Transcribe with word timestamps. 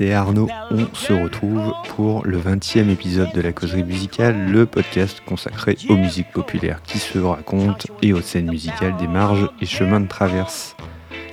C'est 0.00 0.14
Arnaud. 0.14 0.48
On 0.70 0.86
se 0.94 1.12
retrouve 1.12 1.74
pour 1.94 2.24
le 2.24 2.38
20e 2.38 2.88
épisode 2.88 3.34
de 3.34 3.42
la 3.42 3.52
causerie 3.52 3.84
musicale, 3.84 4.50
le 4.50 4.64
podcast 4.64 5.20
consacré 5.26 5.76
aux 5.90 5.96
musiques 5.96 6.32
populaires 6.32 6.80
qui 6.82 6.98
se 6.98 7.18
racontent 7.18 7.84
et 8.00 8.14
aux 8.14 8.22
scènes 8.22 8.48
musicales 8.48 8.96
des 8.96 9.06
marges 9.06 9.50
et 9.60 9.66
chemins 9.66 10.00
de 10.00 10.08
traverse. 10.08 10.74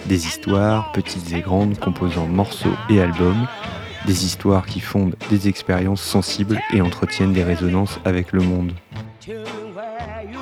Des 0.08 0.26
histoires, 0.26 0.92
petites 0.92 1.32
et 1.32 1.40
grandes, 1.40 1.80
composant 1.80 2.28
morceaux 2.28 2.76
et 2.90 3.00
albums, 3.00 3.48
des 4.06 4.26
histoires 4.26 4.66
qui 4.66 4.82
fondent 4.82 5.16
des 5.30 5.48
expériences 5.48 6.02
sensibles 6.02 6.60
et 6.74 6.82
entretiennent 6.82 7.32
des 7.32 7.46
résonances 7.46 8.02
avec 8.04 8.34
le 8.34 8.42
monde. 8.42 8.74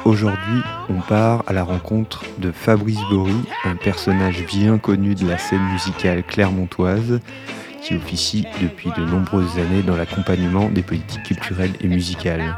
Aujourd'hui, 0.03 0.61
on 0.89 0.99
part 0.99 1.43
à 1.45 1.53
la 1.53 1.63
rencontre 1.63 2.23
de 2.39 2.51
Fabrice 2.51 3.01
Bory, 3.11 3.35
un 3.65 3.75
personnage 3.75 4.43
bien 4.47 4.79
connu 4.79 5.13
de 5.13 5.27
la 5.27 5.37
scène 5.37 5.71
musicale 5.71 6.23
clermontoise, 6.23 7.19
qui 7.85 7.95
officie 7.95 8.45
depuis 8.61 8.89
de 8.97 9.05
nombreuses 9.05 9.59
années 9.59 9.83
dans 9.83 9.95
l'accompagnement 9.95 10.69
des 10.69 10.81
politiques 10.81 11.23
culturelles 11.23 11.73
et 11.81 11.87
musicales. 11.87 12.57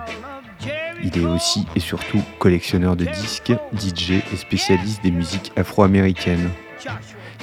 Il 1.04 1.18
est 1.18 1.26
aussi 1.26 1.66
et 1.76 1.82
surtout 1.82 2.22
collectionneur 2.40 2.96
de 2.96 3.06
disques, 3.06 3.54
DJ 3.78 4.24
et 4.34 4.38
spécialiste 4.38 5.04
des 5.04 5.12
musiques 5.12 5.52
afro-américaines. 5.58 6.50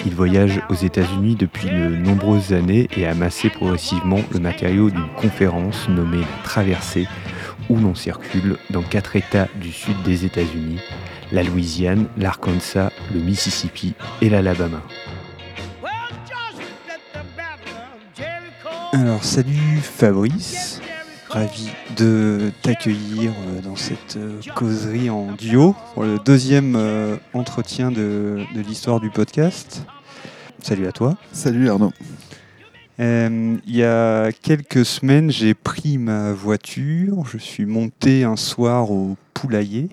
Il 0.06 0.14
voyage 0.14 0.60
aux 0.70 0.74
États-Unis 0.74 1.36
depuis 1.36 1.68
de 1.68 1.88
nombreuses 1.88 2.52
années 2.52 2.88
et 2.96 3.06
a 3.06 3.10
amassé 3.10 3.50
progressivement 3.50 4.20
le 4.32 4.40
matériau 4.40 4.90
d'une 4.90 5.08
conférence 5.16 5.88
nommée 5.88 6.24
Traversée, 6.42 7.06
où 7.68 7.76
l'on 7.76 7.94
circule 7.94 8.56
dans 8.70 8.82
quatre 8.82 9.14
États 9.14 9.48
du 9.60 9.70
sud 9.70 10.00
des 10.04 10.24
États-Unis, 10.24 10.80
la 11.32 11.42
Louisiane, 11.42 12.06
l'Arkansas, 12.16 12.90
le 13.12 13.20
Mississippi 13.20 13.94
et 14.20 14.30
l'Alabama. 14.30 14.82
Alors 18.94 19.24
salut 19.24 19.80
Fabrice, 19.82 20.80
ravi 21.28 21.68
de 21.96 22.52
t'accueillir 22.62 23.32
euh, 23.32 23.60
dans 23.60 23.74
cette 23.74 24.16
euh, 24.16 24.40
causerie 24.54 25.10
en 25.10 25.32
duo 25.32 25.74
pour 25.94 26.04
le 26.04 26.20
deuxième 26.24 26.76
euh, 26.76 27.16
entretien 27.32 27.90
de, 27.90 28.38
de 28.54 28.60
l'histoire 28.60 29.00
du 29.00 29.10
podcast. 29.10 29.84
Salut 30.62 30.86
à 30.86 30.92
toi. 30.92 31.16
Salut 31.32 31.68
Arnaud. 31.68 31.92
Euh, 33.00 33.56
il 33.66 33.76
y 33.76 33.82
a 33.82 34.30
quelques 34.30 34.84
semaines, 34.84 35.28
j'ai 35.28 35.54
pris 35.54 35.98
ma 35.98 36.32
voiture, 36.32 37.24
je 37.26 37.38
suis 37.38 37.66
monté 37.66 38.22
un 38.22 38.36
soir 38.36 38.92
au 38.92 39.16
Poulailler, 39.34 39.88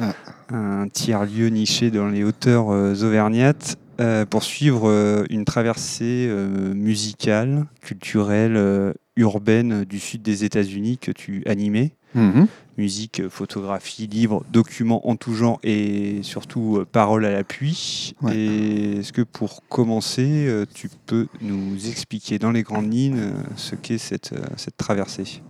Ah. 0.00 0.12
un 0.50 0.88
tiers-lieu 0.88 1.48
niché 1.48 1.90
dans 1.90 2.08
les 2.08 2.24
hauteurs 2.24 2.66
auvergnates, 2.68 3.76
euh, 3.98 4.26
pour 4.26 4.42
suivre 4.42 4.90
euh, 4.90 5.24
une 5.30 5.44
traversée 5.44 6.26
euh, 6.28 6.74
musicale, 6.74 7.64
culturelle, 7.80 8.94
urbaine 9.16 9.84
du 9.84 9.98
sud 9.98 10.22
des 10.22 10.44
États-Unis 10.44 10.98
que 10.98 11.10
tu 11.10 11.42
animais. 11.46 11.92
Mhm. 12.14 12.46
Musique, 12.78 13.28
photographie, 13.28 14.06
livres, 14.06 14.44
documents 14.52 15.08
en 15.08 15.16
tout 15.16 15.34
genre 15.34 15.58
et 15.62 16.18
surtout 16.22 16.84
paroles 16.92 17.24
à 17.24 17.30
l'appui. 17.30 18.14
Ouais. 18.20 18.36
Et 18.36 18.98
est-ce 18.98 19.12
que 19.14 19.22
pour 19.22 19.62
commencer, 19.68 20.64
tu 20.74 20.90
peux 21.06 21.26
nous 21.40 21.88
expliquer 21.88 22.38
dans 22.38 22.50
les 22.50 22.62
grandes 22.62 22.92
lignes 22.92 23.32
ce 23.56 23.74
qu'est 23.76 23.98
cette, 23.98 24.34
cette 24.56 24.76
traversée? 24.76 25.42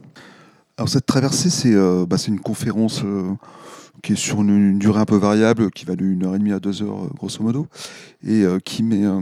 Alors 0.78 0.88
cette 0.88 1.06
traversée, 1.06 1.50
c'est 1.50 1.74
bah, 2.06 2.16
une 2.28 2.38
conférence 2.38 3.02
qui 4.02 4.12
est 4.12 4.16
sur 4.16 4.42
une, 4.42 4.78
durée 4.78 5.00
un 5.00 5.04
peu 5.04 5.16
variable, 5.16 5.70
qui 5.70 5.84
va 5.84 5.94
1 5.94 6.22
heure 6.22 6.34
et 6.34 6.38
demie 6.38 6.52
à 6.52 6.60
2 6.60 6.82
heures 6.82 7.04
euh, 7.04 7.10
grosso 7.16 7.42
modo, 7.42 7.66
et 8.22 8.42
euh, 8.42 8.58
qui 8.58 8.82
m'est 8.82 9.04
euh, 9.04 9.20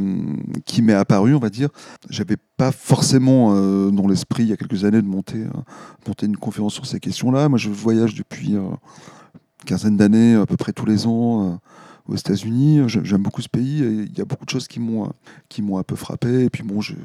qui 0.64 0.90
apparu, 0.92 1.34
on 1.34 1.38
va 1.38 1.50
dire. 1.50 1.68
J'avais 2.10 2.36
pas 2.56 2.72
forcément 2.72 3.54
dans 3.90 4.06
l'esprit 4.06 4.44
il 4.44 4.50
y 4.50 4.52
a 4.52 4.56
quelques 4.56 4.84
années 4.84 5.02
de 5.02 5.06
monter 5.06 5.44
monter 6.06 6.26
une 6.26 6.36
conférence 6.36 6.74
sur 6.74 6.86
ces 6.86 7.00
questions-là. 7.00 7.48
Moi, 7.48 7.58
je 7.58 7.68
voyage 7.70 8.14
depuis 8.14 8.52
une 8.52 8.76
quinzaine 9.66 9.96
d'années, 9.96 10.34
à 10.34 10.46
peu 10.46 10.56
près 10.56 10.72
tous 10.72 10.86
les 10.86 11.06
ans. 11.06 11.58
aux 12.06 12.16
États-Unis, 12.16 12.82
J'ai- 12.86 13.02
j'aime 13.02 13.22
beaucoup 13.22 13.40
ce 13.40 13.48
pays 13.48 13.78
il 13.78 14.18
y 14.18 14.20
a 14.20 14.26
beaucoup 14.26 14.44
de 14.44 14.50
choses 14.50 14.68
qui 14.68 14.78
m'ont 14.78 15.10
qui 15.48 15.62
m'ont 15.62 15.78
un 15.78 15.82
peu 15.82 15.96
frappé. 15.96 16.44
Et 16.44 16.50
puis 16.50 16.62
bon, 16.62 16.80
j'ai 16.80 16.96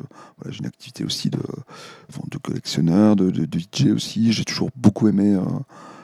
une 0.59 0.66
activité 0.66 1.03
aussi 1.06 1.29
de, 1.29 1.40
de 2.29 2.38
collectionneur, 2.38 3.16
de, 3.16 3.31
de, 3.31 3.46
de 3.46 3.59
DJ 3.59 3.91
aussi. 3.96 4.34
J'ai 4.34 4.44
toujours 4.44 4.69
beaucoup 4.75 5.08
aimé. 5.08 5.38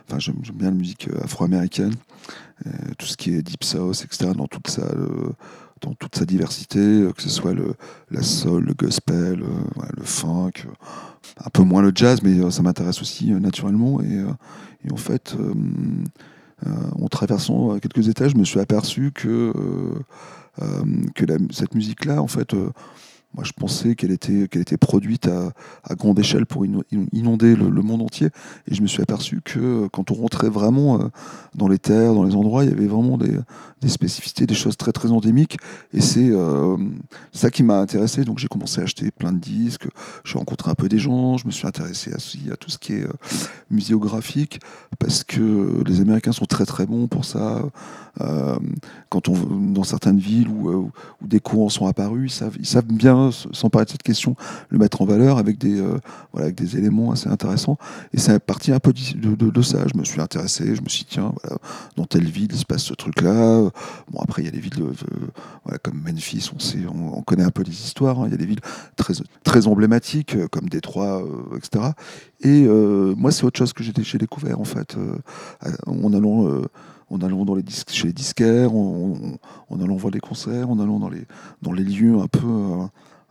Enfin, 0.08 0.20
j'aime 0.20 0.36
bien 0.54 0.70
la 0.70 0.76
musique 0.76 1.08
euh, 1.08 1.24
afro-américaine, 1.24 1.96
euh, 2.68 2.72
tout 2.98 3.08
ce 3.08 3.18
qui 3.18 3.34
est 3.34 3.42
deep 3.42 3.64
south, 3.64 4.04
etc. 4.04 4.32
Dans 4.36 4.48
toute 4.48 4.68
sa, 4.68 4.84
dans 5.82 5.94
toute 5.94 6.16
sa 6.16 6.26
diversité, 6.26 6.80
euh, 6.80 7.12
que 7.12 7.22
ce 7.22 7.30
soit 7.30 7.54
le, 7.54 7.74
la 8.12 8.22
soul, 8.22 8.66
le 8.66 8.74
gospel, 8.74 9.44
le 9.98 10.04
funk, 10.04 10.52
un 11.44 11.50
peu 11.50 11.64
moins 11.64 11.82
le 11.82 11.92
jazz, 11.94 12.22
mais 12.22 12.52
ça 12.52 12.62
m'intéresse 12.62 13.02
aussi 13.02 13.32
naturellement. 13.32 14.02
Et, 14.02 14.24
en 14.92 14.98
fait, 14.98 15.36
en 16.66 17.08
traversant 17.08 17.80
quelques 17.80 18.08
étages, 18.08 18.32
je 18.32 18.38
me 18.38 18.46
suis 18.46 18.60
aperçu 18.60 19.12
que 19.12 19.52
que 21.16 21.26
cette 21.52 21.74
musique-là, 21.74 22.22
en 22.22 22.28
fait, 22.28 22.56
moi, 23.36 23.44
je 23.44 23.52
pensais 23.52 23.96
qu'elle 23.96 24.12
était, 24.12 24.48
qu'elle 24.48 24.62
était 24.62 24.78
produite 24.78 25.28
à, 25.28 25.96
grande 25.96 26.18
échelle 26.18 26.46
pour 26.46 26.66
ino- 26.66 26.84
inonder 27.12 27.56
le, 27.56 27.82
monde 27.82 28.02
entier. 28.02 28.30
Et 28.70 28.76
je 28.76 28.82
me 28.82 28.88
suis 28.88 29.02
aperçu 29.02 29.42
que 29.44 29.60
euh, 29.60 29.90
quand 29.90 30.10
on 30.12 30.14
rentrait 30.14 30.50
vraiment 30.50 31.02
euh, 31.02 31.08
dans 31.54 31.68
les 31.68 31.78
terres, 31.78 32.14
dans 32.14 32.24
les 32.24 32.34
endroits, 32.34 32.64
il 32.64 32.70
y 32.70 32.74
avait 32.74 32.88
vraiment 32.88 33.18
des, 33.18 33.38
spécificités, 33.90 34.48
des 34.48 34.56
choses 34.56 34.78
très, 34.78 34.92
très 34.94 35.12
endémiques. 35.12 35.58
Et 35.94 36.02
c'est 36.02 36.30
euh, 36.32 36.78
ça 37.34 37.52
qui 37.52 37.62
m'a 37.62 37.80
intéressé. 37.80 38.24
Donc, 38.24 38.40
j'ai 38.40 38.48
commencé 38.48 38.80
à 38.80 38.86
acheter 38.86 39.12
plein 39.12 39.34
de 39.34 39.40
disques. 39.40 39.88
J'ai 40.24 40.38
rencontré 40.38 40.72
un 40.72 40.76
peu 40.76 40.88
des 40.88 40.98
gens. 40.98 41.38
Je 41.38 41.46
me 41.46 41.52
suis 41.52 41.68
intéressé 41.68 42.12
à, 42.14 42.54
à 42.54 42.56
tout 42.56 42.70
ce 42.70 42.78
qui 42.78 42.94
est 42.94 43.08
muséographique 43.70 44.60
parce 44.98 45.24
que 45.24 45.84
les 45.86 46.00
Américains 46.00 46.32
sont 46.32 46.46
très, 46.46 46.66
très 46.66 46.86
bons 46.86 47.08
pour 47.08 47.26
ça. 47.26 47.62
Quand 49.10 49.28
on 49.28 49.36
dans 49.36 49.84
certaines 49.84 50.20
villes 50.20 50.48
où, 50.48 50.70
où 50.72 51.28
des 51.28 51.40
courants 51.40 51.70
sont 51.70 51.86
apparus, 51.86 52.32
ils 52.32 52.36
savent, 52.36 52.56
ils 52.60 52.66
savent 52.66 52.86
bien 52.86 53.25
s- 53.30 53.48
s'emparer 53.52 53.86
de 53.86 53.90
cette 53.90 54.04
question, 54.04 54.36
le 54.70 54.78
mettre 54.78 55.02
en 55.02 55.06
valeur 55.06 55.38
avec 55.38 55.58
des, 55.58 55.80
euh, 55.80 55.98
voilà, 56.32 56.46
avec 56.46 56.56
des 56.56 56.78
éléments 56.78 57.12
assez 57.12 57.28
intéressants. 57.30 57.78
Et 58.14 58.20
c'est 58.20 58.40
parti 58.40 58.72
un 58.72 58.80
peu 58.80 58.94
de, 58.94 59.62
ça. 59.62 59.80
Je 59.94 59.98
me 59.98 60.04
suis 60.04 60.20
intéressé, 60.22 60.76
je 60.76 60.82
me 60.82 60.88
suis 60.90 61.04
dit, 61.04 61.10
tiens, 61.12 61.34
dans 61.96 62.06
telle 62.06 62.26
ville, 62.26 62.50
il 62.52 62.58
se 62.58 62.66
passe 62.66 62.84
ce 62.84 62.94
truc-là. 62.94 63.62
Bon, 64.12 64.20
après, 64.22 64.42
il 64.42 64.46
y 64.46 64.48
a 64.50 64.52
des 64.52 64.60
villes 64.60 64.82
euh, 64.82 64.92
voilà, 65.64 65.78
comme 65.80 66.02
Memphis, 66.06 66.50
on, 66.56 66.60
sait, 66.60 66.80
on, 66.88 67.18
on 67.18 67.22
connaît 67.22 67.44
un 67.44 67.52
peu 67.52 67.64
les 67.64 67.72
histoires. 67.72 68.20
hein. 68.20 68.26
Il 68.28 68.32
y 68.32 68.36
a 68.36 68.38
des 68.38 68.46
villes 68.46 68.62
très, 68.96 69.14
très 69.44 69.68
emblématiques, 69.68 70.36
euh, 70.36 70.48
comme 70.48 70.70
Détroit, 70.70 71.24
etc. 71.56 71.92
Et 72.42 72.68
moi, 72.68 73.32
c'est 73.32 73.44
autre 73.44 73.58
chose 73.58 73.74
que 73.74 73.84
j'ai 73.84 74.18
découvert, 74.18 74.60
en 74.60 74.66
fait, 74.66 74.96
en 75.88 76.14
allant. 76.14 76.62
en 77.12 77.22
allant 77.22 77.46
dans 77.46 77.54
les 77.56 77.62
disques, 77.64 77.92
chez 77.92 78.08
les 78.08 78.14
disquaires, 78.14 78.74
en, 78.74 79.14
en- 79.70 79.80
allant 79.82 79.96
voir 79.96 80.12
des 80.12 80.20
concerts, 80.20 80.70
en 80.70 80.80
allant 80.80 81.00
dans 81.00 81.10
les, 81.10 81.24
dans 81.62 81.72
les 81.72 81.84
lieux 81.84 82.18
un 82.20 82.28
peu, 82.28 82.48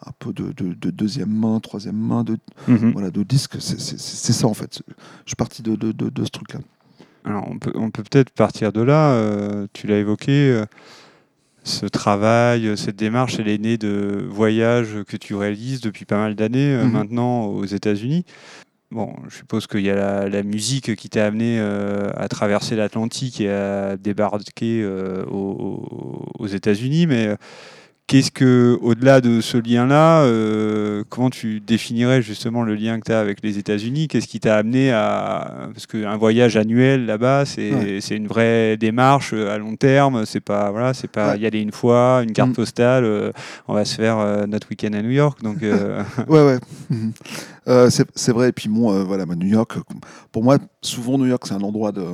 un 0.06 0.12
peu 0.18 0.32
de, 0.32 0.52
de- 0.52 0.74
de 0.74 0.90
deuxième 0.90 1.30
main, 1.30 1.60
troisième 1.60 1.96
main, 1.96 2.24
de, 2.24 2.36
voilà, 2.92 3.10
de 3.10 3.22
disques. 3.22 3.56
C'est 3.60 4.32
ça 4.32 4.46
en 4.46 4.54
fait. 4.54 4.82
Je 5.24 5.30
suis 5.30 5.36
parti 5.36 5.62
de, 5.62 5.74
de, 5.76 6.24
ce 6.24 6.30
truc-là. 6.30 6.60
Alors, 7.24 7.46
on 7.50 7.58
peut 7.58 7.72
on 7.74 7.90
peut 7.90 8.02
peut-être 8.02 8.30
partir 8.30 8.72
de 8.72 8.82
là. 8.82 9.12
euh, 9.12 9.66
tu 9.72 9.86
l'as 9.86 9.98
évoqué, 9.98 10.30
euh, 10.50 10.66
ce 11.62 11.86
travail, 11.86 12.66
euh, 12.68 12.76
cette 12.76 12.96
démarche, 12.96 13.38
elle 13.38 13.48
est 13.48 13.56
née 13.56 13.78
de 13.78 14.26
voyages 14.28 15.02
que 15.08 15.16
tu 15.16 15.34
réalises 15.34 15.80
depuis 15.80 16.04
pas 16.04 16.18
mal 16.18 16.34
d'années 16.34 16.74
euh, 16.74 16.84
Mhm. 16.84 16.92
maintenant 16.92 17.46
aux 17.46 17.64
États-Unis. 17.64 18.26
Bon, 18.90 19.14
je 19.28 19.36
suppose 19.36 19.66
qu'il 19.66 19.80
y 19.80 19.90
a 19.90 19.94
la, 19.94 20.28
la 20.28 20.42
musique 20.42 20.94
qui 20.96 21.08
t'a 21.08 21.24
amené 21.26 21.58
à 21.58 22.28
traverser 22.28 22.76
l'Atlantique 22.76 23.40
et 23.40 23.50
à 23.50 23.96
débarquer 23.96 24.86
aux, 24.86 26.30
aux 26.38 26.46
États-Unis, 26.46 27.06
mais 27.08 27.34
Qu'est-ce 28.06 28.30
que, 28.30 28.78
au-delà 28.82 29.22
de 29.22 29.40
ce 29.40 29.56
lien-là, 29.56 30.24
euh, 30.24 31.04
comment 31.08 31.30
tu 31.30 31.60
définirais 31.60 32.20
justement 32.20 32.62
le 32.62 32.74
lien 32.74 33.00
que 33.00 33.06
tu 33.06 33.12
as 33.12 33.18
avec 33.18 33.38
les 33.42 33.56
États-Unis? 33.56 34.08
Qu'est-ce 34.08 34.28
qui 34.28 34.40
t'a 34.40 34.56
amené 34.58 34.92
à. 34.92 35.70
Parce 35.72 35.86
qu'un 35.86 36.14
voyage 36.18 36.58
annuel 36.58 37.06
là-bas, 37.06 37.46
c'est 37.46 37.72
Ouais. 37.72 37.98
une 38.10 38.26
vraie 38.26 38.76
démarche 38.76 39.30
euh, 39.32 39.54
à 39.54 39.56
long 39.56 39.74
terme. 39.76 40.26
C'est 40.26 40.40
pas, 40.40 40.70
voilà, 40.70 40.92
c'est 40.92 41.10
pas 41.10 41.32
Ouais. 41.32 41.38
y 41.40 41.46
aller 41.46 41.60
une 41.62 41.72
fois, 41.72 42.20
une 42.22 42.34
carte 42.34 42.50
Mm. 42.50 42.54
postale, 42.54 43.04
euh, 43.04 43.32
on 43.68 43.72
va 43.74 43.86
se 43.86 43.94
faire 43.94 44.18
euh, 44.18 44.44
notre 44.46 44.68
week-end 44.68 44.92
à 44.92 45.00
New 45.00 45.10
York. 45.10 45.42
Donc, 45.42 45.58
Ouais, 46.28 46.44
ouais. 46.44 46.58
Mhm. 46.90 47.12
C'est 47.88 48.32
vrai. 48.32 48.50
Et 48.50 48.52
puis, 48.52 48.68
bon, 48.68 49.02
voilà, 49.04 49.24
bah, 49.24 49.34
New 49.34 49.48
York, 49.48 49.78
pour 50.30 50.44
moi, 50.44 50.58
souvent, 50.82 51.16
New 51.16 51.24
York, 51.26 51.44
c'est 51.46 51.54
un 51.54 51.62
endroit 51.62 51.90
de. 51.90 52.04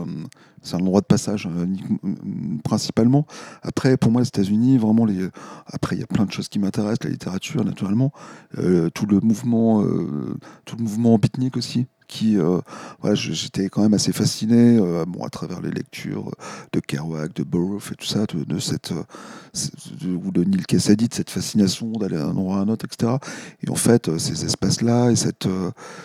C'est 0.63 0.77
un 0.77 0.81
endroit 0.81 1.01
de 1.01 1.07
passage 1.07 1.47
euh, 1.47 1.67
mm, 2.03 2.61
principalement. 2.63 3.27
Après, 3.63 3.97
pour 3.97 4.11
moi, 4.13 4.21
les 4.21 4.29
États-Unis, 4.29 4.79
vraiment, 4.79 5.05
les... 5.05 5.29
après, 5.67 5.97
il 5.97 6.01
y 6.01 6.03
a 6.03 6.07
plein 6.07 6.27
de 6.27 6.33
choses 6.33 6.49
qui 6.49 6.59
m'intéressent, 6.59 7.05
la 7.05 7.11
littérature, 7.11 7.65
naturellement, 7.65 8.13
Euh, 8.59 8.91
tout 8.91 9.07
le 9.07 9.21
mouvement, 9.21 9.83
euh, 9.83 10.37
tout 10.65 10.77
le 10.77 10.83
mouvement 10.83 11.17
beatnik 11.19 11.57
aussi, 11.57 11.87
qui, 12.11 12.37
voilà, 13.01 13.15
j'étais 13.15 13.69
quand 13.69 13.83
même 13.83 13.95
assez 13.95 14.13
fasciné, 14.13 14.79
bon, 15.07 15.25
à 15.25 15.31
travers 15.31 15.61
les 15.61 15.71
lectures 15.71 16.31
de 16.73 16.81
Kerouac, 16.81 17.33
de 17.35 17.45
Burroughs 17.45 17.93
et 17.93 17.95
tout 17.95 18.07
ça, 18.07 18.27
de, 18.27 18.59
cette, 18.59 18.93
ou 20.05 20.31
de 20.31 20.45
Neil 20.45 20.63
Cassady, 20.65 21.09
de 21.09 21.15
cette 21.15 21.31
fascination 21.31 21.93
d'aller 21.93 22.17
d'un 22.17 22.31
endroit 22.31 22.59
à 22.59 22.61
un 22.61 22.69
autre, 22.69 22.85
etc. 22.85 23.13
Et 23.65 23.71
en 23.71 23.77
fait, 23.77 24.19
ces 24.19 24.45
espaces-là 24.45 25.11
et 25.11 25.17
cette, 25.17 25.49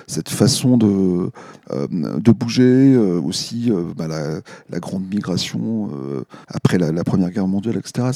cette 0.08 0.30
façon 0.30 0.78
de, 0.78 1.32
de 1.72 2.32
bouger, 2.32 2.96
aussi 2.98 3.72
bah, 3.98 4.08
la, 4.08 4.80
grande 4.80 5.08
migration 5.08 5.90
après 6.48 6.78
la, 6.78 7.04
Première 7.04 7.32
Guerre 7.32 7.48
mondiale, 7.48 7.78
etc. 7.78 8.12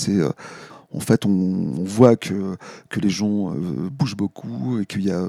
en 0.92 1.00
fait, 1.00 1.26
on, 1.26 1.84
voit 1.84 2.16
que, 2.16 2.58
que 2.90 3.00
les 3.00 3.10
gens 3.10 3.52
euh, 3.52 3.90
bougent 3.92 4.16
beaucoup 4.16 4.80
et 4.80 4.86
qu'il 4.86 5.06
y, 5.06 5.12
a, 5.12 5.28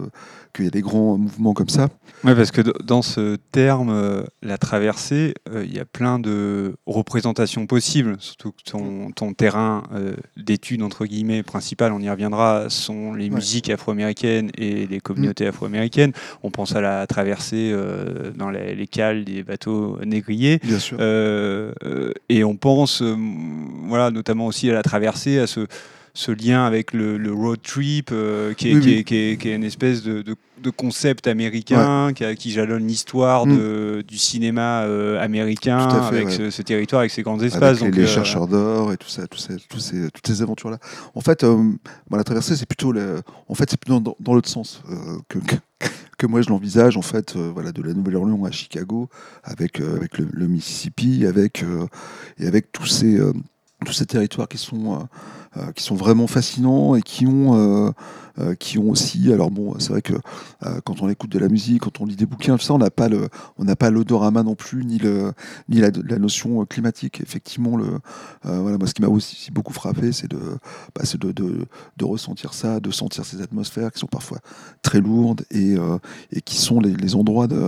qu'il 0.54 0.64
y 0.64 0.68
a 0.68 0.70
des 0.70 0.80
grands 0.80 1.18
mouvements 1.18 1.52
comme 1.52 1.68
ça. 1.68 1.88
Oui, 2.24 2.34
parce 2.34 2.50
que 2.50 2.62
dans 2.82 3.02
ce 3.02 3.36
terme, 3.52 3.90
euh, 3.90 4.22
la 4.42 4.56
traversée, 4.56 5.34
euh, 5.50 5.64
il 5.64 5.74
y 5.74 5.78
a 5.78 5.84
plein 5.84 6.18
de 6.18 6.76
représentations 6.86 7.66
possibles, 7.66 8.16
surtout 8.20 8.52
que 8.52 8.70
ton, 8.70 9.10
ton 9.10 9.34
terrain 9.34 9.82
d'étude, 10.36 10.82
entre 10.82 11.04
guillemets, 11.04 11.42
principal, 11.42 11.92
on 11.92 12.00
y 12.00 12.08
reviendra, 12.08 12.70
sont 12.70 13.12
les 13.12 13.28
musiques 13.28 13.70
afro-américaines 13.70 14.50
et 14.56 14.86
les 14.86 15.00
communautés 15.00 15.44
mm. 15.44 15.48
afro-américaines. 15.48 16.12
On 16.42 16.50
pense 16.50 16.74
à 16.74 16.80
la 16.80 17.06
traversée 17.06 17.74
dans 18.34 18.50
les, 18.50 18.74
les, 18.74 18.86
cales 18.86 19.24
des 19.24 19.42
bateaux 19.42 19.98
négriers. 20.04 20.58
Bien 20.62 20.78
sûr. 20.78 20.98
et 21.00 22.44
on 22.44 22.56
pense, 22.56 23.02
voilà, 23.02 24.10
notamment 24.10 24.46
aussi 24.46 24.70
à 24.70 24.74
la 24.74 24.82
traversée, 24.82 25.38
à 25.38 25.46
ce, 26.14 26.32
lien 26.32 26.64
avec 26.64 26.92
le, 26.92 27.32
road 27.32 27.60
trip, 27.62 28.10
euh, 28.12 28.54
qui, 28.54 28.70
est, 28.70 29.04
qui, 29.04 29.16
est, 29.16 29.54
une 29.54 29.64
espèce 29.64 30.02
de, 30.02 30.36
concept 30.76 31.26
américain 31.26 32.12
qui, 32.12 32.50
jalonne 32.50 32.86
l'histoire 32.86 33.46
mm. 33.46 34.02
du 34.02 34.18
cinéma 34.18 34.82
euh, 34.82 35.20
américain 35.20 35.78
avec 35.78 36.30
ce, 36.30 36.62
territoire, 36.62 37.00
avec 37.00 37.10
ses 37.10 37.22
grands 37.22 37.40
espaces. 37.40 37.82
Avec 37.82 37.94
les, 37.94 38.02
euh, 38.02 38.06
chercheurs 38.06 38.46
d'or 38.46 38.92
et 38.92 38.96
tout 38.96 39.08
ça, 39.08 39.26
tout 39.26 39.38
ces, 39.38 39.56
toutes 39.58 40.26
ces 40.26 40.42
aventures-là. 40.42 40.78
En 41.14 41.20
fait, 41.20 41.44
la 42.10 42.24
traversée, 42.24 42.56
c'est 42.56 42.66
plutôt, 42.66 42.94
en 43.48 43.54
fait, 43.54 43.76
plutôt 43.76 44.00
dans, 44.00 44.34
l'autre 44.34 44.48
sens 44.48 44.82
que, 45.28 45.38
que 46.18 46.26
moi 46.26 46.42
je 46.42 46.50
l'envisage 46.50 46.98
en 46.98 47.02
fait 47.02 47.36
voilà 47.36 47.72
de 47.72 47.82
la 47.82 47.94
Nouvelle-Orléans 47.94 48.44
à 48.44 48.50
Chicago 48.50 49.08
avec 49.42 49.80
avec 49.80 50.18
le, 50.18 50.46
Mississippi 50.46 51.24
avec 51.26 51.64
et 52.38 52.46
avec 52.46 52.72
tous 52.72 52.86
ces 52.86 53.18
tous 53.86 53.92
ces 53.92 54.04
territoires 54.04 54.46
qui 54.48 54.58
sont 54.58 55.08
euh, 55.56 55.72
qui 55.72 55.82
sont 55.82 55.96
vraiment 55.96 56.28
fascinants 56.28 56.94
et 56.94 57.02
qui 57.02 57.26
ont, 57.26 57.56
euh, 57.56 57.90
euh, 58.38 58.54
qui 58.54 58.78
ont 58.78 58.88
aussi. 58.88 59.32
Alors 59.32 59.50
bon, 59.50 59.74
c'est 59.80 59.88
vrai 59.88 60.00
que 60.00 60.12
quand 60.84 61.02
on 61.02 61.08
écoute 61.08 61.30
de 61.30 61.40
la 61.40 61.48
musique, 61.48 61.82
quand 61.82 62.00
on 62.00 62.06
lit 62.06 62.14
des 62.14 62.26
bouquins, 62.26 62.56
tout 62.56 62.62
ça, 62.62 62.72
on 62.72 62.78
n'a 62.78 62.90
pas 62.90 63.08
le, 63.08 63.28
on 63.58 63.64
n'a 63.64 63.74
pas 63.74 63.90
l'odorama 63.90 64.44
non 64.44 64.54
plus, 64.54 64.84
ni 64.84 64.98
le, 64.98 65.32
ni 65.68 65.80
la, 65.80 65.90
notion 66.18 66.64
climatique. 66.66 67.20
Effectivement, 67.20 67.76
le, 67.76 67.98
voilà, 68.44 68.78
moi, 68.78 68.86
ce 68.86 68.94
qui 68.94 69.02
m'a 69.02 69.08
aussi 69.08 69.50
beaucoup 69.50 69.72
frappé, 69.72 70.12
c'est 70.12 70.30
de, 70.30 70.38
bah, 70.94 71.02
de, 71.18 71.32
de, 71.32 72.04
ressentir 72.04 72.54
ça, 72.54 72.78
de 72.78 72.92
sentir 72.92 73.24
ces 73.24 73.42
atmosphères 73.42 73.90
qui 73.90 73.98
sont 73.98 74.06
parfois 74.06 74.38
très 74.82 75.00
lourdes 75.00 75.42
et, 75.50 75.74
et 76.30 76.42
qui 76.42 76.58
sont 76.58 76.78
les, 76.78 76.94
les 76.94 77.16
endroits 77.16 77.48
de, 77.48 77.58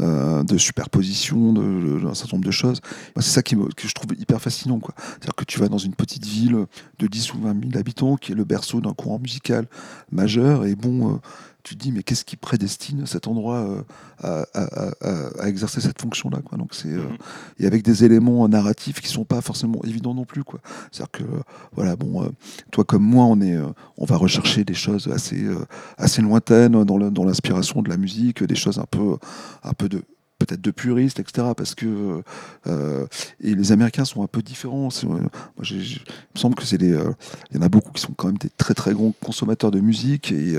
de 0.00 0.58
superposition 0.58 1.52
d'un 1.52 2.14
certain 2.14 2.38
nombre 2.38 2.46
de 2.46 2.50
choses. 2.50 2.80
c'est 3.16 3.22
ça 3.22 3.42
qui 3.42 3.54
me, 3.54 3.68
que 3.68 3.86
je 3.86 3.94
trouve 3.94 4.18
hyper 4.18 4.40
fascinant. 4.40 4.80
C'est-à-dire 4.82 5.34
que 5.36 5.44
tu 5.44 5.60
vas 5.60 5.68
dans 5.68 5.78
une 5.78 5.94
petite 5.94 6.24
ville 6.24 6.66
de 6.98 7.06
10 7.06 7.34
ou 7.34 7.40
20 7.40 7.64
000 7.70 7.78
habitants, 7.78 8.16
qui 8.16 8.32
est 8.32 8.34
le 8.34 8.44
berceau 8.44 8.80
d'un 8.80 8.92
courant 8.92 9.18
musical 9.18 9.66
majeur. 10.10 10.64
Et 10.64 10.74
bon, 10.74 11.14
euh, 11.14 11.16
tu 11.62 11.76
te 11.76 11.82
dis, 11.82 11.92
mais 11.92 12.02
qu'est-ce 12.02 12.24
qui 12.24 12.36
prédestine 12.36 13.06
cet 13.06 13.26
endroit 13.26 13.84
euh, 14.24 14.44
à, 14.54 15.48
exercer 15.48 15.80
cette 15.80 16.00
fonction-là 16.00 16.38
quoi? 16.44 16.56
Donc 16.58 16.74
c'est 16.74 16.92
euh, 16.92 17.02
mhm. 17.02 17.16
et 17.58 17.66
avec 17.66 17.82
des 17.82 18.04
éléments 18.04 18.48
narratifs 18.48 19.00
qui 19.00 19.08
sont 19.08 19.24
pas 19.24 19.40
forcément 19.40 19.82
évidents 19.84 20.14
non 20.14 20.24
plus 20.24 20.44
quoi. 20.44 20.60
C'est-à-dire 20.92 21.10
que 21.10 21.24
voilà, 21.74 21.96
bon, 21.96 22.30
toi 22.70 22.84
comme 22.84 23.02
moi, 23.02 23.24
on 23.24 23.40
est, 23.40 23.58
on 23.98 24.04
va 24.04 24.16
rechercher 24.16 24.64
des 24.64 24.74
choses 24.74 25.08
assez 25.08 25.44
assez 25.98 26.22
lointaines 26.22 26.84
dans 26.84 27.24
l'inspiration 27.24 27.82
de 27.82 27.88
la 27.88 27.96
musique, 27.96 28.44
des 28.44 28.54
choses 28.54 28.78
un 28.78 28.86
peu 28.88 29.16
un 29.64 29.72
peu 29.72 29.88
de 29.88 30.02
peut-être 30.38 30.60
de 30.60 30.70
puristes, 30.70 31.20
etc. 31.20 31.48
Parce 31.56 31.74
que 31.74 32.22
euh, 32.66 33.06
et 33.40 33.54
les 33.54 33.72
Américains 33.72 34.04
sont 34.04 34.22
un 34.22 34.26
peu 34.26 34.42
différents. 34.42 34.88
Euh, 35.04 35.28
il 35.70 35.76
me 35.76 36.38
semble 36.38 36.54
que 36.54 36.64
c'est 36.64 36.82
euh, 36.82 37.12
il 37.50 37.56
y 37.56 37.58
en 37.58 37.62
a 37.62 37.68
beaucoup 37.68 37.92
qui 37.92 38.02
sont 38.02 38.12
quand 38.12 38.28
même 38.28 38.38
des 38.38 38.50
très 38.50 38.74
très 38.74 38.92
grands 38.92 39.12
consommateurs 39.22 39.70
de 39.70 39.80
musique 39.80 40.32
et, 40.32 40.56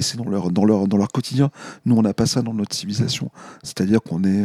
c'est 0.00 0.16
dans 0.16 0.28
leur 0.28 0.50
dans 0.50 0.64
leur 0.64 0.88
dans 0.88 0.96
leur 0.96 1.08
quotidien. 1.08 1.50
Nous, 1.84 1.96
on 1.96 2.02
n'a 2.02 2.14
pas 2.14 2.26
ça 2.26 2.42
dans 2.42 2.54
notre 2.54 2.74
civilisation. 2.74 3.30
C'est-à-dire 3.62 4.02
qu'on 4.02 4.24
est, 4.24 4.44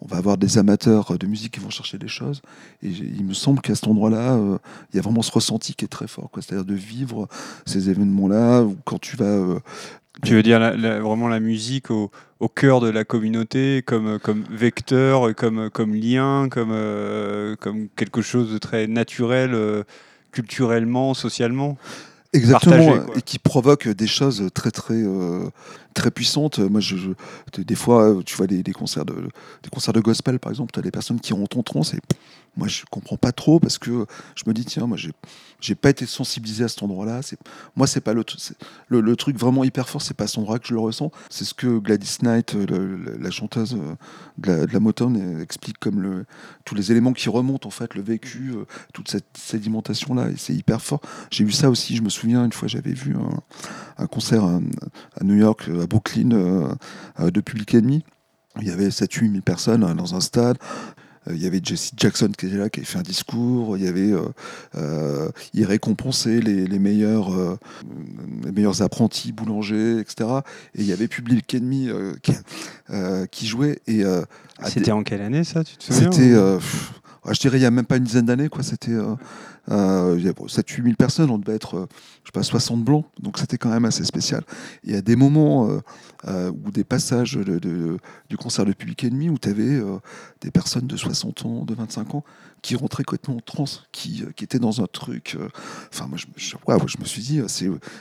on 0.00 0.06
va 0.06 0.16
avoir 0.16 0.38
des 0.38 0.58
amateurs 0.58 1.18
de 1.18 1.26
musique 1.26 1.54
qui 1.54 1.60
vont 1.60 1.70
chercher 1.70 1.98
des 1.98 2.08
choses. 2.08 2.42
Et 2.82 2.88
il 2.88 3.24
me 3.24 3.34
semble 3.34 3.60
qu'à 3.60 3.74
cet 3.74 3.86
endroit-là, 3.86 4.38
il 4.92 4.96
y 4.96 4.98
a 4.98 5.02
vraiment 5.02 5.22
ce 5.22 5.32
ressenti 5.32 5.74
qui 5.74 5.84
est 5.84 5.88
très 5.88 6.08
fort. 6.08 6.30
C'est-à-dire 6.34 6.64
de 6.64 6.74
vivre 6.74 7.28
ces 7.66 7.90
événements-là 7.90 8.64
quand 8.84 8.98
tu 8.98 9.16
vas 9.16 9.60
tu 10.22 10.34
veux 10.34 10.42
dire 10.42 10.58
vraiment 10.58 11.28
la 11.28 11.40
musique 11.40 11.90
au, 11.90 12.10
au, 12.40 12.48
cœur 12.48 12.80
de 12.80 12.88
la 12.88 13.04
communauté, 13.04 13.82
comme, 13.84 14.18
comme 14.18 14.44
vecteur, 14.50 15.34
comme, 15.34 15.70
comme 15.70 15.94
lien, 15.94 16.48
comme, 16.50 16.70
euh, 16.72 17.56
comme 17.56 17.88
quelque 17.96 18.22
chose 18.22 18.52
de 18.52 18.58
très 18.58 18.86
naturel, 18.86 19.54
euh, 19.54 19.84
culturellement, 20.32 21.14
socialement? 21.14 21.76
Exactement, 22.32 23.14
et 23.14 23.22
qui 23.22 23.38
provoque 23.38 23.88
des 23.88 24.06
choses 24.06 24.48
très 24.52 24.70
très 24.70 24.94
euh, 24.94 25.48
très 25.94 26.10
puissantes. 26.10 26.58
Moi, 26.58 26.80
je, 26.80 26.96
des 27.56 27.74
fois, 27.74 28.16
tu 28.26 28.36
vois 28.36 28.46
des, 28.46 28.62
des, 28.62 28.72
concerts 28.72 29.06
de 29.06 29.14
des 29.14 29.70
concerts 29.70 29.94
de 29.94 30.00
gospel, 30.00 30.38
par 30.38 30.52
exemple, 30.52 30.72
tu 30.72 30.78
as 30.78 30.82
des 30.82 30.90
personnes 30.90 31.20
qui 31.20 31.32
ont 31.32 31.44
en 31.44 31.62
transe 31.62 31.94
et 31.94 32.00
moi, 32.56 32.68
je 32.68 32.84
comprends 32.90 33.16
pas 33.16 33.32
trop 33.32 33.60
parce 33.60 33.78
que 33.78 34.06
je 34.34 34.44
me 34.46 34.52
dis 34.52 34.64
tiens, 34.64 34.86
moi, 34.86 34.96
j'ai 34.96 35.12
j'ai 35.58 35.74
pas 35.74 35.88
été 35.88 36.04
sensibilisé 36.04 36.64
à 36.64 36.68
cet 36.68 36.82
endroit-là. 36.82 37.22
C'est 37.22 37.38
moi, 37.76 37.86
c'est 37.86 38.02
pas 38.02 38.12
le, 38.12 38.24
le, 38.90 39.16
truc 39.16 39.38
vraiment 39.38 39.64
hyper 39.64 39.88
fort, 39.88 40.02
c'est 40.02 40.12
pas 40.12 40.24
à 40.24 40.26
cet 40.26 40.36
endroit 40.36 40.58
que 40.58 40.68
je 40.68 40.74
le 40.74 40.80
ressens. 40.80 41.10
C'est 41.30 41.44
ce 41.44 41.54
que 41.54 41.78
Gladys 41.78 42.18
Knight, 42.20 42.54
la 42.54 43.30
chanteuse 43.30 43.74
euh, 43.74 43.94
de 44.36 44.52
la, 44.52 44.66
de 44.66 44.78
Motown, 44.78 45.16
euh, 45.16 45.42
explique 45.42 45.78
comme 45.78 46.24
tous 46.66 46.74
les 46.74 46.92
éléments 46.92 47.14
qui 47.14 47.30
remontent 47.30 47.66
en 47.66 47.70
fait, 47.70 47.94
le 47.94 48.02
vécu, 48.02 48.52
toute 48.92 49.10
cette 49.10 49.24
sédimentation-là, 49.34 50.28
et 50.30 50.36
c'est 50.36 50.54
hyper 50.54 50.82
fort. 50.82 51.00
J'ai 51.30 51.44
vu 51.44 51.52
ça 51.52 51.70
aussi. 51.70 51.96
Je 51.96 52.02
me 52.02 52.10
souviens 52.10 52.44
une 52.44 52.52
fois, 52.52 52.68
j'avais 52.68 52.92
vu 52.92 53.16
un, 53.98 54.06
concert 54.08 54.44
à, 54.44 54.60
à 55.18 55.24
New 55.24 55.36
York 55.36 55.68
à 55.68 55.86
Brooklyn 55.86 56.30
euh, 56.32 56.74
euh, 57.20 57.30
de 57.30 57.40
Public 57.40 57.74
Enemy. 57.74 58.04
Il 58.60 58.68
y 58.68 58.70
avait 58.70 58.88
7-8 58.88 59.30
000 59.30 59.42
personnes 59.42 59.84
euh, 59.84 59.94
dans 59.94 60.14
un 60.14 60.20
stade. 60.20 60.58
Il 61.30 61.42
y 61.42 61.46
avait 61.46 61.60
Jesse 61.62 61.92
Jackson 61.96 62.30
qui 62.36 62.46
était 62.46 62.56
là, 62.56 62.68
qui 62.68 62.80
avait 62.80 62.86
fait 62.86 62.98
un 62.98 63.02
discours. 63.02 63.76
Il 63.76 63.84
y 63.84 63.88
avait, 63.88 64.12
il 65.54 65.64
récompensait 65.64 66.40
les, 66.40 66.66
les 66.66 66.78
meilleurs, 66.78 67.30
les 68.44 68.52
meilleurs 68.52 68.82
apprentis 68.82 69.32
boulangers, 69.32 69.98
etc. 69.98 70.30
Et 70.74 70.82
il 70.82 70.86
y 70.86 70.92
avait 70.92 71.08
Public 71.08 71.54
Enemy 71.54 71.90
qui, 72.22 72.32
qui, 73.30 73.46
jouait. 73.46 73.80
Et 73.86 74.04
c'était 74.66 74.92
en 74.92 75.02
quelle 75.02 75.22
année 75.22 75.44
ça 75.44 75.64
Tu 75.64 75.76
te 75.76 75.84
souviens 75.84 76.12
C'était, 76.12 76.34
je 77.34 77.40
dirais, 77.40 77.58
il 77.58 77.62
y 77.62 77.66
a 77.66 77.70
même 77.70 77.86
pas 77.86 77.96
une 77.96 78.04
dizaine 78.04 78.26
d'années, 78.26 78.48
quoi. 78.48 78.62
C'était 78.62 78.96
euh, 79.70 80.14
il 80.18 80.24
y 80.24 80.28
a 80.28 80.32
7-8 80.32 80.82
000 80.82 80.94
personnes, 80.96 81.30
on 81.30 81.38
devait 81.38 81.56
être, 81.56 81.76
euh, 81.76 81.86
je 82.22 82.28
sais 82.28 82.32
pas, 82.32 82.42
60 82.42 82.84
blancs, 82.84 83.04
donc 83.20 83.38
c'était 83.38 83.58
quand 83.58 83.70
même 83.70 83.84
assez 83.84 84.04
spécial. 84.04 84.42
Il 84.84 84.92
y 84.92 84.96
a 84.96 85.02
des 85.02 85.16
moments 85.16 85.68
euh, 86.26 86.52
ou 86.64 86.70
des 86.70 86.84
passages 86.84 87.34
de, 87.34 87.98
du 88.28 88.36
concert 88.36 88.64
de 88.64 88.72
Public 88.72 89.04
Enemy 89.04 89.30
où 89.30 89.38
tu 89.38 89.48
avais 89.48 89.80
des 90.40 90.50
personnes 90.50 90.86
de 90.86 90.96
60 90.96 91.46
ans, 91.46 91.64
de 91.64 91.74
25 91.74 92.14
ans, 92.14 92.24
qui 92.62 92.74
rentraient 92.74 93.04
complètement 93.04 93.36
en 93.36 93.40
transe, 93.40 93.84
qui, 93.92 94.24
qui 94.34 94.44
étaient 94.44 94.58
dans 94.58 94.80
un 94.80 94.86
truc. 94.86 95.36
Enfin, 95.92 96.06
moi, 96.06 96.18
je, 96.18 96.26
je, 96.36 96.56
je, 96.56 96.98
me 96.98 97.04
suis 97.04 97.22
dit, 97.22 97.40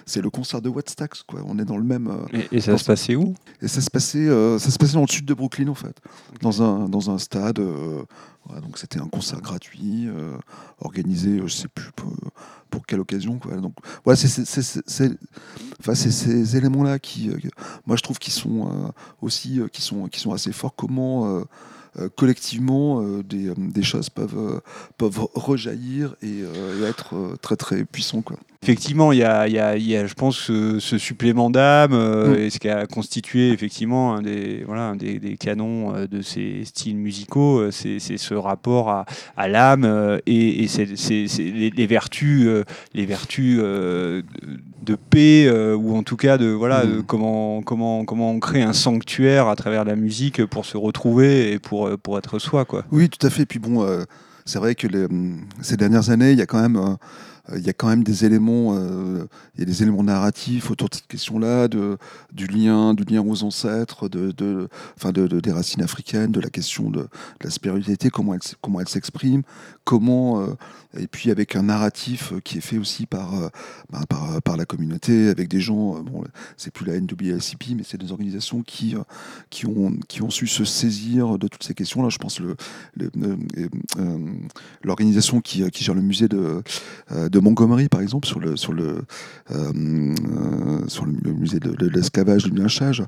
c'est 0.06 0.22
le 0.22 0.30
concert 0.30 0.62
de 0.62 0.70
Wattstax, 0.70 1.24
quoi. 1.24 1.42
On 1.46 1.60
est 1.60 1.66
dans 1.66 1.78
le 1.78 1.84
même. 1.84 2.12
et, 2.52 2.62
ça 2.62 2.78
se 2.78 2.84
passait 2.84 3.16
où? 3.16 3.34
Et 3.62 3.68
ça 3.68 3.82
se 3.82 3.90
passait, 3.90 4.28
ça 4.60 4.72
se 4.72 4.78
passait 4.78 4.94
dans 4.94 5.02
le 5.02 5.08
sud 5.08 5.26
de 5.26 5.34
Brooklyn, 5.34 5.68
en 5.68 5.76
fait, 5.76 6.00
dans, 6.42 6.62
un, 6.62 6.90
dans 6.90 7.10
un 7.12 7.18
stade. 7.18 7.58
donc 7.58 8.78
c'était 8.78 9.00
un 9.00 9.08
concert 9.08 9.42
gratuit, 9.42 10.08
organisé, 10.80 11.42
je 11.46 11.55
sais 11.56 11.68
plus 11.68 11.92
pour, 11.92 12.14
quelle 12.88 13.00
occasion. 13.00 13.40
Quoi. 13.40 13.56
Donc 13.56 13.74
voilà, 14.04 14.18
c'est 14.18 14.28
ces 15.96 16.58
éléments-là 16.58 17.00
qui, 17.00 17.30
euh, 17.30 17.38
moi 17.86 17.96
je 17.96 18.02
trouve, 18.02 18.20
qui 18.20 18.32
sont 18.32 18.68
euh, 18.68 18.90
aussi, 19.22 19.62
euh, 19.62 19.68
qui 19.70 19.82
sont, 19.82 20.08
qui 20.08 20.20
sont 20.20 20.34
assez 20.34 20.52
forts. 20.52 20.76
Comment 20.76 21.44
collectivement 22.18 23.02
des, 23.24 23.84
choses 23.84 24.10
peuvent, 24.10 24.62
peuvent 24.98 25.28
rejaillir 25.34 26.16
et, 26.22 26.42
être 26.84 27.38
très 27.42 27.56
très 27.56 27.86
puissants. 27.86 28.22
Quoi. 28.22 28.38
Effectivement, 28.66 29.12
il 29.12 29.20
y 29.20 29.24
a, 29.24 29.48
y, 29.48 29.60
a, 29.60 29.78
y 29.78 29.96
a, 29.96 30.08
je 30.08 30.14
pense, 30.16 30.38
ce, 30.38 30.80
ce 30.80 30.98
supplément 30.98 31.52
d'âme, 31.52 31.94
euh, 31.94 32.36
et 32.36 32.50
ce 32.50 32.58
qui 32.58 32.68
a 32.68 32.88
constitué 32.88 33.52
effectivement 33.52 34.16
un 34.16 34.24
des, 34.24 34.64
voilà, 34.66 34.90
un 34.90 34.96
des, 34.96 35.20
des 35.20 35.38
canons 35.38 35.96
euh, 35.96 36.08
de 36.08 36.24
ces 36.24 36.66
styles 36.66 36.98
musicaux, 36.98 37.60
euh, 37.60 37.72
c'est 37.72 38.00
ce 38.00 38.34
rapport 38.34 38.90
à, 38.90 39.06
à 39.38 39.48
l'âme 39.48 39.86
et, 40.26 40.64
et 40.64 40.68
les, 40.78 41.70
les, 41.70 41.88
vertus, 41.88 42.48
euh, 42.48 42.64
les 42.96 43.06
vertus 43.06 43.60
euh, 43.62 44.24
de 44.84 44.96
paix, 44.96 45.48
ou 45.76 45.96
en 45.96 46.02
tout 46.02 46.18
cas 46.18 46.40
de, 46.40 46.48
voilà, 46.48 46.86
de 46.86 47.02
comment, 47.02 47.62
comment, 47.62 48.04
comment 48.04 48.32
on 48.32 48.40
crée 48.40 48.64
un 48.64 48.74
sanctuaire 48.74 49.48
à 49.48 49.56
travers 49.56 49.86
la 49.86 49.96
musique 49.96 50.44
pour 50.46 50.66
se 50.66 50.78
retrouver 50.78 51.52
et 51.52 51.60
pour, 51.60 51.90
pour 52.00 52.18
être 52.18 52.40
soi. 52.40 52.66
Quoi. 52.66 52.84
Oui, 52.92 53.10
tout 53.10 53.26
à 53.26 53.30
fait. 53.30 53.46
Puis 53.46 53.60
bon, 53.60 53.86
c'est 54.46 54.60
vrai 54.60 54.76
que 54.76 54.88
les, 54.88 55.08
ces 55.62 55.78
dernières 55.78 56.10
années, 56.10 56.32
il 56.32 56.40
y 56.40 56.42
a 56.42 56.46
quand 56.46 56.62
même 56.62 56.98
il 57.54 57.66
y 57.66 57.70
a 57.70 57.74
quand 57.74 57.88
même 57.88 58.04
des 58.04 58.26
éléments, 58.26 58.76
euh, 58.76 59.28
il 59.56 59.60
y 59.60 59.64
a 59.64 59.66
des 59.66 59.84
éléments 59.84 60.04
narratifs 60.04 60.72
autour 60.72 60.90
de 60.90 60.96
cette 60.96 61.08
question-là, 61.08 61.68
du 61.68 62.48
lien, 62.48 62.94
du 62.94 63.04
lien 63.04 63.22
aux 63.22 63.44
ancêtres, 63.44 64.10
de, 64.10 64.32
de, 64.32 64.68
enfin 64.98 65.12
de, 65.12 65.28
de 65.28 65.40
des 65.40 65.52
racines 65.52 65.84
africaines, 65.84 66.32
de 66.32 66.40
la 66.40 66.50
question 66.50 66.90
de, 66.90 67.08
la 67.42 67.50
spiritualité, 67.50 68.10
comment 68.10 68.34
elle, 68.34 68.40
comment 68.62 68.80
elle 68.80 68.90
s'exprime, 68.90 69.44
comment, 69.84 70.42
euh, 70.42 70.56
et 70.98 71.08
puis 71.08 71.30
avec 71.30 71.56
un 71.56 71.64
narratif 71.64 72.34
qui 72.44 72.58
est 72.58 72.62
fait 72.62 72.78
aussi 72.78 73.06
par, 73.06 73.36
euh, 73.36 73.50
bah, 73.92 74.02
par, 74.10 74.42
par, 74.42 74.58
la 74.58 74.66
communauté, 74.66 75.28
avec 75.28 75.48
des 75.48 75.62
gens, 75.62 76.02
bon, 76.02 76.24
c'est 76.58 76.72
plus 76.72 76.86
la 76.86 77.00
NWSCP, 77.00 77.76
mais 77.76 77.84
c'est 77.84 78.00
des 78.00 78.12
organisations 78.12 78.64
qui, 78.64 78.96
qui, 79.50 79.68
ont, 79.68 79.94
qui 80.08 80.24
ont 80.24 80.30
su 80.32 80.48
se 80.48 80.66
saisir 80.66 81.38
de 81.38 81.48
toutes 81.48 81.64
ces 81.64 81.76
questions-là. 81.76 82.10
Je 82.10 82.18
pense 82.18 82.40
le, 82.40 82.56
l'organisation 84.84 85.42
qui, 85.42 85.70
qui 85.70 85.84
gère 85.84 85.96
le 85.96 86.02
musée 86.02 86.28
de 86.28 86.64
Montgomery, 87.40 87.90
par 87.90 88.02
exemple, 88.02 88.28
sur 88.28 88.40
le, 88.40 88.56
sur 88.56 88.74
le, 88.74 89.04
euh, 89.52 90.14
sur 90.88 91.06
le 91.06 91.34
musée 91.34 91.60
de, 91.60 91.72
de 91.72 91.88
l'esclavage, 91.88 92.44
du 92.46 92.52
lynchage. 92.52 93.04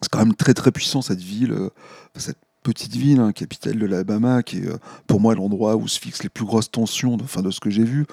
C'est 0.00 0.10
quand 0.10 0.20
même 0.20 0.34
très 0.34 0.54
très 0.54 0.70
puissant 0.70 1.02
cette 1.02 1.20
ville, 1.20 1.52
euh, 1.52 1.70
cette 2.16 2.38
petite 2.62 2.96
ville, 2.96 3.20
hein, 3.20 3.32
capitale 3.32 3.78
de 3.78 3.86
l'Alabama, 3.86 4.42
qui 4.42 4.58
est 4.58 4.66
euh, 4.66 4.76
pour 5.06 5.20
moi 5.20 5.34
l'endroit 5.34 5.76
où 5.76 5.88
se 5.88 5.98
fixent 5.98 6.22
les 6.22 6.28
plus 6.28 6.44
grosses 6.44 6.70
tensions, 6.70 7.16
de, 7.16 7.22
enfin, 7.22 7.42
de 7.42 7.50
ce 7.50 7.60
que 7.60 7.70
j'ai 7.70 7.84
vu, 7.84 8.04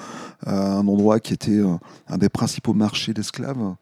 euh, 0.48 0.52
un 0.52 0.88
endroit 0.88 1.20
qui 1.20 1.34
était 1.34 1.60
euh, 1.60 1.76
un 2.08 2.18
des 2.18 2.30
principaux 2.30 2.74
marchés 2.74 3.14
d'esclaves, 3.14 3.76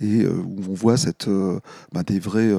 et 0.00 0.26
où 0.26 0.60
on 0.68 0.74
voit 0.74 0.96
cette, 0.96 1.28
bah, 1.92 2.02
des 2.02 2.18
vrais, 2.18 2.50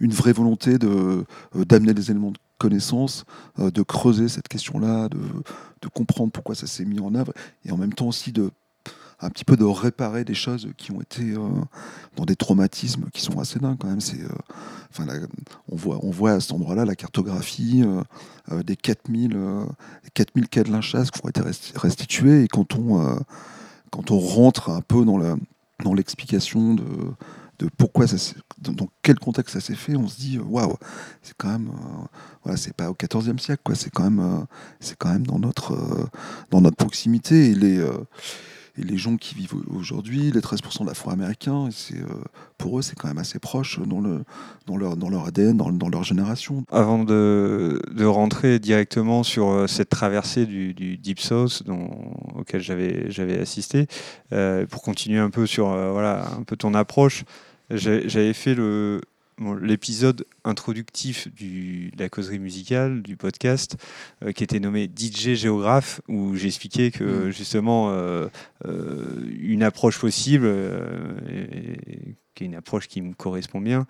une 0.00 0.12
vraie 0.12 0.32
volonté 0.32 0.78
de, 0.78 1.24
d'amener 1.54 1.94
des 1.94 2.10
éléments 2.10 2.32
de 2.32 2.38
connaissance, 2.58 3.24
de 3.58 3.82
creuser 3.82 4.28
cette 4.28 4.48
question-là, 4.48 5.08
de, 5.08 5.18
comprendre 5.94 6.32
pourquoi 6.32 6.54
ça 6.54 6.66
s'est 6.66 6.84
mis 6.84 6.98
en 6.98 7.14
œuvre, 7.14 7.32
et 7.64 7.70
en 7.70 7.76
même 7.76 7.92
temps 7.92 8.08
aussi 8.08 8.32
de 8.32 8.50
un 9.20 9.30
petit 9.30 9.44
peu 9.44 9.56
de 9.56 9.64
réparer 9.64 10.24
des 10.24 10.34
choses 10.34 10.68
qui 10.76 10.92
ont 10.92 11.00
été 11.00 11.32
euh, 11.32 11.48
dans 12.16 12.24
des 12.24 12.36
traumatismes 12.36 13.06
qui 13.12 13.22
sont 13.22 13.38
assez 13.38 13.58
dingues 13.58 13.78
quand 13.78 13.88
même. 13.88 14.00
C'est, 14.00 14.20
euh, 14.20 14.28
enfin, 14.90 15.06
on, 15.70 15.76
voit, 15.76 15.98
on 16.02 16.10
voit 16.10 16.32
à 16.32 16.40
cet 16.40 16.52
endroit-là 16.52 16.84
la 16.84 16.96
cartographie 16.96 17.82
euh, 18.52 18.62
des 18.62 18.76
4000, 18.76 19.38
4000 20.12 20.48
cas 20.48 20.64
de 20.64 20.70
lynchage 20.70 21.10
qui 21.10 21.20
ont 21.24 21.28
été 21.28 21.40
restitués. 21.76 22.44
Et 22.44 22.48
quand 22.48 22.76
on, 22.76 23.18
quand 23.90 24.10
on 24.10 24.18
rentre 24.18 24.70
un 24.70 24.82
peu 24.82 25.04
dans, 25.04 25.16
la, 25.16 25.36
dans 25.82 25.94
l'explication 25.94 26.74
de, 26.74 26.84
de 27.58 27.68
pourquoi 27.76 28.06
ça 28.06 28.16
dans 28.58 28.88
quel 29.02 29.18
contexte 29.18 29.54
ça 29.54 29.60
s'est 29.60 29.74
fait, 29.74 29.96
on 29.96 30.08
se 30.08 30.16
dit 30.16 30.38
waouh, 30.38 30.76
c'est 31.22 31.34
quand 31.36 31.48
même 31.50 31.70
voilà, 32.42 32.56
c'est 32.56 32.74
pas 32.74 32.90
au 32.90 32.94
XIVe 32.94 33.38
siècle 33.38 33.62
quoi, 33.64 33.74
c'est 33.74 33.90
quand 33.90 34.04
même 34.04 34.46
c'est 34.80 34.96
quand 34.96 35.10
même 35.10 35.26
dans 35.26 35.38
notre 35.38 36.08
dans 36.50 36.60
notre 36.60 36.76
proximité 36.76 37.50
et 37.50 37.54
les 37.54 37.84
et 38.78 38.82
les 38.82 38.96
gens 38.98 39.16
qui 39.16 39.34
vivent 39.34 39.54
aujourd'hui, 39.74 40.30
les 40.30 40.40
13% 40.40 40.84
d'Afro-Américains, 40.84 41.68
c'est, 41.70 41.96
euh, 41.96 42.06
pour 42.58 42.78
eux, 42.78 42.82
c'est 42.82 42.94
quand 42.94 43.08
même 43.08 43.18
assez 43.18 43.38
proche 43.38 43.80
dans, 43.80 44.00
le, 44.00 44.24
dans, 44.66 44.76
leur, 44.76 44.96
dans 44.96 45.08
leur 45.08 45.26
ADN, 45.26 45.56
dans, 45.56 45.88
leur 45.88 46.04
génération. 46.04 46.64
Avant 46.70 47.02
de, 47.02 47.80
de, 47.90 48.04
rentrer 48.04 48.58
directement 48.58 49.22
sur 49.22 49.48
euh, 49.48 49.66
cette 49.66 49.88
traversée 49.88 50.44
du, 50.44 50.74
du 50.74 50.98
Deep 50.98 51.20
South 51.20 51.62
auquel 52.34 52.60
j'avais, 52.60 53.10
j'avais 53.10 53.38
assisté, 53.38 53.86
euh, 54.32 54.66
pour 54.66 54.82
continuer 54.82 55.20
un 55.20 55.30
peu 55.30 55.46
sur 55.46 55.70
euh, 55.70 55.92
voilà, 55.92 56.26
un 56.38 56.42
peu 56.42 56.56
ton 56.56 56.74
approche, 56.74 57.24
j'avais 57.70 58.32
fait 58.32 58.54
le, 58.54 59.00
bon, 59.38 59.54
l'épisode 59.54 60.24
introductif 60.44 61.32
du, 61.34 61.90
de 61.90 62.02
la 62.02 62.08
causerie 62.08 62.38
musicale, 62.38 63.02
du 63.02 63.16
podcast, 63.16 63.76
euh, 64.24 64.32
qui 64.32 64.44
était 64.44 64.60
nommé 64.60 64.84
DJ 64.94 65.34
Géographe, 65.34 66.00
où 66.08 66.36
j'expliquais 66.36 66.90
que 66.90 67.04
mmh. 67.04 67.30
justement 67.30 67.90
euh, 67.90 68.28
euh, 68.66 69.04
une 69.40 69.62
approche 69.62 69.98
possible, 69.98 70.50
qui 72.34 72.44
est 72.44 72.46
une 72.46 72.54
approche 72.54 72.86
qui 72.88 73.00
me 73.02 73.14
correspond 73.14 73.60
bien, 73.60 73.86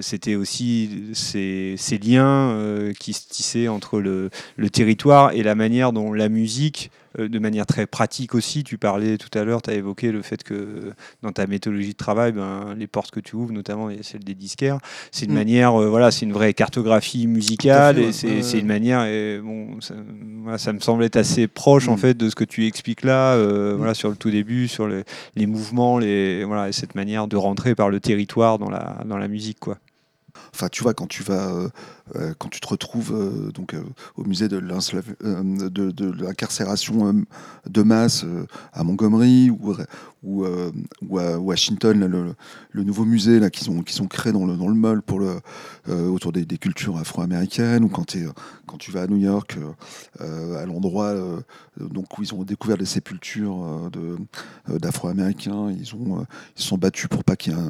c'était 0.00 0.34
aussi 0.34 1.10
ces, 1.12 1.74
ces 1.76 1.98
liens 1.98 2.90
qui 2.98 3.12
se 3.12 3.28
tissaient 3.28 3.68
entre 3.68 4.00
le, 4.00 4.30
le, 4.56 4.70
territoire 4.70 5.32
et 5.32 5.42
la 5.42 5.54
manière 5.54 5.92
dont 5.92 6.12
la 6.12 6.28
musique 6.28 6.90
de 7.18 7.38
manière 7.38 7.66
très 7.66 7.86
pratique 7.86 8.34
aussi. 8.34 8.64
Tu 8.64 8.78
parlais 8.78 9.18
tout 9.18 9.36
à 9.38 9.44
l'heure, 9.44 9.62
tu 9.62 9.70
as 9.70 9.74
évoqué 9.74 10.12
le 10.12 10.22
fait 10.22 10.42
que 10.42 10.92
dans 11.22 11.32
ta 11.32 11.46
méthodologie 11.46 11.92
de 11.92 11.96
travail, 11.96 12.32
ben, 12.32 12.74
les 12.76 12.86
portes 12.86 13.10
que 13.10 13.20
tu 13.20 13.36
ouvres, 13.36 13.52
notamment 13.52 13.90
celle 14.02 14.24
des 14.24 14.34
disquaires, 14.34 14.78
c'est 15.10 15.26
une 15.26 15.32
mm. 15.32 15.34
manière, 15.34 15.80
euh, 15.80 15.88
voilà, 15.88 16.10
c'est 16.10 16.24
une 16.24 16.32
vraie 16.32 16.54
cartographie 16.54 17.26
musicale 17.26 17.96
fait, 18.12 18.28
et 18.28 18.42
c'est 18.42 18.58
une 18.58 18.66
manière, 18.66 19.04
et 19.04 19.40
bon, 19.42 19.80
ça, 19.80 19.94
voilà, 20.42 20.58
ça, 20.58 20.72
me 20.72 20.80
semble 20.80 21.04
être 21.04 21.16
assez 21.16 21.48
proche 21.48 21.88
mm. 21.88 21.92
en 21.92 21.96
fait 21.96 22.14
de 22.14 22.28
ce 22.28 22.34
que 22.34 22.44
tu 22.44 22.66
expliques 22.66 23.02
là, 23.02 23.34
euh, 23.34 23.74
mm. 23.74 23.76
voilà, 23.76 23.94
sur 23.94 24.08
le 24.08 24.16
tout 24.16 24.30
début, 24.30 24.68
sur 24.68 24.88
les, 24.88 25.04
les 25.36 25.46
mouvements, 25.46 25.98
les, 25.98 26.44
voilà, 26.44 26.68
et 26.68 26.72
cette 26.72 26.94
manière 26.94 27.28
de 27.28 27.36
rentrer 27.36 27.74
par 27.74 27.90
le 27.90 28.00
territoire 28.00 28.58
dans 28.58 28.70
la, 28.70 28.98
dans 29.04 29.18
la 29.18 29.28
musique, 29.28 29.60
quoi. 29.60 29.78
Enfin, 30.54 30.68
tu 30.68 30.82
vois, 30.82 30.92
quand 30.92 31.06
tu 31.06 31.22
vas, 31.22 31.70
euh, 32.16 32.34
quand 32.38 32.48
tu 32.48 32.60
te 32.60 32.66
retrouves 32.66 33.12
euh, 33.14 33.52
donc 33.52 33.74
euh, 33.74 33.82
au 34.16 34.24
musée 34.24 34.48
de 34.48 34.58
l'incarcération 34.58 37.22
de 37.66 37.82
masse 37.82 38.24
à 38.72 38.82
Montgomery 38.82 39.50
ou, 40.22 40.44
à 41.18 41.38
Washington, 41.38 42.34
le, 42.72 42.84
nouveau 42.84 43.04
musée 43.04 43.38
là 43.38 43.50
qui 43.50 43.64
sont 43.64 43.82
qui 43.82 43.94
sont 43.94 44.06
créés 44.06 44.32
dans 44.32 44.46
le 44.46 44.56
dans 44.56 44.68
le 44.68 44.74
mall 44.74 45.02
pour 45.02 45.20
autour 45.88 46.32
des, 46.32 46.58
cultures 46.58 46.96
afro-américaines, 46.96 47.84
ou 47.84 47.88
quand, 47.88 48.04
tu 48.04 48.90
vas 48.90 49.02
à 49.02 49.06
New 49.06 49.16
York, 49.16 49.58
à 50.20 50.66
l'endroit 50.66 51.14
donc 51.78 52.18
où 52.18 52.22
ils 52.22 52.34
ont 52.34 52.44
découvert 52.44 52.76
les 52.76 52.86
sépultures 52.86 53.90
d'afro-américains, 54.68 55.70
ils 55.70 55.94
ont 55.94 56.26
sont 56.54 56.78
battus 56.78 57.08
pour 57.08 57.24
pas 57.24 57.36
qu'il 57.36 57.52
y 57.52 57.56
ait 57.56 57.60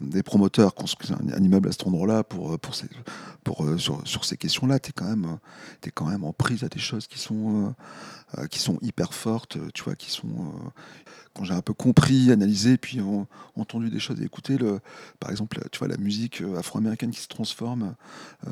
des 0.00 0.22
promoteurs 0.22 0.74
construisent 0.74 1.12
un, 1.12 1.42
immeuble 1.42 1.68
à 1.68 1.72
cet 1.72 1.86
endroit-là 1.86 2.24
pour, 2.24 2.58
sur, 3.78 4.06
sur, 4.06 4.24
ces 4.24 4.36
questions-là, 4.36 4.78
tu 4.78 4.90
es, 4.90 4.92
quand 4.92 5.08
même, 5.08 5.38
es 5.84 5.90
quand 5.90 6.06
même 6.06 6.24
en 6.24 6.32
prise 6.32 6.62
à 6.64 6.68
des 6.68 6.78
choses 6.78 7.06
qui 7.06 7.18
sont, 7.18 7.74
euh, 8.38 8.46
qui 8.46 8.58
sont 8.58 8.78
hyper 8.82 9.14
fortes, 9.14 9.58
tu 9.74 9.84
vois, 9.84 9.94
qui 9.94 10.10
sont. 10.10 10.28
Euh, 10.28 10.68
quand 11.34 11.44
j'ai 11.44 11.54
un 11.54 11.62
peu 11.62 11.72
compris, 11.72 12.30
analysé, 12.30 12.76
puis 12.76 13.00
en, 13.00 13.26
entendu 13.56 13.88
des 13.88 13.98
choses 13.98 14.20
et 14.20 14.24
écouté, 14.24 14.58
le, 14.58 14.80
par 15.18 15.30
exemple, 15.30 15.58
tu 15.72 15.78
vois, 15.78 15.88
la 15.88 15.96
musique 15.96 16.42
afro-américaine 16.58 17.10
qui 17.10 17.20
se 17.20 17.28
transforme 17.28 17.94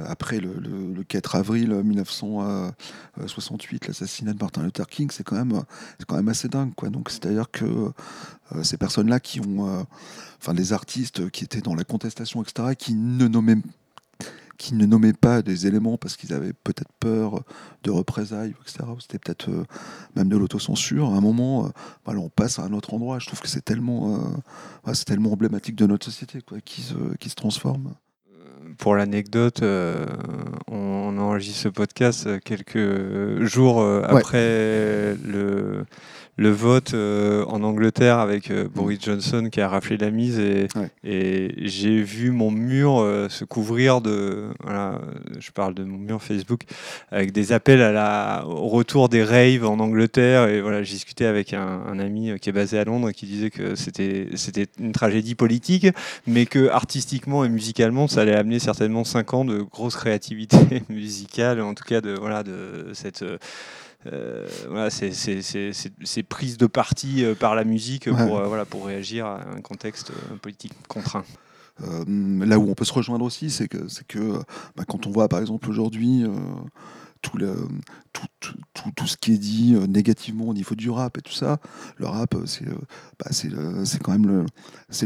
après 0.06 0.40
le, 0.40 1.04
4 1.06 1.36
avril 1.36 1.74
1968, 1.74 3.86
l'assassinat 3.86 4.32
de 4.32 4.38
Martin 4.38 4.62
Luther 4.62 4.86
King, 4.86 5.10
c'est 5.12 5.24
quand, 5.24 5.36
même, 5.36 5.62
quand 6.08 6.16
même 6.16 6.30
assez 6.30 6.48
dingue, 6.48 6.74
quoi. 6.74 6.88
Donc, 6.88 7.10
c'est-à-dire 7.10 7.50
que 7.50 7.92
ces 8.62 8.78
personnes-là 8.78 9.20
qui 9.20 9.40
ont 9.40 9.86
enfin 10.40 10.54
les 10.54 10.72
artistes 10.72 11.30
qui 11.30 11.44
étaient 11.44 11.60
dans 11.60 11.74
la 11.74 11.84
contestation, 11.84 12.42
etc., 12.42 12.74
qui 12.78 12.94
ne 12.94 13.28
nommaient 13.28 13.58
qui 14.60 14.74
ne 14.74 14.84
nommaient 14.84 15.14
pas 15.14 15.40
des 15.40 15.66
éléments 15.66 15.96
parce 15.96 16.18
qu'ils 16.18 16.34
avaient 16.34 16.52
peut-être 16.52 16.92
peur 17.00 17.42
de 17.82 17.90
représailles, 17.90 18.54
etc. 18.60 18.84
C'était 19.00 19.18
peut-être 19.18 19.48
euh, 19.48 19.64
même 20.14 20.28
de 20.28 20.36
l'autocensure. 20.36 21.14
À 21.14 21.16
un 21.16 21.22
moment, 21.22 21.64
euh, 21.64 21.68
voilà, 22.04 22.20
on 22.20 22.28
passe 22.28 22.58
à 22.58 22.64
un 22.64 22.74
autre 22.74 22.92
endroit. 22.92 23.18
Je 23.18 23.26
trouve 23.26 23.40
que 23.40 23.48
c'est 23.48 23.64
tellement, 23.64 24.20
euh, 24.86 24.92
c'est 24.92 25.06
tellement 25.06 25.32
emblématique 25.32 25.76
de 25.76 25.86
notre 25.86 26.04
société 26.04 26.42
quoi, 26.42 26.58
qui, 26.62 26.82
se, 26.82 26.94
qui 27.18 27.30
se 27.30 27.36
transforme. 27.36 27.94
Pour 28.76 28.96
l'anecdote, 28.96 29.62
euh, 29.62 30.04
on, 30.70 31.16
enregistre 31.16 31.62
ce 31.62 31.68
podcast 31.68 32.40
quelques 32.40 33.42
jours 33.42 33.78
ouais. 33.78 34.04
après 34.04 35.16
le 35.24 35.86
le 36.40 36.48
vote 36.48 36.94
euh, 36.94 37.44
en 37.48 37.62
Angleterre 37.62 38.18
avec 38.18 38.50
euh, 38.50 38.66
Boris 38.66 38.98
Johnson 39.02 39.50
qui 39.52 39.60
a 39.60 39.68
raflé 39.68 39.98
la 39.98 40.10
mise 40.10 40.38
et, 40.38 40.68
ouais. 40.74 40.90
et 41.04 41.52
j'ai 41.68 42.00
vu 42.00 42.30
mon 42.30 42.50
mur 42.50 42.98
euh, 42.98 43.28
se 43.28 43.44
couvrir 43.44 44.00
de 44.00 44.48
voilà, 44.64 45.02
je 45.38 45.50
parle 45.50 45.74
de 45.74 45.84
mon 45.84 45.98
mur 45.98 46.22
Facebook 46.22 46.62
avec 47.10 47.32
des 47.32 47.52
appels 47.52 47.82
à 47.82 47.92
la 47.92 48.44
au 48.46 48.68
retour 48.68 49.10
des 49.10 49.22
raves 49.22 49.66
en 49.66 49.78
Angleterre 49.80 50.48
et 50.48 50.62
voilà 50.62 50.82
j'ai 50.82 50.94
discuté 50.94 51.26
avec 51.26 51.52
un, 51.52 51.82
un, 51.86 51.98
ami 51.98 52.32
qui 52.40 52.48
est 52.48 52.52
basé 52.52 52.78
à 52.78 52.84
Londres 52.84 53.10
qui 53.10 53.26
disait 53.26 53.50
que 53.50 53.74
c'était 53.74 54.28
c'était 54.36 54.66
une 54.78 54.92
tragédie 54.92 55.34
politique 55.34 55.88
mais 56.26 56.46
que 56.46 56.70
artistiquement 56.70 57.44
et 57.44 57.50
musicalement 57.50 58.08
ça 58.08 58.22
allait 58.22 58.34
amener 58.34 58.60
certainement 58.60 59.04
cinq 59.04 59.34
ans 59.34 59.44
de 59.44 59.58
grosse 59.58 59.96
créativité 59.96 60.56
musicale 60.88 61.60
en 61.60 61.74
tout 61.74 61.84
cas 61.84 62.00
de 62.00 62.14
voilà 62.18 62.42
de 62.42 62.92
cette 62.94 63.26
voilà, 64.68 64.90
c'est 64.90 66.22
prise 66.28 66.56
de 66.56 66.66
parti 66.66 67.24
par 67.38 67.54
la 67.54 67.64
musique 67.64 68.10
pour, 68.10 68.42
voilà, 68.42 68.64
pour 68.64 68.86
réagir 68.86 69.26
à 69.26 69.40
un 69.56 69.60
contexte 69.60 70.12
politique 70.42 70.72
contraint. 70.88 71.24
là 71.80 72.58
où 72.58 72.70
on 72.70 72.74
peut 72.74 72.84
se 72.84 72.92
rejoindre 72.92 73.24
aussi, 73.24 73.50
c'est 73.50 73.68
que, 73.68 73.78
que 74.08 74.38
bah, 74.76 74.84
quand 74.86 75.06
on 75.06 75.10
voit 75.10 75.28
par 75.28 75.40
exemple 75.40 75.68
aujourd'hui 75.68 76.24
tout, 77.22 77.38
tout, 78.12 78.26
tout, 78.72 78.90
tout, 78.94 79.06
ce 79.06 79.16
qui 79.16 79.32
est 79.32 79.38
dit 79.38 79.74
euh, 79.74 79.86
négativement 79.86 80.46
au 80.46 80.54
niveau 80.54 80.74
du 80.74 80.90
rap 80.90 81.18
et 81.18 81.22
tout 81.22 81.32
ça. 81.32 81.58
Le 81.96 82.06
rap, 82.06 82.34
euh, 82.34 82.46
c'est 82.46 82.66
euh, 82.66 82.74
bah, 83.18 83.98
quand 84.02 84.12
même 84.12 84.46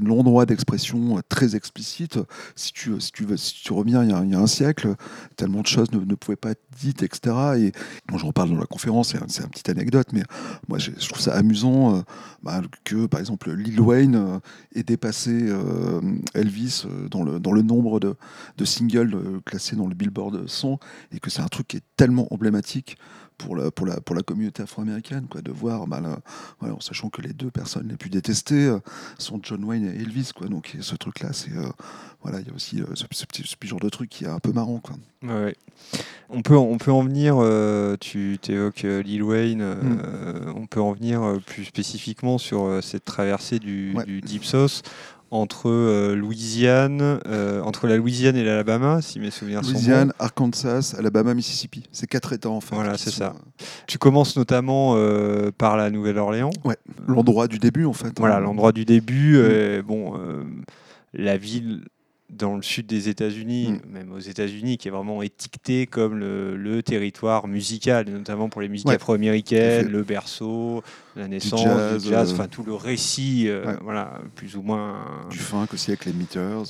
l'endroit 0.03 0.47
d'expression 0.47 1.21
très 1.29 1.57
explicite. 1.57 2.19
Si 2.57 2.73
tu, 2.73 3.01
si 3.01 3.13
tu, 3.13 3.27
si 3.37 3.63
tu 3.63 3.73
reviens 3.73 4.05
il 4.05 4.11
y, 4.11 4.35
a, 4.35 4.39
un 4.39 4.47
siècle, 4.47 4.95
tellement 5.37 5.63
de 5.63 5.67
choses 5.67 5.93
ne, 5.93 5.99
ne, 5.99 6.15
pouvaient 6.15 6.37
pas 6.37 6.51
être 6.51 6.63
dites, 6.81 7.03
etc. 7.03 7.37
Et 7.59 7.73
moi, 8.11 8.19
j'en 8.19 8.33
parle 8.33 8.51
dans 8.51 8.59
la 8.59 8.67
conférence, 8.67 9.11
c'est 9.11 9.19
un, 9.19 9.45
une 9.45 9.51
petite 9.51 9.69
anecdote, 9.69 10.09
mais 10.13 10.23
moi, 10.69 10.79
je 10.79 10.91
trouve 11.09 11.21
ça 11.21 11.35
amusant 11.35 12.03
bah, 12.43 12.63
que, 12.85 13.07
par 13.07 13.21
exemple, 13.21 13.53
Lil 13.53 13.81
Wayne 13.81 14.41
ait 14.75 14.83
dépassé 14.83 15.53
Elvis 16.35 16.85
dans 17.11 17.23
le, 17.23 17.41
dans 17.41 17.53
le 17.53 17.63
nombre 17.63 18.01
de, 18.01 18.17
de 18.57 18.65
singles 18.65 19.41
classés 19.45 19.77
dans 19.77 19.87
le 19.87 19.95
Billboard 19.95 20.49
100 20.49 20.79
et 21.13 21.21
que 21.21 21.31
c'est 21.31 21.43
un 21.43 21.49
truc 21.49 21.69
qui 21.69 21.77
est 21.79 22.04
tellement 22.05 22.29
emblématique 22.35 22.99
pour 23.39 23.57
la, 23.57 23.71
pour 23.71 23.87
la, 23.87 23.99
pour 23.99 24.15
la 24.15 24.23
communauté 24.23 24.63
afro-américaine, 24.63 25.27
quoi, 25.31 25.41
de 25.41 25.51
voir, 25.51 25.87
bah, 25.87 26.03
voilà, 26.61 26.75
en 26.75 26.81
sachant 26.81 27.09
que 27.09 27.23
les 27.23 27.33
deux 27.33 27.51
personnes 27.51 27.89
les 27.89 27.97
plus 27.97 28.11
détestées 28.11 28.67
euh, 28.67 28.79
sont 29.19 29.41
John 29.43 29.65
Wayne 29.65 29.87
et 29.87 30.03
Elvis, 30.03 30.33
quoi. 30.37 30.49
Donc 30.49 30.77
ce 30.79 30.95
truc-là, 30.97 31.33
c'est 31.33 31.57
euh, 31.57 31.67
voilà, 32.23 32.41
il 32.41 32.47
y 32.47 32.51
a 32.51 32.55
aussi 32.55 32.83
euh, 32.83 32.85
ce, 32.95 33.07
petit, 33.07 33.43
ce, 33.43 33.67
genre 33.67 33.81
de 33.81 33.89
truc 33.89 34.11
qui 34.11 34.25
est 34.25 34.29
un 34.29 34.39
peu 34.39 34.53
marrant, 34.53 34.81
quoi. 34.81 34.97
Ouais. 35.23 35.57
On 36.29 36.43
peut, 36.43 36.57
on 36.57 36.77
peut 36.77 36.93
en 36.93 37.03
venir. 37.03 37.37
tu 38.01 38.39
évoques 38.49 38.83
Lil 38.83 39.23
Wayne. 39.23 39.65
Mm. 39.65 40.53
on 40.55 40.67
peut 40.67 40.81
en 40.81 40.93
venir 40.93 41.39
plus 41.47 41.65
spécifiquement 41.65 42.37
sur 42.37 42.81
cette 42.83 43.07
traversée 43.07 43.59
du, 43.59 43.97
du 44.07 44.21
Deep 44.21 44.45
Sauce 44.45 44.83
entre 45.31 45.69
euh, 45.69 46.15
Louisiane, 46.15 47.21
euh, 47.27 47.61
entre 47.63 47.87
la 47.87 47.97
Louisiane 47.97 48.37
et 48.37 48.45
l'Alabama, 48.45 49.03
si 49.03 49.19
mes 49.19 49.31
souvenirs 49.31 49.61
Louisiane, 49.63 49.81
sont 49.81 49.87
Louisiane, 49.87 50.13
Arkansas, 50.19 50.95
Alabama, 50.99 51.35
Mississippi. 51.35 51.85
C'est 51.93 52.07
quatre 52.07 52.33
États 52.33 52.51
en 52.51 52.61
fait. 52.61 52.75
Voilà, 52.75 52.97
c'est 52.97 53.11
ça. 53.11 53.35
Euh, 53.35 53.65
tu 53.87 53.99
commences 53.99 54.37
notamment 54.37 54.97
par 55.59 55.77
la 55.77 55.91
Nouvelle-Orléans. 55.91 56.51
Ouais, 56.65 56.77
l'endroit 57.07 57.49
du 57.49 57.59
début 57.59 57.85
en 57.85 57.93
fait. 57.93 58.13
Voilà, 58.19 58.41
l'endroit 58.41 58.73
du 58.73 58.85
début. 58.85 59.39
Mm. 59.39 59.83
bon, 59.83 60.15
la 61.13 61.37
ville 61.37 61.83
dans 62.37 62.57
le 62.57 62.63
sud 62.63 62.87
des 62.87 63.09
États-Unis, 63.09 63.73
mm. 63.73 63.93
même 63.93 64.13
aux 64.13 64.19
États-Unis, 64.19 64.79
qui 64.79 64.89
est 64.89 64.91
vraiment 64.91 65.23
étiqueté 65.23 65.87
comme 65.87 66.19
le, 66.19 66.83
territoire 66.83 67.49
musical, 67.49 68.09
notamment 68.11 68.49
pour 68.49 68.61
les 68.61 68.69
musiques 68.69 68.91
afro-américaines, 68.91 69.89
le 69.89 70.03
berceau, 70.03 70.83
la 71.17 71.29
naissance, 71.29 71.63
du 72.03 72.09
jazz, 72.09 72.31
euh, 72.31 72.35
enfin 72.35 72.49
tout 72.49 72.63
le 72.63 72.75
récit, 72.75 73.45
euh, 73.49 73.77
voilà, 73.83 74.19
plus 74.35 74.57
ou 74.57 74.63
moins. 74.63 74.97
Du 75.31 75.39
funk 75.39 75.69
aussi 75.73 75.93
avec 75.93 76.05
les 76.05 76.13
Meters. 76.13 76.65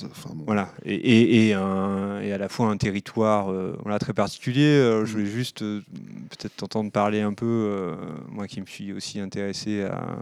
Voilà, 0.45 0.69
et, 0.85 1.49
et, 1.49 1.53
un, 1.53 2.21
et, 2.21 2.31
à 2.31 2.37
la 2.37 2.47
fois 2.47 2.67
un 2.67 2.77
territoire 2.77 3.51
euh, 3.51 3.75
voilà, 3.81 3.99
très 3.99 4.13
particulier. 4.13 5.01
Je 5.03 5.11
voulais 5.11 5.25
juste 5.25 5.59
peut-être 5.59 6.55
t'entendre 6.55 6.91
parler 6.91 7.21
un 7.21 7.33
peu, 7.33 7.95
moi 8.29 8.47
qui 8.47 8.61
me 8.61 8.65
suis 8.65 8.93
aussi 8.93 9.19
intéressé 9.19 9.83
à, 9.83 10.17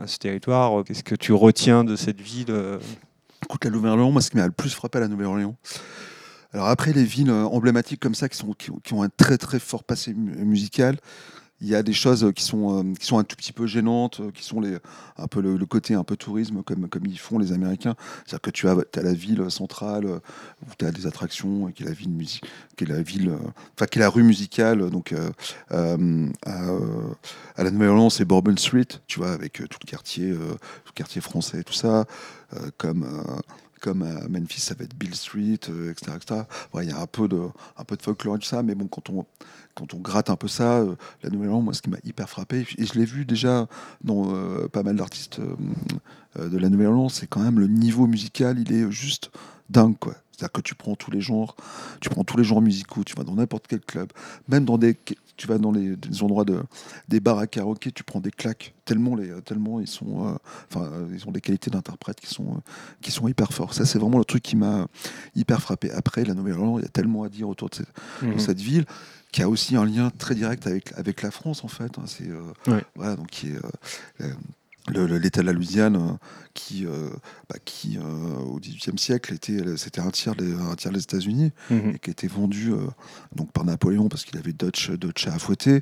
à 0.00 0.06
ce 0.06 0.18
territoire, 0.18 0.84
qu'est-ce 0.84 1.04
que 1.04 1.14
tu 1.14 1.32
retiens 1.32 1.84
de 1.84 1.96
cette 1.96 2.20
ville 2.20 2.52
Écoute, 3.44 3.64
la 3.64 3.70
Nouvelle-Orléans, 3.70 4.10
moi, 4.10 4.22
ce 4.22 4.30
qui 4.30 4.36
m'a 4.36 4.46
le 4.46 4.52
plus 4.52 4.70
frappé 4.70 4.98
à 4.98 5.00
la 5.02 5.08
Nouvelle-Orléans, 5.08 5.56
alors 6.52 6.68
après 6.68 6.92
les 6.92 7.04
villes 7.04 7.30
emblématiques 7.30 8.00
comme 8.00 8.14
ça 8.14 8.28
qui, 8.28 8.36
sont, 8.36 8.52
qui, 8.52 8.92
ont 8.92 9.02
un 9.02 9.08
très 9.08 9.38
très 9.38 9.58
fort 9.58 9.84
passé 9.84 10.12
musical, 10.14 10.98
il 11.62 11.68
y 11.68 11.76
a 11.76 11.82
des 11.82 11.92
choses 11.92 12.30
qui 12.34 12.42
sont, 12.42 12.80
euh, 12.80 12.92
qui 12.98 13.06
sont 13.06 13.18
un 13.18 13.24
tout 13.24 13.36
petit 13.36 13.52
peu 13.52 13.66
gênantes, 13.66 14.20
euh, 14.20 14.30
qui 14.32 14.42
sont 14.42 14.60
les, 14.60 14.78
un 15.16 15.28
peu 15.28 15.40
le, 15.40 15.64
côté 15.64 15.94
un 15.94 16.02
peu 16.02 16.16
tourisme 16.16 16.62
comme, 16.64 16.88
comme 16.88 17.06
ils 17.06 17.18
font 17.18 17.38
les 17.38 17.52
Américains. 17.52 17.94
C'est-à-dire 18.26 18.40
que 18.40 18.50
tu 18.50 18.68
as, 18.68 18.72
as, 18.72 19.02
la 19.02 19.14
ville 19.14 19.48
centrale 19.48 20.06
euh, 20.06 20.18
où 20.66 20.74
tu 20.76 20.84
as 20.84 20.90
des 20.90 21.06
attractions, 21.06 21.70
qui 21.70 21.84
est 21.84 21.86
la 21.86 21.92
ville 21.92 22.10
qui 22.76 22.84
est 22.84 22.86
la 22.88 23.00
ville, 23.00 23.32
enfin 23.76 23.86
qui 23.86 23.98
est 23.98 24.02
la 24.02 24.08
rue 24.08 24.24
musicale. 24.24 24.90
Donc 24.90 25.14
à, 27.56 27.64
la 27.64 27.70
Nouvelle-Orléans, 27.70 28.10
c'est 28.10 28.24
Bourbon 28.24 28.56
Street, 28.56 28.86
tu 29.06 29.18
vois, 29.18 29.32
avec 29.32 29.54
tout 29.54 29.78
le 29.82 29.86
quartier, 29.86 30.32
tout 30.32 30.92
le 30.92 30.94
quartier 30.94 31.20
français 31.20 31.62
tout 31.62 31.72
ça, 31.72 32.04
comme 32.78 33.06
comme 33.80 34.02
à 34.02 34.28
Memphis, 34.28 34.60
ça 34.60 34.74
va 34.74 34.84
être 34.84 34.96
Bill 34.96 35.14
Street, 35.14 35.58
etc. 35.90 36.44
Il 36.80 36.88
y 36.88 36.92
a 36.92 37.00
un 37.00 37.06
peu, 37.06 37.26
de, 37.26 37.40
un 37.76 37.84
peu 37.84 37.96
de 37.96 38.02
folklore 38.02 38.36
et 38.36 38.38
tout 38.38 38.46
ça, 38.46 38.62
mais 38.62 38.76
bon, 38.76 38.86
quand 38.86 39.10
on, 39.10 39.26
quand 39.74 39.94
on 39.94 39.98
gratte 39.98 40.30
un 40.30 40.36
peu 40.36 40.48
ça, 40.48 40.78
euh, 40.78 40.94
la 41.22 41.30
Nouvelle-Orléans, 41.30 41.62
moi, 41.62 41.74
ce 41.74 41.82
qui 41.82 41.90
m'a 41.90 41.98
hyper 42.04 42.28
frappé, 42.28 42.66
et 42.78 42.86
je 42.86 42.94
l'ai 42.94 43.04
vu 43.04 43.24
déjà 43.24 43.66
dans 44.02 44.34
euh, 44.34 44.68
pas 44.68 44.82
mal 44.82 44.96
d'artistes 44.96 45.40
euh, 45.40 46.48
de 46.48 46.58
la 46.58 46.68
Nouvelle-Orléans, 46.68 47.08
c'est 47.08 47.26
quand 47.26 47.40
même 47.40 47.58
le 47.58 47.66
niveau 47.66 48.06
musical, 48.06 48.58
il 48.58 48.72
est 48.72 48.90
juste 48.90 49.30
dingue, 49.70 49.98
quoi. 49.98 50.14
C'est-à-dire 50.42 50.52
que 50.52 50.60
tu 50.60 50.74
prends 50.74 50.96
tous 50.96 51.12
les 51.12 51.20
genres, 51.20 51.54
tu 52.00 52.08
prends 52.08 52.24
tous 52.24 52.36
les 52.36 52.42
genres 52.42 52.60
musicaux, 52.60 53.04
tu 53.04 53.14
vas 53.14 53.22
dans 53.22 53.36
n'importe 53.36 53.66
quel 53.68 53.80
club, 53.80 54.12
même 54.48 54.64
dans 54.64 54.76
des, 54.76 54.98
tu 55.36 55.46
vas 55.46 55.58
dans 55.58 55.70
les, 55.70 55.96
endroits 56.20 56.44
de, 56.44 56.60
des 57.06 57.20
bars 57.20 57.38
à 57.38 57.46
karaoké, 57.46 57.92
tu 57.92 58.02
prends 58.02 58.18
des 58.18 58.32
claques 58.32 58.74
tellement 58.84 59.14
les, 59.14 59.30
tellement 59.42 59.78
ils 59.78 59.86
sont, 59.86 60.36
enfin, 60.68 60.90
ils 61.12 61.28
ont 61.28 61.30
des 61.30 61.40
qualités 61.40 61.70
d'interprète 61.70 62.18
qui 62.20 62.34
sont, 62.34 62.60
qui 63.02 63.12
sont 63.12 63.28
hyper 63.28 63.52
forts. 63.52 63.72
Ça, 63.72 63.86
c'est 63.86 64.00
vraiment 64.00 64.18
le 64.18 64.24
truc 64.24 64.42
qui 64.42 64.56
m'a 64.56 64.88
hyper 65.36 65.62
frappé. 65.62 65.92
Après, 65.92 66.24
la 66.24 66.34
Nouvelle-Orléans, 66.34 66.78
il 66.78 66.82
y 66.82 66.86
a 66.86 66.90
tellement 66.90 67.22
à 67.22 67.28
dire 67.28 67.48
autour 67.48 67.70
de 67.70 67.76
cette, 67.76 67.92
de 68.22 68.26
mmh 68.26 68.38
cette 68.40 68.60
ville 68.60 68.84
qui 69.30 69.42
a 69.42 69.48
aussi 69.48 69.76
un 69.76 69.84
lien 69.84 70.10
très 70.10 70.34
direct 70.34 70.66
avec, 70.66 70.92
avec 70.96 71.22
la 71.22 71.30
France 71.30 71.62
en 71.62 71.68
fait. 71.68 71.98
Hein. 71.98 72.04
c'est 72.06 72.28
euh, 72.28 72.80
voilà 72.96 73.14
donc 73.14 73.28
qui 73.28 73.50
est 73.50 73.56
euh, 74.20 74.32
l'État 74.88 75.40
de 75.40 75.46
la 75.46 75.52
Louisiane 75.52 75.96
euh, 75.96 76.16
qui, 76.54 76.84
bah, 77.48 77.56
qui 77.64 77.98
au 77.98 78.58
XVIIIe 78.58 78.98
siècle 78.98 79.32
était 79.32 79.76
c'était 79.76 80.00
un 80.00 80.10
tiers 80.10 80.34
des 80.34 80.52
un 80.52 80.74
tiers 80.74 80.92
des 80.92 81.02
États-Unis 81.02 81.52
mhm. 81.70 81.92
et 81.94 81.98
qui 81.98 82.10
a 82.10 82.12
été 82.12 82.26
vendu 82.26 82.72
donc 83.34 83.52
par 83.52 83.64
Napoléon 83.64 84.08
parce 84.08 84.24
qu'il 84.24 84.38
avait 84.38 84.52
Dutch 84.52 84.90
Dutch 84.90 85.26
à 85.28 85.38
fouetter 85.38 85.80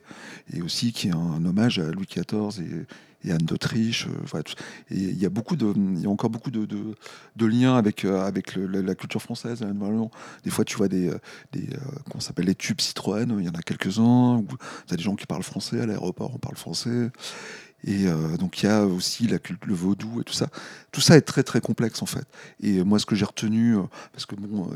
et 0.52 0.62
aussi 0.62 0.92
qui 0.92 1.08
est 1.08 1.14
un, 1.14 1.44
hommage 1.44 1.78
à 1.78 1.90
Louis 1.90 2.06
XIV 2.06 2.62
et, 2.62 2.86
et 3.24 3.32
Anne 3.32 3.38
d'Autriche. 3.38 4.06
Euh, 4.34 4.42
et 4.90 4.96
il 4.96 5.18
y 5.18 5.26
a 5.26 5.30
beaucoup 5.30 5.56
de, 5.56 5.72
il 5.76 6.00
y 6.00 6.06
a 6.06 6.10
encore 6.10 6.30
beaucoup 6.30 6.50
de, 6.50 6.66
de, 6.66 7.46
liens 7.46 7.76
avec 7.76 8.04
euh, 8.04 8.22
avec 8.22 8.56
la, 8.56 8.94
culture 8.94 9.22
française. 9.22 9.62
Hein, 9.62 9.74
des 10.44 10.50
fois, 10.50 10.64
tu 10.64 10.76
vois 10.76 10.88
des, 10.88 11.08
euh, 11.08 11.18
des 11.52 11.68
qu'on 12.10 12.20
s'appelle 12.20 12.46
les 12.46 12.54
tubes 12.54 12.80
Citroën. 12.80 13.36
Il 13.38 13.44
y 13.44 13.48
en 13.48 13.52
a 13.52 13.62
quelques-uns. 13.62 14.42
Tu 14.86 14.94
as 14.94 14.96
des 14.96 15.02
gens 15.02 15.16
qui 15.16 15.26
parlent 15.26 15.42
français 15.42 15.80
à 15.80 15.86
l'aéroport, 15.86 16.32
on 16.34 16.38
parle 16.38 16.56
français. 16.56 17.10
Et 17.85 18.07
donc 18.38 18.62
il 18.62 18.66
y 18.66 18.69
a 18.69 18.85
aussi 18.85 19.27
la, 19.27 19.38
le 19.66 19.75
vaudou 19.75 20.21
et 20.21 20.25
tout 20.25 20.35
ça. 20.35 20.49
Tout 20.93 21.01
ça 21.01 21.16
est 21.16 21.23
très 21.23 21.43
très 21.43 21.61
complexe 21.61 22.03
en 22.03 22.07
fait. 22.07 22.25
Et 22.62 22.85
moi 22.85 22.99
ce 22.99 23.07
que 23.07 23.14
j'ai 23.14 23.25
retenu, 23.25 23.77
parce 24.12 24.27
que 24.27 24.35
bon, 24.35 24.71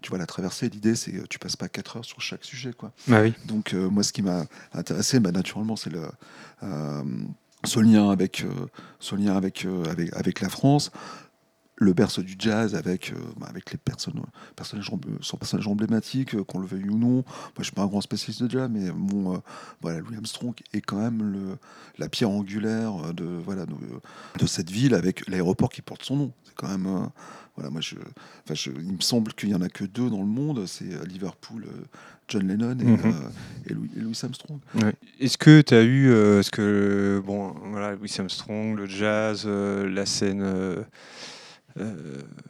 tu 0.00 0.10
vois 0.10 0.18
la 0.18 0.26
traversée, 0.26 0.68
l'idée 0.68 0.94
c'est 0.94 1.12
que 1.12 1.26
tu 1.26 1.38
passes 1.38 1.56
pas 1.56 1.68
4 1.68 1.96
heures 1.96 2.04
sur 2.04 2.20
chaque 2.20 2.44
sujet 2.44 2.72
quoi. 2.72 2.92
Bah 3.08 3.22
oui. 3.22 3.34
Donc 3.46 3.72
moi 3.74 4.02
ce 4.02 4.12
qui 4.12 4.22
m'a 4.22 4.46
intéressé, 4.74 5.18
bah, 5.18 5.32
naturellement 5.32 5.74
c'est 5.76 5.90
le 5.90 6.02
ce 7.66 7.80
lien 7.80 8.10
avec, 8.10 8.42
euh, 8.42 8.66
ce 9.00 9.14
lien 9.14 9.36
avec, 9.36 9.64
euh, 9.64 9.84
avec, 9.90 10.14
avec 10.16 10.40
la 10.40 10.48
France, 10.48 10.90
le 11.76 11.92
berceau 11.92 12.22
du 12.22 12.36
jazz 12.38 12.74
avec, 12.74 13.12
euh, 13.12 13.16
bah, 13.36 13.46
avec 13.48 13.70
les 13.70 13.78
personnes, 13.78 14.20
personnages, 14.54 14.90
son 15.20 15.36
personnage 15.36 15.68
emblématique, 15.68 16.40
qu'on 16.44 16.58
le 16.58 16.66
veuille 16.66 16.88
ou 16.88 16.98
non. 16.98 17.16
Moi, 17.16 17.24
je 17.58 17.64
suis 17.64 17.72
pas 17.72 17.82
un 17.82 17.86
grand 17.86 18.00
spécialiste 18.00 18.42
de 18.42 18.50
jazz, 18.50 18.68
mais 18.72 18.90
bon, 18.90 19.42
voilà, 19.82 20.00
Louis 20.00 20.16
Armstrong 20.16 20.54
est 20.72 20.80
quand 20.80 20.98
même 20.98 21.22
le, 21.22 21.58
la 21.98 22.08
pierre 22.08 22.30
angulaire 22.30 23.12
de, 23.14 23.24
voilà, 23.24 23.66
de, 23.66 23.74
de 24.38 24.46
cette 24.46 24.70
ville 24.70 24.94
avec 24.94 25.28
l'aéroport 25.28 25.70
qui 25.70 25.82
porte 25.82 26.02
son 26.02 26.16
nom. 26.16 26.32
C'est 26.44 26.54
quand 26.54 26.68
même. 26.68 27.08
voilà, 27.56 27.70
moi, 27.70 27.80
je, 27.80 27.96
je, 28.52 28.70
il 28.70 28.92
me 28.92 29.00
semble 29.00 29.34
qu'il 29.34 29.50
y 29.50 29.54
en 29.54 29.62
a 29.62 29.68
que 29.68 29.84
deux 29.84 30.08
dans 30.08 30.20
le 30.20 30.26
monde, 30.26 30.66
c'est 30.66 31.06
Liverpool, 31.06 31.66
John 32.28 32.46
Lennon 32.46 32.76
et, 32.80 32.84
mhm. 32.84 32.98
euh, 33.70 33.74
Louis, 33.96 34.18
Armstrong. 34.22 34.58
Est-ce 35.20 35.38
que 35.38 35.60
tu 35.60 35.74
as 35.74 35.82
eu, 35.82 36.08
euh, 36.08 36.42
ce 36.42 36.50
que, 36.50 37.22
bon, 37.24 37.54
voilà, 37.70 37.94
Louis 37.94 38.12
Armstrong, 38.18 38.76
le 38.76 38.86
jazz, 38.86 39.44
euh, 39.46 39.88
la 39.88 40.06
scène 40.06 40.42
euh, 40.42 40.82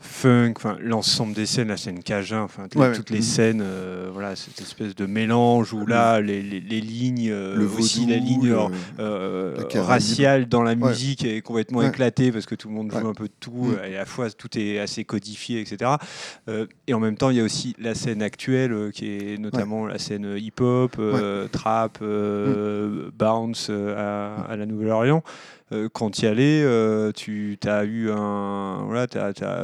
funk, 0.00 0.54
enfin 0.56 0.76
l'ensemble 0.80 1.34
des 1.34 1.46
scènes, 1.46 1.68
la 1.68 1.76
scène 1.76 2.02
Cajun, 2.02 2.42
enfin 2.42 2.68
toutes 2.68 3.10
les 3.10 3.22
scènes, 3.22 3.60
euh, 3.62 4.08
voilà 4.12 4.36
cette 4.36 4.60
espèce 4.60 4.94
de 4.94 5.06
mélange 5.06 5.72
où 5.72 5.84
là 5.86 6.20
les, 6.20 6.42
les, 6.42 6.80
lignes, 6.80 7.30
euh, 7.30 7.56
le 7.56 7.66
aussi 7.66 8.06
la 8.06 8.16
ligne 8.16 8.54
raciale 9.74 10.48
dans 10.48 10.62
la 10.62 10.74
musique 10.74 11.24
est 11.24 11.40
complètement 11.40 11.82
éclatée 11.82 12.30
parce 12.30 12.46
que 12.46 12.54
tout 12.54 12.68
le 12.68 12.74
monde 12.74 12.92
joue 12.92 13.08
un 13.08 13.14
peu 13.14 13.26
de 13.26 13.34
tout 13.40 13.50
mm. 13.50 13.78
et 13.90 13.96
à 13.96 14.00
la 14.00 14.04
fois 14.06 14.30
tout 14.30 14.58
est 14.58 14.78
assez 14.78 15.04
codifié, 15.04 15.60
etc. 15.60 15.92
et 16.86 16.94
en 16.94 17.00
même 17.00 17.16
temps 17.16 17.30
il 17.30 17.36
y 17.36 17.40
a 17.40 17.44
aussi 17.44 17.74
la 17.78 17.94
scène 17.94 18.22
actuelle 18.22 18.90
qui 18.92 19.10
est 19.10 19.38
notamment 19.38 19.86
la 19.86 19.98
scène 19.98 20.36
hip-hop, 20.36 21.00
trap, 21.52 22.00
mm. 22.00 23.10
bounce 23.18 23.70
à, 23.70 24.34
à, 24.48 24.56
la 24.56 24.66
Nouvelle-Orléans. 25.72 25.88
quand 25.92 26.10
tu 26.10 26.22
y 26.22 26.26
allais, 26.26 26.64
tu 27.14 27.58
as 27.64 27.84
eu 27.84 28.10
un. 28.10 28.84
Voilà, 28.86 29.06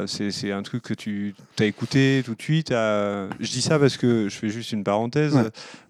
c'est 0.07 0.51
un 0.51 0.63
truc 0.63 0.83
que 0.83 0.93
tu 0.93 1.35
as 1.59 1.65
écouté 1.65 2.21
tout 2.25 2.35
de 2.35 2.41
suite. 2.41 2.69
je 2.71 3.51
dis 3.51 3.61
ça 3.61 3.79
parce 3.79 3.97
que 3.97 4.29
je 4.29 4.35
fais 4.35 4.49
juste 4.49 4.71
une 4.71 4.83
parenthèse. 4.83 5.37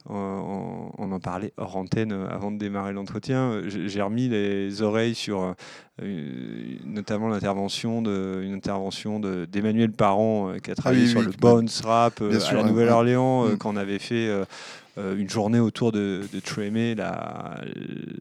On, 0.10 0.91
en 0.97 1.19
parlait 1.19 1.54
hors 1.58 1.78
antenne 1.78 2.12
avant 2.30 2.52
de 2.52 2.58
démarrer 2.58 2.91
l'entretien. 2.91 3.62
J'ai 3.67 4.02
remis 4.02 4.28
les 4.28 4.82
oreilles 4.82 5.15
sur 5.15 5.56
notamment 6.86 7.30
l'intervention 7.30 8.02
de, 8.02 8.41
une 8.43 8.54
intervention 8.54 9.19
d'Emmanuel 9.19 9.91
Parent 9.91 10.54
qui 10.62 10.71
a 10.71 10.73
ah 10.73 10.76
travaillé 10.82 11.08
sur 11.08 11.21
le 11.21 11.32
bones 11.32 11.69
rap 11.84 12.21
à 12.21 12.54
la 12.54 12.63
Nouvelle-Orléans 12.63 13.45
mm. 13.45 13.58
quand 13.58 13.73
on 13.73 13.78
avait 13.78 13.99
fait 13.99 14.30
euh, 15.00 15.18
une 15.18 15.30
journée 15.30 15.60
autour 15.60 15.92
de, 15.92 16.22
de 16.32 16.40
Tremé, 16.40 16.94
la, 16.94 17.60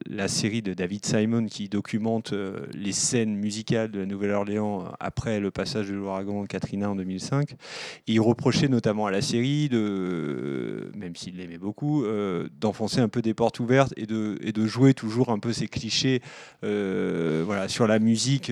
la, 0.09 0.27
série 0.27 0.63
de 0.63 0.73
David 0.73 1.05
Simon 1.05 1.45
qui 1.45 1.69
documente 1.69 2.33
euh, 2.33 2.65
les 2.73 2.93
scènes 2.93 3.35
musicales 3.35 3.91
de 3.91 3.99
la 3.99 4.05
Nouvelle-Orléans 4.07 4.85
après 4.99 5.39
le 5.39 5.51
passage 5.51 5.89
de 5.89 5.93
l'ouragan 5.93 6.45
Katrina 6.45 6.89
en 6.89 6.95
2005. 6.95 7.51
Et 7.51 8.13
il 8.13 8.19
reprochait 8.19 8.69
notamment 8.69 9.05
à 9.05 9.11
la 9.11 9.21
série, 9.21 9.69
de, 9.69 10.91
même 10.95 11.15
s'il 11.15 11.37
l'aimait 11.37 11.59
beaucoup, 11.59 12.05
euh, 12.05 12.47
d'enfoncer 12.59 13.01
un 13.01 13.09
peu 13.09 13.21
des 13.21 13.35
portes 13.35 13.59
ouvertes 13.59 13.93
et 13.95 14.07
de, 14.07 14.37
et 14.41 14.51
de 14.51 14.65
jouer 14.65 14.95
toujours 14.95 15.29
un 15.29 15.37
peu 15.37 15.53
ces 15.53 15.67
clichés 15.67 16.21
voilà, 16.63 17.67
sur 17.67 17.85
la 17.85 17.99
musique 17.99 18.51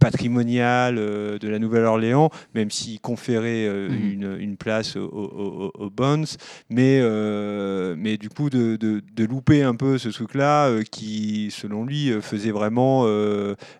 patrimoniale 0.00 0.96
de 0.96 1.48
la 1.48 1.58
Nouvelle-Orléans, 1.58 2.30
même 2.54 2.70
s'il 2.70 2.98
conférait 2.98 3.68
mmh. 3.68 3.92
une, 3.92 4.36
une, 4.40 4.56
place 4.56 4.96
aux, 4.96 5.70
aux 5.74 5.90
Bones. 5.90 6.26
Mais 6.70 7.03
euh, 7.04 7.94
mais 7.98 8.16
du 8.16 8.28
coup 8.28 8.50
de, 8.50 8.76
de, 8.76 9.24
louper 9.24 9.62
un 9.62 9.74
peu 9.74 9.98
ce 9.98 10.08
truc-là 10.08 10.68
euh, 10.68 10.82
qui, 10.82 11.50
selon 11.50 11.84
lui, 11.84 12.10
euh, 12.10 12.20
faisait 12.20 12.50
vraiment 12.50 13.06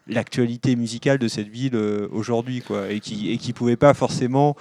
l'actualité 0.06 0.76
musicale 0.76 1.18
de 1.18 1.28
cette 1.28 1.48
ville 1.48 1.76
aujourd'hui, 2.12 2.60
quoi, 2.60 2.90
et 2.90 3.00
qui 3.00 3.30
et 3.32 3.38
qui 3.38 3.52
pouvait 3.52 3.76
pas 3.76 3.94
forcément 3.94 4.56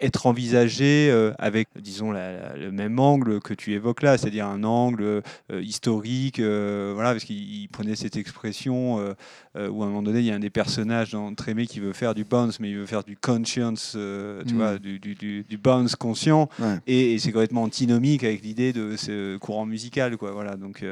être 0.00 0.26
envisagé 0.26 1.10
avec, 1.38 1.68
disons, 1.80 2.12
le 2.12 2.70
même 2.70 2.98
angle 2.98 3.40
que 3.40 3.54
tu 3.54 3.72
évoques 3.72 4.02
là, 4.02 4.18
c'est-à-dire 4.18 4.46
un 4.46 4.64
angle 4.64 5.22
historique, 5.50 6.40
voilà, 6.40 7.12
parce 7.12 7.24
qu'il 7.24 7.68
prenait 7.68 7.96
cette 7.96 8.16
expression 8.16 8.96
où 8.96 9.82
à 9.82 9.86
un 9.86 9.88
moment 9.88 10.02
donné, 10.02 10.20
il 10.20 10.26
y 10.26 10.30
a 10.30 10.34
un 10.34 10.40
des 10.40 10.50
personnages 10.50 11.12
dans 11.12 11.34
Trémé 11.34 11.66
qui 11.66 11.80
veut 11.80 11.92
faire 11.92 12.14
du 12.14 12.24
bounce, 12.24 12.60
mais 12.60 12.70
il 12.70 12.76
veut 12.76 12.86
faire 12.86 13.04
du 13.04 13.16
conscience, 13.16 13.92
tu 13.92 14.54
mm. 14.54 14.56
vois, 14.56 14.78
du, 14.78 14.98
du, 14.98 15.14
du, 15.14 15.58
bounce 15.58 15.96
conscient, 15.96 16.48
et, 16.86 17.14
et 17.14 17.18
c'est 17.18 17.32
complètement 17.32 17.62
antinomique 17.62 18.24
avec 18.24 18.42
l'idée 18.42 18.72
de 18.72 18.96
ce 18.96 19.36
courant 19.38 19.66
musical, 19.66 20.16
quoi. 20.16 20.32
Voilà, 20.32 20.56
donc. 20.56 20.84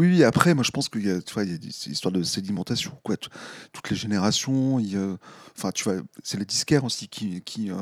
Euh, 0.00 0.10
oui, 0.10 0.24
après, 0.24 0.54
moi 0.54 0.64
je 0.64 0.70
pense 0.70 0.88
qu'il 0.88 1.06
y 1.06 1.10
a, 1.10 1.20
tu 1.20 1.34
vois, 1.34 1.44
il 1.44 1.52
y 1.52 1.54
a 1.54 1.58
des 1.58 1.88
histoires 1.88 2.12
de 2.12 2.22
sédimentation, 2.22 2.92
quoi. 3.02 3.16
Toutes 3.16 3.90
les 3.90 3.96
générations, 3.96 4.78
il 4.78 4.96
enfin, 5.60 5.72
tu 5.72 5.84
vois, 5.84 5.96
c'est 6.22 6.38
les 6.38 6.44
disquaires 6.44 6.84
aussi 6.84 7.08
qui, 7.08 7.42
qui, 7.42 7.70
euh, 7.70 7.74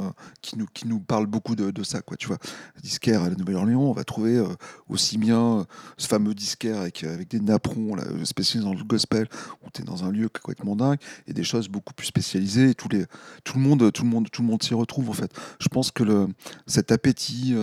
qui, 0.43 0.59
nous, 0.59 0.67
qui 0.67 0.89
nous 0.89 1.01
parlent 1.01 1.27
beaucoup 1.27 1.55
de, 1.55 1.83
ça, 1.83 2.01
quoi. 2.01 2.17
Tu 2.17 2.27
vois, 2.27 2.39
les 2.83 3.15
à 3.15 3.29
la 3.29 3.37
Nouvelle-Orléans, 3.37 3.81
on 3.81 3.93
va 3.93 4.05
trouver 4.05 4.37
euh, 4.37 4.49
aussi 4.89 5.17
bien 5.19 5.61
euh, 5.61 5.65
ce 5.97 6.09
fameux 6.09 6.35
disquaire 6.35 6.81
avec, 6.81 7.05
avec 7.05 7.29
des 7.29 7.41
napperons 7.41 7.95
là, 7.95 8.05
spécialisés 8.25 8.69
dans 8.69 8.75
le 8.75 8.85
gospel, 8.85 9.29
où 9.63 9.71
tu 9.73 9.83
es 9.83 9.85
dans 9.85 10.05
un 10.05 10.11
lieu 10.11 10.29
complètement 10.29 10.77
dingue, 10.77 10.99
et 11.27 11.33
des 11.33 11.45
choses 11.45 11.69
beaucoup 11.69 11.95
plus 11.95 12.07
spécialisées. 12.07 12.75
Les, 12.91 13.07
tout 13.45 13.57
le 13.57 13.61
monde, 13.61 13.93
tout 13.93 14.03
le 14.03 14.09
monde, 14.09 14.29
tout 14.31 14.43
le 14.43 14.49
monde 14.49 14.63
s'y 14.63 14.75
retrouve 14.75 15.11
en 15.11 15.15
fait. 15.15 15.33
Je 15.61 15.69
pense 15.69 15.91
que 15.91 16.03
le, 16.03 16.29
cet 16.67 16.91
appétit, 16.91 17.55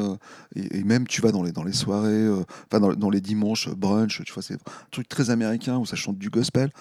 et, 0.56 0.84
même 0.84 1.08
tu 1.08 1.22
vas 1.22 1.32
dans 1.32 1.44
les, 1.44 1.52
dans 1.52 1.64
les 1.64 1.74
soirées, 1.74 2.30
enfin 2.68 2.80
dans, 2.80 2.94
dans, 2.94 3.10
les 3.10 3.22
dimanches 3.22 3.70
brunch, 3.70 4.22
tu 4.24 4.32
c'est 4.46 4.56
un 4.56 4.88
truc 4.92 5.08
très 5.08 5.30
américain 5.30 5.78
où 5.78 5.86
ça 5.86 5.96
chante 5.96 6.18
du 6.18 6.30
gospel. 6.30 6.72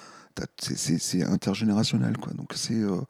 C'est 0.59 1.22
intergénérationnel, 1.22 2.16
quoi. 2.18 2.33
Donc 2.33 2.53
c'est 2.57 2.74
euh, 2.74 3.00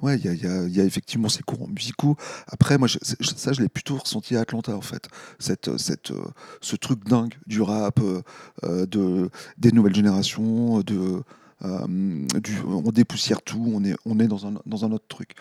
ouais, 0.00 0.18
il 0.18 0.74
y 0.74 0.80
a, 0.80 0.84
effectivement 0.84 1.28
ces 1.28 1.42
courants 1.42 1.68
musicaux. 1.68 2.16
Après, 2.48 2.78
moi, 2.78 2.88
ça, 2.88 3.52
je 3.52 3.60
l'ai 3.60 3.68
plutôt 3.68 3.96
ressenti 3.96 4.36
à 4.36 4.40
Atlanta, 4.40 4.76
en 4.76 4.80
fait. 4.80 5.08
Cette, 5.38 5.76
cette, 5.78 6.10
euh, 6.10 6.24
ce 6.60 6.76
truc 6.76 7.04
dingue 7.04 7.34
du 7.46 7.62
rap, 7.62 8.00
euh, 8.00 8.86
de, 8.86 9.30
des 9.58 9.72
nouvelles 9.72 9.94
générations, 9.94 10.80
de 10.80 11.22
euh, 11.62 12.26
on 12.66 12.90
dépoussière 12.90 13.40
tout, 13.40 13.72
on 13.72 13.84
est, 13.84 13.94
on 14.04 14.18
est 14.18 14.26
dans, 14.26 14.46
un, 14.46 14.54
dans 14.66 14.84
un 14.84 14.92
autre 14.92 15.06
truc. 15.08 15.34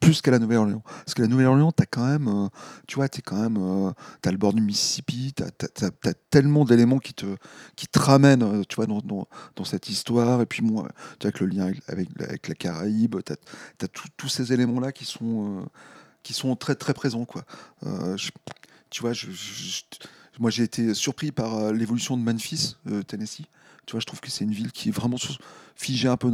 Plus 0.00 0.20
qu'à 0.20 0.30
la 0.30 0.38
Nouvelle-Orléans. 0.38 0.82
Parce 0.84 1.14
que 1.14 1.22
la 1.22 1.28
Nouvelle-Orléans, 1.28 1.72
tu 1.72 1.82
as 1.82 1.86
quand 1.86 2.06
même, 2.06 2.28
euh, 2.28 2.48
tu 2.86 2.96
vois, 2.96 3.08
tu 3.08 3.22
quand 3.22 3.40
même, 3.40 3.56
euh, 3.58 3.92
as 4.24 4.30
le 4.30 4.36
bord 4.36 4.52
du 4.52 4.60
Mississippi, 4.60 5.32
tu 5.34 5.42
as, 5.42 6.14
tellement 6.30 6.64
d'éléments 6.64 6.98
qui 6.98 7.14
te, 7.14 7.26
qui 7.76 7.86
te 7.86 7.98
ramènent, 7.98 8.64
tu 8.66 8.76
vois, 8.76 8.86
dans, 8.86 9.00
dans, 9.00 9.64
cette 9.64 9.88
histoire. 9.88 10.40
Et 10.40 10.46
puis 10.46 10.62
moi, 10.62 10.88
tu 11.18 11.26
avec 11.26 11.40
le 11.40 11.46
lien 11.46 11.72
avec, 11.88 12.08
avec 12.20 12.48
la 12.48 12.54
Caraïbe, 12.54 13.16
tu 13.24 13.32
as, 13.32 13.88
tous 14.16 14.28
ces 14.28 14.52
éléments-là 14.52 14.92
qui 14.92 15.04
sont, 15.04 15.66
qui 16.22 16.32
sont 16.34 16.56
très, 16.56 16.74
très 16.74 16.94
présents, 16.94 17.24
quoi. 17.24 17.44
tu 18.90 19.00
vois, 19.00 19.12
moi 20.40 20.50
j'ai 20.50 20.64
été 20.64 20.94
surpris 20.94 21.30
par 21.32 21.72
l'évolution 21.72 22.16
de 22.16 22.22
Memphis, 22.22 22.76
Tennessee. 23.06 23.46
Tu 23.86 23.92
vois, 23.92 24.00
je 24.00 24.06
trouve 24.06 24.20
que 24.20 24.30
c'est 24.30 24.44
une 24.44 24.52
ville 24.52 24.72
qui 24.72 24.88
est 24.88 24.92
vraiment 24.92 25.16
figée 25.76 26.08
un 26.08 26.16
peu 26.16 26.30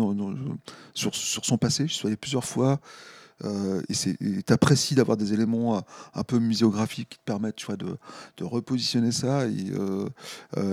sur, 0.94 1.14
sur, 1.14 1.44
son 1.44 1.58
passé. 1.58 1.86
Je 1.86 1.94
suis 1.94 2.06
allé 2.06 2.16
plusieurs 2.16 2.44
fois. 2.44 2.80
Euh, 3.44 3.80
et 3.88 3.94
tu 3.94 4.52
apprécies 4.52 4.94
d'avoir 4.94 5.16
des 5.16 5.32
éléments 5.32 5.76
euh, 5.76 5.80
un 6.14 6.24
peu 6.24 6.38
muséographiques 6.38 7.08
qui 7.08 7.18
te 7.18 7.24
permettent 7.24 7.56
tu 7.56 7.66
vois, 7.66 7.76
de, 7.76 7.96
de 8.36 8.44
repositionner 8.44 9.12
ça. 9.12 9.46
Et, 9.46 9.70
euh, 9.72 10.08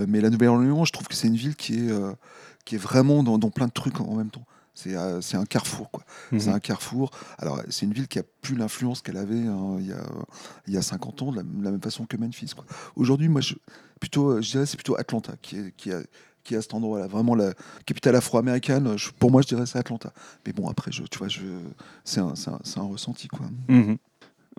mais 0.07 0.21
la 0.21 0.29
Nouvelle-Orléans, 0.29 0.85
je 0.85 0.91
trouve 0.91 1.07
que 1.07 1.15
c'est 1.15 1.27
une 1.27 1.35
ville 1.35 1.55
qui 1.55 1.75
est, 1.75 1.91
qui 2.65 2.75
est 2.75 2.79
vraiment 2.79 3.23
dans, 3.23 3.37
dans, 3.37 3.49
plein 3.49 3.67
de 3.67 3.71
trucs 3.71 3.99
en 3.99 4.15
même 4.15 4.29
temps. 4.29 4.45
C'est 4.73 4.95
un 4.95 5.45
carrefour, 5.45 5.89
quoi. 5.89 6.03
Mhm. 6.31 6.39
C'est 6.39 6.49
un 6.51 6.59
carrefour. 6.59 7.09
Alors, 7.39 7.61
c'est 7.69 7.87
une 7.87 7.93
ville 7.93 8.07
qui 8.07 8.19
a 8.19 8.23
plus 8.41 8.55
l'influence 8.55 9.01
qu'elle 9.01 9.17
avait 9.17 9.47
hein, 9.47 9.77
il, 9.79 9.87
y 9.87 9.91
a, 9.91 10.03
il 10.67 10.73
y 10.73 10.77
a 10.77 10.83
50 10.83 11.21
ans, 11.23 11.31
de 11.31 11.37
la, 11.37 11.43
même 11.43 11.81
façon 11.81 12.05
que 12.05 12.15
Memphis. 12.15 12.51
Aujourd'hui, 12.95 13.27
moi, 13.27 13.41
je, 13.41 13.55
plutôt, 13.99 14.39
je 14.39 14.51
dirais 14.51 14.67
c'est 14.67 14.77
plutôt 14.77 14.95
Atlanta 14.95 15.33
qui, 15.41 15.57
est, 15.57 15.73
qui, 15.75 15.91
a, 15.91 16.01
qui 16.47 16.55
est 16.55 16.57
à 16.57 16.61
cet 16.61 16.73
endroit-là. 16.73 17.07
Vraiment 17.07 17.35
la 17.35 17.53
capitale 17.85 18.15
afro-américaine, 18.15 18.95
pour 19.19 19.31
moi, 19.31 19.41
je 19.41 19.47
dirais 19.47 19.65
c'est 19.65 19.77
Atlanta. 19.77 20.11
Mais 20.45 20.53
bon, 20.53 20.67
après, 20.69 20.91
je, 20.91 21.03
tu 21.03 21.19
vois, 21.19 21.27
je, 21.27 21.41
c'est 22.03 22.21
un, 22.21 22.33
un, 22.77 22.81
ressenti. 22.83 23.27
Quoi. 23.27 23.45
Mhm. 23.67 23.97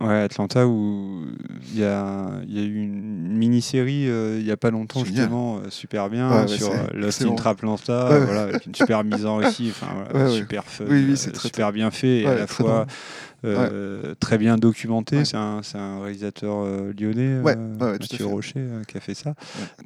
Ouais, 0.01 0.20
Atlanta, 0.20 0.64
où 0.68 1.24
il 1.72 1.81
y 1.81 1.85
a, 1.85 2.31
y 2.46 2.61
a 2.61 2.62
eu 2.62 2.83
une 2.85 3.37
mini-série 3.37 4.09
euh, 4.09 4.38
il 4.38 4.44
n'y 4.44 4.53
a 4.53 4.57
pas 4.57 4.70
longtemps, 4.70 5.05
justement, 5.05 5.57
euh, 5.57 5.70
super 5.70 6.09
bien, 6.09 6.46
sur 6.46 6.70
euh, 6.70 6.87
Lost 6.94 7.22
in 7.22 7.35
Traplanta, 7.35 8.07
voilà, 8.20 8.42
avec 8.42 8.66
une 8.66 8.77
super 8.77 9.03
mise 9.03 9.27
en 9.27 9.38
récit, 9.38 9.72
super, 10.31 10.64
fun, 10.64 10.85
oui, 10.88 11.16
super 11.16 11.72
bien 11.72 11.90
fait, 11.90 12.20
et 12.20 12.27
à 12.27 12.35
la 12.37 12.46
fois 12.46 12.87
euh, 13.44 14.14
très 14.18 14.37
bien 14.37 14.57
documenté. 14.57 15.24
C'est 15.24 15.37
un, 15.37 15.61
un, 15.74 16.01
réalisateur 16.01 16.57
euh, 16.59 16.92
lyonnais, 16.98 17.40
euh, 17.46 17.55
Mathieu 17.79 18.27
Rocher, 18.27 18.66
qui 18.88 18.96
a 18.96 19.01
fait 19.01 19.14
ça. 19.14 19.35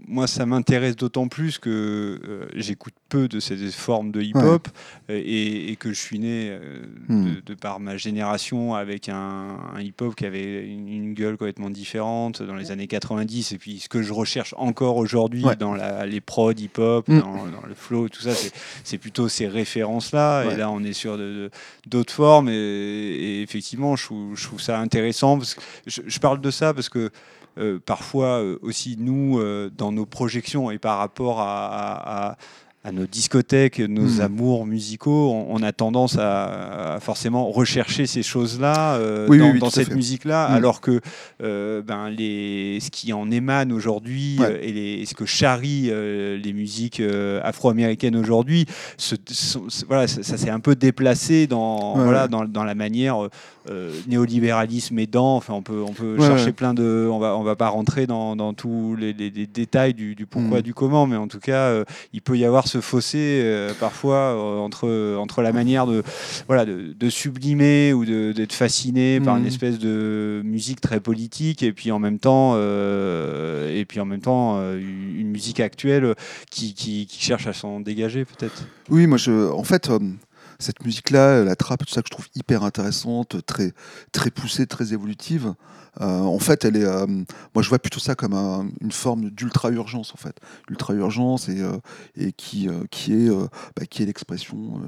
Moi, 0.08 0.26
ça 0.26 0.46
m'intéresse 0.46 0.96
d'autant 0.96 1.28
plus 1.28 1.58
que 1.58 2.48
j'écoute 2.54 2.94
peu 3.10 3.28
de 3.28 3.40
ces 3.40 3.56
formes 3.70 4.10
de 4.10 4.22
hip-hop 4.22 4.68
et, 5.10 5.76
que 5.78 5.92
je 5.92 6.00
suis 6.00 6.18
né 6.18 6.56
hmm. 7.08 7.32
de, 7.44 7.54
par 7.54 7.80
ma 7.80 7.96
génération 7.96 8.74
avec 8.74 9.08
un, 9.08 9.58
hip-hop 9.78 10.14
qui 10.14 10.24
avait 10.24 10.66
une, 10.66 11.12
gueule 11.12 11.36
complètement 11.36 11.68
différente 11.68 12.42
dans 12.42 12.56
les 12.56 12.70
années 12.70 12.86
90. 12.86 13.52
Et 13.52 13.58
puis, 13.58 13.80
ce 13.80 13.88
que 13.88 14.02
je 14.02 14.14
recherche 14.14 14.54
encore 14.56 14.96
aujourd'hui 14.96 15.44
dans 15.58 15.74
la, 15.74 16.06
les 16.06 16.22
prods 16.22 16.52
hip-hop, 16.52 17.06
hmm. 17.06 17.20
dans, 17.20 17.66
le 17.68 17.74
flow, 17.74 18.08
tout 18.08 18.22
ça, 18.22 18.30
c'est 18.82 18.98
plutôt 18.98 19.28
ces 19.28 19.46
références-là. 19.46 20.44
Et 20.50 20.56
là, 20.56 20.70
on 20.70 20.82
est 20.82 20.94
sur 20.94 21.18
d'autres 21.86 22.14
formes. 22.14 22.48
et 22.48 23.41
effectivement, 23.42 23.96
je 23.96 24.07
trouve, 24.07 24.61
ça 24.61 24.78
intéressant. 24.78 25.38
je, 25.87 26.18
parle 26.18 26.40
de 26.40 26.50
ça 26.50 26.72
parce 26.74 26.88
que 26.88 27.11
euh, 27.59 27.78
parfois 27.85 28.40
euh, 28.40 28.59
aussi 28.62 28.96
nous, 28.98 29.38
euh, 29.38 29.70
dans 29.76 29.92
nos 29.92 30.07
projections 30.07 30.70
et 30.70 30.78
par 30.78 30.98
rapport 30.98 31.40
à 31.40 32.37
nos 32.90 33.06
discothèques, 33.06 33.78
nos 33.78 34.18
hmm. 34.18 34.20
amours 34.22 34.66
musicaux, 34.66 35.30
on, 35.30 35.62
a 35.62 35.70
tendance 35.70 36.16
à, 36.18 36.98
forcément 37.00 37.48
rechercher 37.52 38.06
ces 38.06 38.24
choses-là 38.24 38.96
euh, 38.96 39.58
dans, 39.60 39.70
cette 39.70 39.94
musique-là, 39.94 40.48
hmm. 40.48 40.54
alors 40.54 40.80
que 40.80 41.00
euh, 41.42 41.80
ben, 41.82 42.10
les, 42.10 42.80
ce 42.80 42.90
qui 42.90 43.12
en 43.12 43.30
émane 43.30 43.70
aujourd'hui 43.70 44.38
euh, 44.40 44.58
et, 44.60 45.04
ce 45.06 45.14
que 45.14 45.26
charrie 45.26 45.90
les 45.92 46.52
musiques 46.52 47.00
afro-américaines 47.42 48.16
aujourd'hui, 48.16 48.66
voilà, 49.86 50.08
ça, 50.08 50.36
s'est 50.36 50.50
un 50.50 50.60
peu 50.60 50.74
déplacé 50.74 51.46
dans, 51.46 51.94
voilà, 51.94 52.26
dans, 52.26 52.44
dans, 52.44 52.64
la 52.64 52.74
manière 52.74 53.28
néolibéralisme 54.07 54.98
aidant. 54.98 55.37
Enfin, 55.37 55.55
on 55.55 55.62
peut, 55.62 55.83
on 55.87 55.92
peut 55.92 56.18
chercher 56.20 56.53
plein 56.53 56.75
de. 56.75 57.09
On 57.11 57.18
va, 57.18 57.37
on 57.37 57.42
va 57.42 57.57
pas 57.57 57.68
rentrer 57.68 58.07
dans, 58.07 58.37
dans 58.37 58.55
tous 58.55 58.96
les, 58.96 59.12
détails 59.12 59.94
du, 59.94 60.14
du 60.14 60.27
pourquoi, 60.27 60.59
hmm. 60.59 60.62
du 60.62 60.75
comment, 60.75 61.07
mais 61.07 61.16
en 61.16 61.29
tout 61.29 61.38
cas, 61.38 61.83
il 62.12 62.22
peut 62.22 62.37
y 62.37 62.44
avoir 62.44 62.66
ce 62.68 62.81
fossé 62.81 63.44
parfois 63.81 64.37
entre, 64.61 65.16
entre 65.16 65.42
la 65.42 65.53
manière 65.53 65.87
de, 65.87 66.03
voilà, 66.46 66.64
de, 66.64 67.11
sublimer 67.11 67.92
ou 67.92 68.05
d'être 68.05 68.53
fasciné 68.53 69.20
par 69.20 69.37
une 69.37 69.44
mmh. 69.44 69.46
espèce 69.46 69.79
de 69.79 70.40
musique 70.44 70.81
très 70.81 71.01
politique 71.01 71.62
et 71.62 71.72
puis 71.72 71.90
en 71.90 71.98
même 71.98 72.18
temps, 72.18 72.57
et 72.57 73.85
puis 73.87 74.01
en 74.01 74.05
même 74.05 74.20
temps 74.20 74.59
une 74.72 75.31
musique 75.31 75.61
actuelle 75.61 76.14
qui, 76.51 76.75
qui, 76.75 77.07
qui 77.07 77.22
cherche 77.22 77.46
à 77.46 77.53
s'en 77.53 77.81
dégager 77.81 78.25
peut-être. 78.25 78.66
Oui, 78.90 79.07
moi 79.07 79.18
je, 79.18 79.51
en 79.51 79.64
fait 79.64 79.90
cette 80.62 80.85
musique-là, 80.85 81.44
la 81.44 81.57
trappe, 81.57 81.85
tout 81.85 81.92
ça 81.92 82.03
que 82.03 82.09
je 82.09 82.12
trouve 82.12 82.29
hyper 82.35 82.62
intéressante, 82.62 83.44
très, 83.44 83.72
très 84.12 84.31
poussée, 84.31 84.66
très 84.66 84.92
évolutive. 84.94 85.55
Euh, 86.01 86.20
en 86.20 86.38
fait, 86.38 86.64
elle 86.64 86.77
est, 86.77 86.85
euh, 86.85 87.07
moi 87.07 87.62
je 87.62 87.68
vois 87.68 87.79
plutôt 87.79 88.01
ça 88.01 88.14
comme 88.14 88.33
une 88.81 88.92
forme 88.92 89.31
d'ultra-urgence 89.31 90.14
en 90.14 90.16
fait, 90.16 90.37
ultra-urgence 90.70 91.51
et, 91.51 91.61
euh, 91.61 91.77
et 92.16 92.33
qui, 92.33 92.68
qui 92.90 93.12
est, 93.12 93.29
bah, 93.77 93.85
qui 93.88 94.03
est 94.03 94.07
l'expression, 94.07 94.81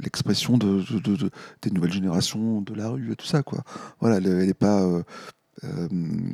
l'expression 0.00 0.58
de, 0.58 0.82
des 1.62 1.70
nouvelles 1.70 1.92
générations, 1.92 2.60
de 2.60 2.74
la 2.74 2.88
rue 2.88 3.12
et 3.12 3.16
tout 3.16 3.26
ça 3.26 3.42
quoi. 3.42 3.62
Voilà, 4.00 4.16
elle 4.16 4.46
n'est 4.46 4.54
pas 4.54 4.84
euh, 5.64 5.88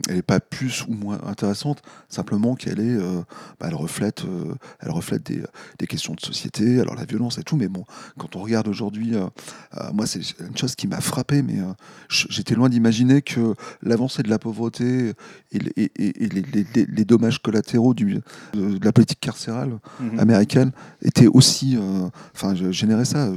elle 0.08 0.16
n'est 0.16 0.22
pas 0.22 0.40
plus 0.40 0.84
ou 0.86 0.92
moins 0.92 1.20
intéressante, 1.26 1.82
simplement 2.08 2.54
qu'elle 2.54 2.80
est, 2.80 2.96
euh, 2.96 3.22
bah, 3.58 3.66
elle 3.68 3.74
reflète, 3.74 4.24
euh, 4.24 4.54
elle 4.80 4.90
reflète 4.90 5.24
des, 5.24 5.42
des, 5.78 5.86
questions 5.86 6.14
de 6.14 6.20
société, 6.20 6.80
alors 6.80 6.94
la 6.94 7.04
violence 7.04 7.38
et 7.38 7.42
tout. 7.42 7.56
Mais 7.56 7.68
bon, 7.68 7.84
quand 8.18 8.36
on 8.36 8.42
regarde 8.42 8.68
aujourd'hui, 8.68 9.14
moi 9.92 10.06
c'est 10.06 10.20
une 10.40 10.56
chose 10.56 10.74
qui 10.74 10.86
m'a 10.86 11.00
frappé, 11.00 11.42
mais 11.42 11.58
j'étais 12.08 12.54
loin 12.54 12.68
d'imaginer 12.68 13.22
que 13.22 13.54
l'avancée 13.82 14.22
de 14.22 14.30
la 14.30 14.38
pauvreté 14.38 15.12
et, 15.52 15.58
et, 15.76 16.24
et 16.24 16.28
les, 16.28 16.86
les, 16.86 17.04
dommages 17.04 17.40
collatéraux 17.40 17.94
du, 17.94 18.20
de, 18.54 18.84
la 18.84 18.92
politique 18.92 19.20
carcérale 19.20 19.78
mhm. 20.00 20.18
américaine 20.18 20.72
étaient 21.02 21.26
aussi, 21.26 21.78
enfin, 22.34 22.54
généraient 22.54 23.04
ça. 23.04 23.30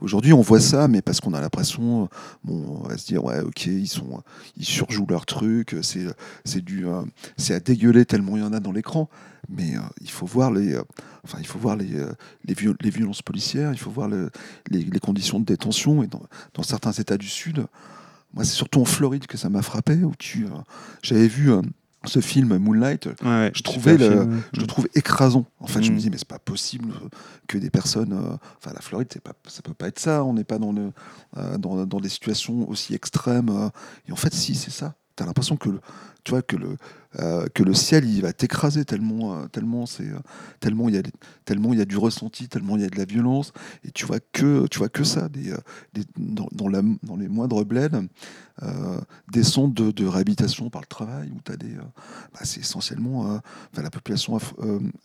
Aujourd'hui, 0.00 0.32
on 0.32 0.40
voit 0.40 0.60
ça, 0.60 0.88
mais 0.88 1.02
parce 1.02 1.20
qu'on 1.20 1.34
a 1.34 1.40
l'impression, 1.40 2.08
bon, 2.44 2.80
on 2.84 2.88
va 2.88 2.96
se 2.96 3.06
dire, 3.06 3.24
ouais, 3.24 3.40
ok, 3.40 3.66
ils 3.66 3.88
sont, 3.88 4.22
ils 4.56 4.64
surjouent 4.64 5.06
leur 5.10 5.26
truc, 5.26 5.76
c'est, 5.82 6.06
c'est 6.44 6.64
du, 6.64 6.86
euh, 6.86 7.02
c'est 7.36 7.54
à 7.54 7.60
dégueuler 7.60 8.06
tellement 8.06 8.36
il 8.36 8.42
y 8.42 8.46
en 8.46 8.52
a 8.52 8.60
dans 8.60 8.72
l'écran. 8.72 9.08
Mais 9.48 9.76
euh, 9.76 9.80
il 10.00 10.10
faut 10.10 10.26
voir 10.26 10.50
les, 10.52 10.74
euh, 10.74 10.82
enfin, 11.24 11.38
il 11.40 11.46
faut 11.46 11.58
voir 11.58 11.76
les, 11.76 11.88
les, 12.44 12.90
violences 12.90 13.22
policières, 13.22 13.72
il 13.72 13.78
faut 13.78 13.90
voir 13.90 14.08
les, 14.08 14.28
les, 14.70 15.00
conditions 15.00 15.40
de 15.40 15.44
détention 15.44 16.02
et 16.02 16.06
dans, 16.06 16.22
dans, 16.54 16.62
certains 16.62 16.92
États 16.92 17.18
du 17.18 17.28
Sud. 17.28 17.66
Moi, 18.32 18.44
c'est 18.44 18.54
surtout 18.54 18.80
en 18.80 18.84
Floride 18.84 19.26
que 19.26 19.36
ça 19.36 19.50
m'a 19.50 19.62
frappé, 19.62 19.96
où 20.04 20.14
tu, 20.16 20.46
j'avais 21.02 21.26
vu 21.26 21.50
ce 22.04 22.20
film 22.20 22.56
Moonlight, 22.56 23.08
je 23.22 23.62
trouvais 23.62 23.96
le, 23.96 24.26
je 24.52 24.60
le 24.60 24.66
trouve 24.66 24.88
écrasant. 24.94 25.46
En 25.60 25.66
fait, 25.66 25.82
je 25.82 25.90
me 25.90 25.96
mm. 25.96 25.98
dis 25.98 26.10
mais 26.10 26.18
c'est 26.18 26.26
pas 26.26 26.38
possible 26.38 26.94
que 27.46 27.58
des 27.58 27.70
personnes, 27.70 28.12
euh, 28.12 28.36
enfin 28.58 28.72
la 28.72 28.80
Floride, 28.80 29.08
c'est 29.12 29.22
pas, 29.22 29.32
ça 29.46 29.62
peut 29.62 29.74
pas 29.74 29.88
être 29.88 29.98
ça. 29.98 30.24
On 30.24 30.34
n'est 30.34 30.44
pas 30.44 30.58
dans 30.58 30.72
le, 30.72 30.92
euh, 31.36 31.58
dans, 31.58 31.84
dans, 31.84 32.00
des 32.00 32.08
situations 32.08 32.68
aussi 32.68 32.94
extrêmes. 32.94 33.50
Euh. 33.50 33.68
et 34.08 34.12
en 34.12 34.16
fait, 34.16 34.32
si 34.32 34.54
c'est 34.54 34.70
ça. 34.70 34.94
T'as 35.16 35.26
l'impression 35.26 35.56
que 35.56 35.68
le, 35.68 35.80
tu 36.24 36.30
vois 36.30 36.42
que 36.42 36.56
le, 36.56 36.76
euh, 37.18 37.48
que 37.54 37.64
le 37.64 37.74
ciel 37.74 38.04
il 38.04 38.22
va 38.22 38.32
t'écraser 38.32 38.84
tellement 38.84 39.34
euh, 39.34 39.46
tellement 39.46 39.84
c'est 39.84 40.06
euh, 40.06 40.20
tellement 40.60 40.88
il 40.88 40.94
y 40.94 40.98
a 40.98 41.02
tellement 41.44 41.72
il 41.72 41.80
y 41.80 41.82
a 41.82 41.84
du 41.84 41.96
ressenti 41.96 42.46
tellement 42.46 42.76
il 42.76 42.82
y 42.82 42.84
a 42.84 42.88
de 42.88 42.96
la 42.96 43.04
violence. 43.04 43.52
Et 43.84 43.90
tu 43.90 44.06
vois 44.06 44.20
que 44.20 44.68
tu 44.68 44.78
vois 44.78 44.88
que 44.88 45.02
ça 45.02 45.28
des, 45.28 45.52
dans, 46.16 46.46
dans, 46.52 46.68
la, 46.68 46.82
dans, 47.02 47.16
les 47.16 47.26
moindres 47.26 47.64
bleds 47.64 47.88
des 49.32 49.42
centres 49.42 49.90
de, 49.90 50.06
réhabilitation 50.06 50.68
par 50.68 50.82
le 50.82 50.86
travail 50.86 51.32
où 51.34 51.40
tu 51.42 51.50
as 51.50 51.56
des 51.56 51.74
bah, 52.34 52.40
c'est 52.42 52.60
essentiellement 52.60 53.40
la 53.74 53.90
population 53.90 54.38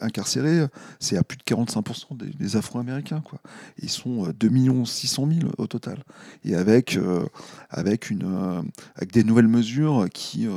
incarcérée 0.02 0.68
c'est 1.00 1.16
à 1.16 1.24
plus 1.24 1.38
de 1.38 1.44
45% 1.44 2.18
des, 2.18 2.56
afro-américains 2.58 3.22
quoi. 3.22 3.40
Ils 3.82 3.90
sont 3.90 4.28
2 4.38 4.86
600 4.86 5.30
000 5.40 5.52
au 5.58 5.68
total. 5.68 6.04
Et 6.44 6.56
avec 6.56 7.00
avec 7.70 8.10
une 8.10 8.66
avec 8.96 9.14
des 9.14 9.24
nouvelles 9.24 9.48
mesures 9.48 10.08
qui 10.14 10.50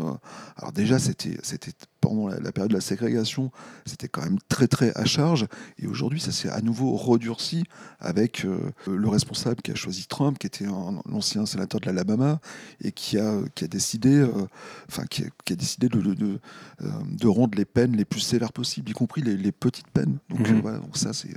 alors 0.58 0.72
déjà 0.72 0.98
c'était 0.98 1.36
pendant 2.00 2.28
la, 2.28 2.52
période 2.52 2.70
de 2.70 2.74
la 2.74 2.80
ségrégation, 2.80 3.52
c'était 3.86 4.08
quand 4.08 4.22
même 4.22 4.38
très 4.48 4.66
très 4.66 4.96
à 4.96 5.04
charge. 5.04 5.46
Et 5.78 5.86
aujourd'hui, 5.86 6.20
ça 6.20 6.32
s'est 6.32 6.48
à 6.48 6.60
nouveau 6.60 6.96
redurci 6.96 7.64
avec 8.00 8.44
euh, 8.44 8.72
le 8.86 9.08
responsable 9.08 9.62
qui 9.62 9.70
a 9.70 9.74
choisi 9.74 10.06
Trump, 10.06 10.38
qui 10.38 10.46
était 10.46 10.66
l'ancien 11.06 11.46
sénateur 11.46 11.80
de 11.80 11.86
l'Alabama 11.86 12.40
et 12.80 12.92
qui 12.92 13.18
a, 13.18 13.40
qui 13.54 13.64
a 13.64 13.68
décidé, 13.68 14.16
euh, 14.16 14.46
enfin 14.88 15.04
qui, 15.06 15.24
a, 15.24 15.54
décidé 15.54 15.88
de, 15.88 16.00
de, 16.00 16.40
euh, 16.82 16.88
de, 17.08 17.26
rendre 17.28 17.56
les 17.56 17.64
peines 17.64 17.96
les 17.96 18.04
plus 18.04 18.20
sévères 18.20 18.52
possibles, 18.52 18.90
y 18.90 18.94
compris 18.94 19.22
les, 19.22 19.52
petites 19.52 19.90
peines. 19.90 20.18
Donc, 20.28 20.48
mhm. 20.48 20.60
voilà, 20.60 20.78
donc 20.78 20.96
ça 20.96 21.12
c'est 21.12 21.30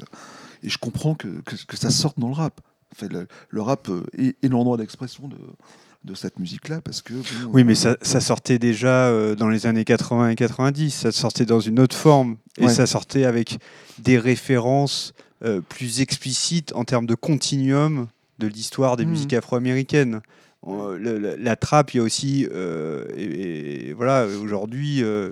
et 0.64 0.70
je 0.70 0.78
comprends 0.78 1.16
que, 1.16 1.28
que, 1.42 1.76
ça 1.76 1.90
sorte 1.90 2.20
dans 2.20 2.28
le 2.28 2.36
rap. 2.36 2.62
Enfin, 2.94 3.08
le, 3.08 3.62
rap 3.62 3.90
est, 4.18 4.36
est 4.44 4.48
l'endroit 4.48 4.78
d'expression 4.78 5.28
de 5.28 5.38
de 6.04 6.16
cette 6.16 6.40
musique-là 6.40 6.82
parce 6.82 7.02
que... 7.02 7.14
oui, 7.54 7.64
mais 7.64 7.76
ça, 7.76 7.96
sortait 8.02 8.60
déjà 8.60 9.08
euh, 9.08 9.36
dans 9.36 9.50
les 9.50 9.68
années 9.68 9.84
80 9.84 10.30
et 10.30 10.36
90, 10.36 10.92
ça 10.92 11.12
sortait 11.12 11.46
dans 11.46 11.60
une 11.60 11.80
autre 11.80 11.96
forme, 11.96 12.38
et 12.58 12.68
ça 12.70 12.88
sortait 12.88 13.26
avec 13.26 13.60
des 14.00 14.18
références 14.18 15.14
euh, 15.44 15.62
plus 15.62 16.02
explicites 16.02 16.74
en 16.76 16.86
termes 16.86 17.06
de 17.06 17.16
continuum 17.16 18.08
de 18.40 18.48
l'histoire 18.48 18.98
des 18.98 19.06
mmh. 19.06 19.10
musiques 19.10 19.34
afro-américaines. 19.34 20.22
Euh, 20.68 21.38
la, 21.40 21.56
trappe, 21.56 21.92
il 21.94 21.98
y 21.98 22.00
a 22.00 22.04
aussi, 22.04 22.48
euh, 22.54 23.06
et, 23.18 23.94
voilà, 23.94 24.28
aujourd'hui, 24.28 25.02
euh, 25.02 25.32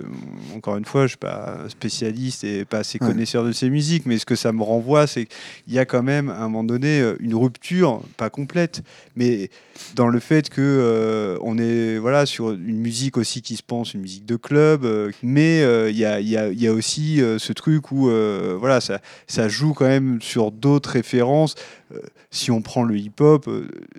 encore 0.56 0.76
une 0.76 0.84
fois, 0.84 1.02
je 1.02 1.04
ne 1.04 1.08
suis 1.10 1.16
pas 1.18 1.58
spécialiste 1.68 2.42
et 2.42 2.64
pas 2.64 2.78
assez 2.78 2.98
connaisseur 2.98 3.44
de 3.44 3.52
ces 3.52 3.70
musiques, 3.70 4.06
mais 4.06 4.18
ce 4.18 4.26
que 4.26 4.34
ça 4.34 4.52
me 4.52 4.64
renvoie, 4.64 5.06
c'est 5.06 5.26
qu'il 5.26 5.74
y 5.74 5.78
a 5.78 5.84
quand 5.84 6.02
même, 6.02 6.30
à 6.30 6.38
un 6.38 6.48
moment 6.48 6.64
donné, 6.64 7.14
une 7.20 7.36
rupture, 7.36 8.02
pas 8.16 8.28
complète, 8.28 8.82
mais 9.14 9.50
dans 9.94 10.08
le 10.08 10.18
fait 10.18 10.50
que 10.50 11.38
on 11.42 11.58
est 11.58 11.98
voilà, 11.98 12.26
sur 12.26 12.50
une 12.50 12.80
musique 12.80 13.16
aussi 13.16 13.40
qui 13.40 13.54
se 13.54 13.62
pense, 13.62 13.94
une 13.94 14.00
musique 14.00 14.26
de 14.26 14.36
club, 14.36 14.84
mais 15.22 15.60
il 15.90 15.96
y 15.96 16.04
a, 16.04 16.20
y, 16.20 16.36
a, 16.36 16.48
y, 16.48 16.66
a, 16.66 16.72
aussi 16.72 17.22
ce 17.38 17.52
truc 17.52 17.92
où 17.92 18.10
voilà, 18.58 18.80
ça, 18.80 19.00
ça 19.28 19.48
joue 19.48 19.74
quand 19.74 19.86
même 19.86 20.20
sur 20.20 20.50
d'autres 20.50 20.90
références. 20.90 21.54
Si 22.30 22.50
on 22.50 22.62
prend 22.62 22.84
le 22.84 22.96
hip-hop, 22.96 23.48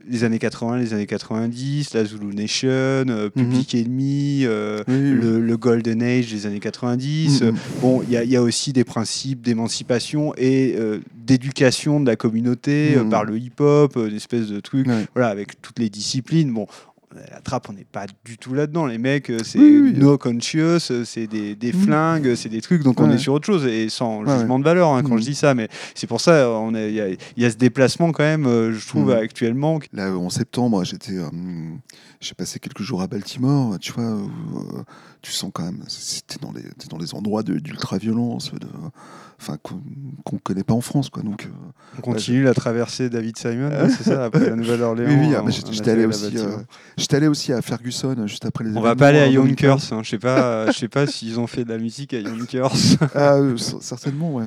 les 0.07 0.23
années 0.23 0.39
80, 0.39 0.77
les 0.77 0.93
années 0.93 1.07
80, 1.07 1.31
90, 1.31 1.93
la 1.93 2.05
Zulu 2.05 2.35
Nation, 2.35 2.69
euh, 2.69 3.29
Public 3.29 3.73
mhm. 3.73 3.79
Enemy, 3.79 4.41
euh, 4.45 4.83
le, 4.87 5.57
Golden 5.57 6.01
Age 6.01 6.31
des 6.31 6.45
années 6.45 6.59
90. 6.59 7.41
Mhm. 7.41 7.55
bon, 7.81 8.01
il 8.03 8.11
y, 8.11 8.35
a 8.35 8.41
aussi 8.41 8.73
des 8.73 8.83
principes 8.83 9.41
d'émancipation 9.41 10.33
et 10.37 10.75
euh, 10.77 10.99
d'éducation 11.15 11.99
de 11.99 12.07
la 12.07 12.15
communauté 12.15 12.95
mhm. 12.95 13.09
par 13.09 13.23
le 13.23 13.37
hip-hop, 13.37 13.95
une 13.95 14.15
espèce 14.15 14.47
de 14.47 14.59
truc, 14.59 14.87
voilà, 15.13 15.29
avec 15.29 15.61
toutes 15.61 15.79
les 15.79 15.89
disciplines. 15.89 16.51
Bon, 16.51 16.67
la 17.13 17.41
trappe, 17.41 17.69
on 17.69 17.73
n'est 17.73 17.85
pas 17.85 18.05
du 18.25 18.37
tout 18.37 18.53
là-dedans. 18.53 18.85
Les 18.85 18.97
mecs, 18.97 19.29
euh, 19.29 19.39
c'est 19.43 19.59
no 19.59 20.17
conscious, 20.17 20.91
euh, 20.91 21.03
c'est 21.05 21.27
des, 21.27 21.55
des 21.55 21.73
mm. 21.73 21.81
flingues, 21.83 22.35
c'est 22.35 22.49
des 22.49 22.61
trucs. 22.61 22.83
Donc 22.83 22.99
on 22.99 23.09
est 23.09 23.17
sur 23.17 23.33
autre 23.33 23.45
chose 23.45 23.65
et 23.65 23.89
sans 23.89 24.25
jugement 24.25 24.59
de 24.59 24.63
valeur 24.63 24.89
hein, 24.89 25.03
quand 25.03 25.17
je 25.17 25.23
mm. 25.23 25.25
dis 25.25 25.35
ça. 25.35 25.53
Mais 25.53 25.67
c'est 25.95 26.07
pour 26.07 26.21
ça, 26.21 26.47
il 26.73 27.17
y, 27.37 27.41
y, 27.41 27.45
a 27.45 27.51
ce 27.51 27.57
déplacement 27.57 28.11
quand 28.11 28.23
même, 28.23 28.45
euh, 28.45 28.73
je 28.73 28.87
trouve, 28.87 29.09
mm. 29.09 29.17
actuellement. 29.17 29.79
Là, 29.93 30.15
en 30.15 30.29
septembre, 30.29 30.83
j'étais, 30.83 31.17
j'ai 32.19 32.33
passé 32.33 32.59
quelques 32.59 32.83
jours 32.83 33.01
à 33.01 33.07
Baltimore. 33.07 33.77
Tu 33.79 33.91
vois, 33.93 34.17
tu 35.21 35.31
sens 35.31 35.51
quand 35.53 35.63
même, 35.63 35.83
c'était 35.87 36.39
dans 36.41 36.51
les, 36.51 36.63
dans 36.89 36.97
les 36.97 37.13
endroits 37.13 37.43
d'ultra-violence, 37.43 38.51
de, 38.53 38.67
enfin 39.39 39.57
qu'on 39.61 39.81
ne 40.33 40.39
connaît 40.39 40.63
pas 40.63 40.73
en 40.73 40.81
France, 40.81 41.09
quoi. 41.09 41.23
Donc, 41.23 41.47
on 41.97 42.01
continue 42.01 42.43
la 42.43 42.53
traversée 42.53 43.09
David 43.09 43.37
Simon, 43.37 43.71
c'est 43.89 44.03
ça, 44.03 44.25
après 44.25 44.49
la 44.49 44.55
Nouvelle-Orléans. 44.55 45.09
Oui, 45.09 45.27
oui, 45.29 45.35
ah, 45.35 45.43
j'étais 45.71 45.91
allé 45.91 46.05
aussi. 46.05 46.35
J'étais 47.01 47.17
allé 47.17 47.27
aussi 47.27 47.51
à 47.51 47.61
Ferguson 47.61 48.15
juste 48.27 48.45
après 48.45 48.63
les. 48.63 48.77
On 48.77 48.81
va 48.81 48.95
pas 48.95 49.07
aller 49.07 49.19
à 49.19 49.27
Yonkers. 49.27 49.91
Hein. 49.91 50.01
Je 50.03 50.09
sais 50.09 50.19
pas, 50.19 50.71
je 50.71 50.77
sais 50.77 50.87
pas 50.87 51.07
s'ils 51.07 51.39
ont 51.39 51.47
fait 51.47 51.63
de 51.63 51.69
la 51.69 51.79
musique 51.79 52.13
à 52.13 52.19
Yonkers. 52.19 52.71
ah, 53.15 53.33
euh, 53.33 53.57
certainement, 53.57 54.33
ouais. 54.35 54.45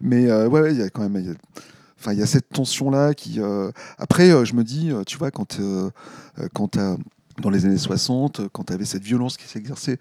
Mais 0.00 0.28
euh, 0.28 0.48
ouais, 0.48 0.72
il 0.72 0.80
y 0.80 0.82
a 0.82 0.90
quand 0.90 1.08
même. 1.08 1.36
Enfin, 1.98 2.12
il 2.12 2.18
y 2.18 2.22
a 2.22 2.26
cette 2.26 2.48
tension 2.48 2.90
là 2.90 3.14
qui. 3.14 3.40
Euh, 3.40 3.70
après, 3.98 4.30
je 4.44 4.54
me 4.54 4.64
dis, 4.64 4.92
tu 5.06 5.16
vois, 5.16 5.30
quand 5.30 5.60
quand 6.52 6.78
dans 7.40 7.50
les 7.50 7.64
années 7.64 7.78
60, 7.78 8.48
quand 8.52 8.64
tu 8.64 8.72
avais 8.72 8.84
cette 8.84 9.02
violence 9.02 9.36
qui 9.36 9.48
s'exerçait 9.48 9.98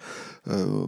euh, 0.48 0.86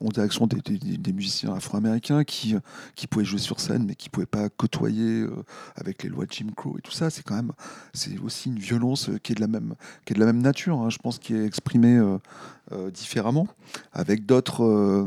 en 0.00 0.08
direction 0.08 0.46
des, 0.46 1.12
musiciens 1.12 1.54
afro-américains 1.54 2.24
qui, 2.24 2.56
qui 2.94 3.06
pouvaient 3.06 3.24
jouer 3.24 3.38
sur 3.38 3.60
scène, 3.60 3.84
mais 3.86 3.94
qui 3.94 4.08
ne 4.08 4.10
pouvaient 4.10 4.26
pas 4.26 4.48
côtoyer 4.48 5.22
euh, 5.22 5.44
avec 5.76 6.02
les 6.02 6.08
lois 6.08 6.24
Jim 6.28 6.48
Crow 6.56 6.76
et 6.78 6.82
tout 6.82 6.92
ça, 6.92 7.10
c'est 7.10 7.22
quand 7.22 7.36
même 7.36 7.52
c'est 7.92 8.18
aussi 8.18 8.48
une 8.48 8.58
violence 8.58 9.10
qui 9.22 9.32
est 9.32 9.34
de 9.36 9.40
la 9.40 9.46
même, 9.46 9.74
qui 10.04 10.12
est 10.12 10.16
de 10.16 10.20
la 10.20 10.26
même 10.26 10.42
nature, 10.42 10.78
hein, 10.80 10.90
je 10.90 10.98
pense, 10.98 11.18
qui 11.18 11.34
est 11.34 11.44
exprimée 11.44 11.96
euh, 11.96 12.90
différemment, 12.90 13.46
avec 13.92 14.26
d'autres 14.26 15.06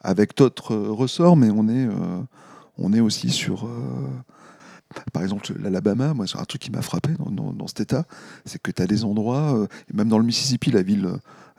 avec 0.00 0.36
d'autres 0.36 0.76
ressorts, 0.76 1.36
mais 1.36 1.50
on 1.50 1.68
est, 1.68 1.88
on 2.78 2.92
est 2.92 3.00
aussi 3.00 3.30
sur 3.30 3.68
par 5.12 5.22
exemple, 5.22 5.52
l'Alabama, 5.60 6.14
moi, 6.14 6.26
c'est 6.26 6.38
un 6.38 6.44
truc 6.44 6.62
qui 6.62 6.70
m'a 6.70 6.82
frappé 6.82 7.10
dans, 7.18 7.66
cet 7.66 7.80
état, 7.80 8.06
c'est 8.44 8.60
que 8.60 8.70
tu 8.70 8.82
as 8.82 8.86
des 8.86 9.04
endroits, 9.04 9.54
euh, 9.54 9.66
même 9.92 10.08
dans 10.08 10.18
le 10.18 10.24
Mississippi, 10.24 10.70
la 10.70 10.82
ville, 10.82 11.10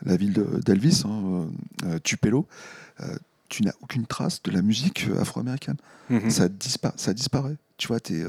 la 0.04 0.15
ville 0.15 0.44
d'Elvis, 0.65 1.04
hein, 1.06 1.48
euh, 1.86 2.00
Tupelo, 2.00 2.48
euh, 3.02 3.15
tu 3.49 3.63
n'as 3.63 3.73
aucune 3.81 4.05
trace 4.05 4.41
de 4.43 4.51
la 4.51 4.62
musique 4.62 5.07
afro-américaine. 5.19 5.77
Mhm. 6.09 6.29
Ça, 6.29 6.47
ça 6.95 7.13
disparaît. 7.13 7.57
Tu 7.77 7.88
vois, 7.88 7.99
tu 7.99 8.23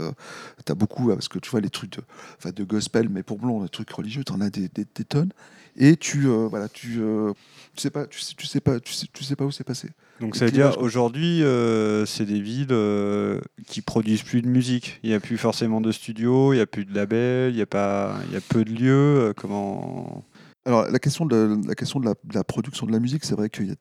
as 0.69 0.75
beaucoup, 0.75 1.09
parce 1.09 1.29
que 1.29 1.39
tu 1.41 1.51
vois, 1.51 1.61
les 1.61 1.71
trucs 1.71 1.93
de, 1.97 2.03
enfin, 2.39 2.51
de 2.55 2.63
gospel, 2.65 3.09
mais 3.09 3.23
pour 3.25 3.39
blanc, 3.39 3.63
les 3.63 3.69
trucs 3.69 3.91
religieux, 3.91 4.23
tu 4.25 4.33
en 4.33 4.41
as 4.41 4.49
des, 4.51 4.69
des- 4.69 4.87
des 4.95 5.05
tonnes. 5.05 5.33
Et 5.77 5.97
tu, 5.97 6.27
euh, 6.27 6.47
voilà, 6.49 6.69
tu, 6.69 6.99
euh, 7.01 7.33
tu 7.75 7.81
sais 7.83 7.91
pas, 7.91 8.07
tu 8.07 8.21
sais, 8.21 8.35
tu 8.37 8.47
sais 8.47 8.61
pas, 8.61 8.79
tu 8.81 8.93
sais, 8.93 9.07
tu 9.13 9.25
sais 9.25 9.35
pas 9.37 9.45
où 9.45 9.51
c'est 9.51 9.65
passé. 9.65 9.89
Donc 10.21 10.37
ça 10.37 10.45
veut 10.45 10.51
dire 10.53 10.79
aujourd'hui, 10.83 11.43
euh, 11.43 12.05
c'est 12.07 12.27
des 12.27 12.41
villes 12.41 12.67
euh, 12.71 13.41
qui 13.67 13.81
produisent 13.81 14.23
plus 14.23 14.43
de 14.43 14.49
musique. 14.49 15.01
Il 15.03 15.11
n'y 15.11 15.17
a 15.17 15.21
plus 15.21 15.39
forcément 15.39 15.81
de 15.81 15.91
studio, 15.91 16.53
il 16.53 16.57
n'y 16.57 16.63
a 16.63 16.67
plus 16.67 16.85
de 16.85 16.95
label, 16.95 17.53
il 17.53 17.59
y 17.59 17.63
a 17.63 17.67
pas, 17.67 18.17
il 18.29 18.35
y 18.35 18.37
a 18.37 18.41
peu 18.41 18.65
de 18.65 18.71
lieux. 18.71 18.91
euh, 19.31 19.33
comment 19.35 20.25
Alors, 20.65 20.85
la 20.91 20.99
question 20.99 21.25
de 21.27 21.59
la, 21.67 21.75
question 21.75 21.99
de 22.01 22.05
la, 22.07 22.13
de 22.25 22.35
la 22.35 22.45
production 22.45 22.87
de 22.87 22.93
la 22.93 22.99
musique, 23.01 23.25
c'est 23.25 23.35
vrai 23.35 23.49
qu'il 23.49 23.67
y 23.67 23.71
a 23.73 23.77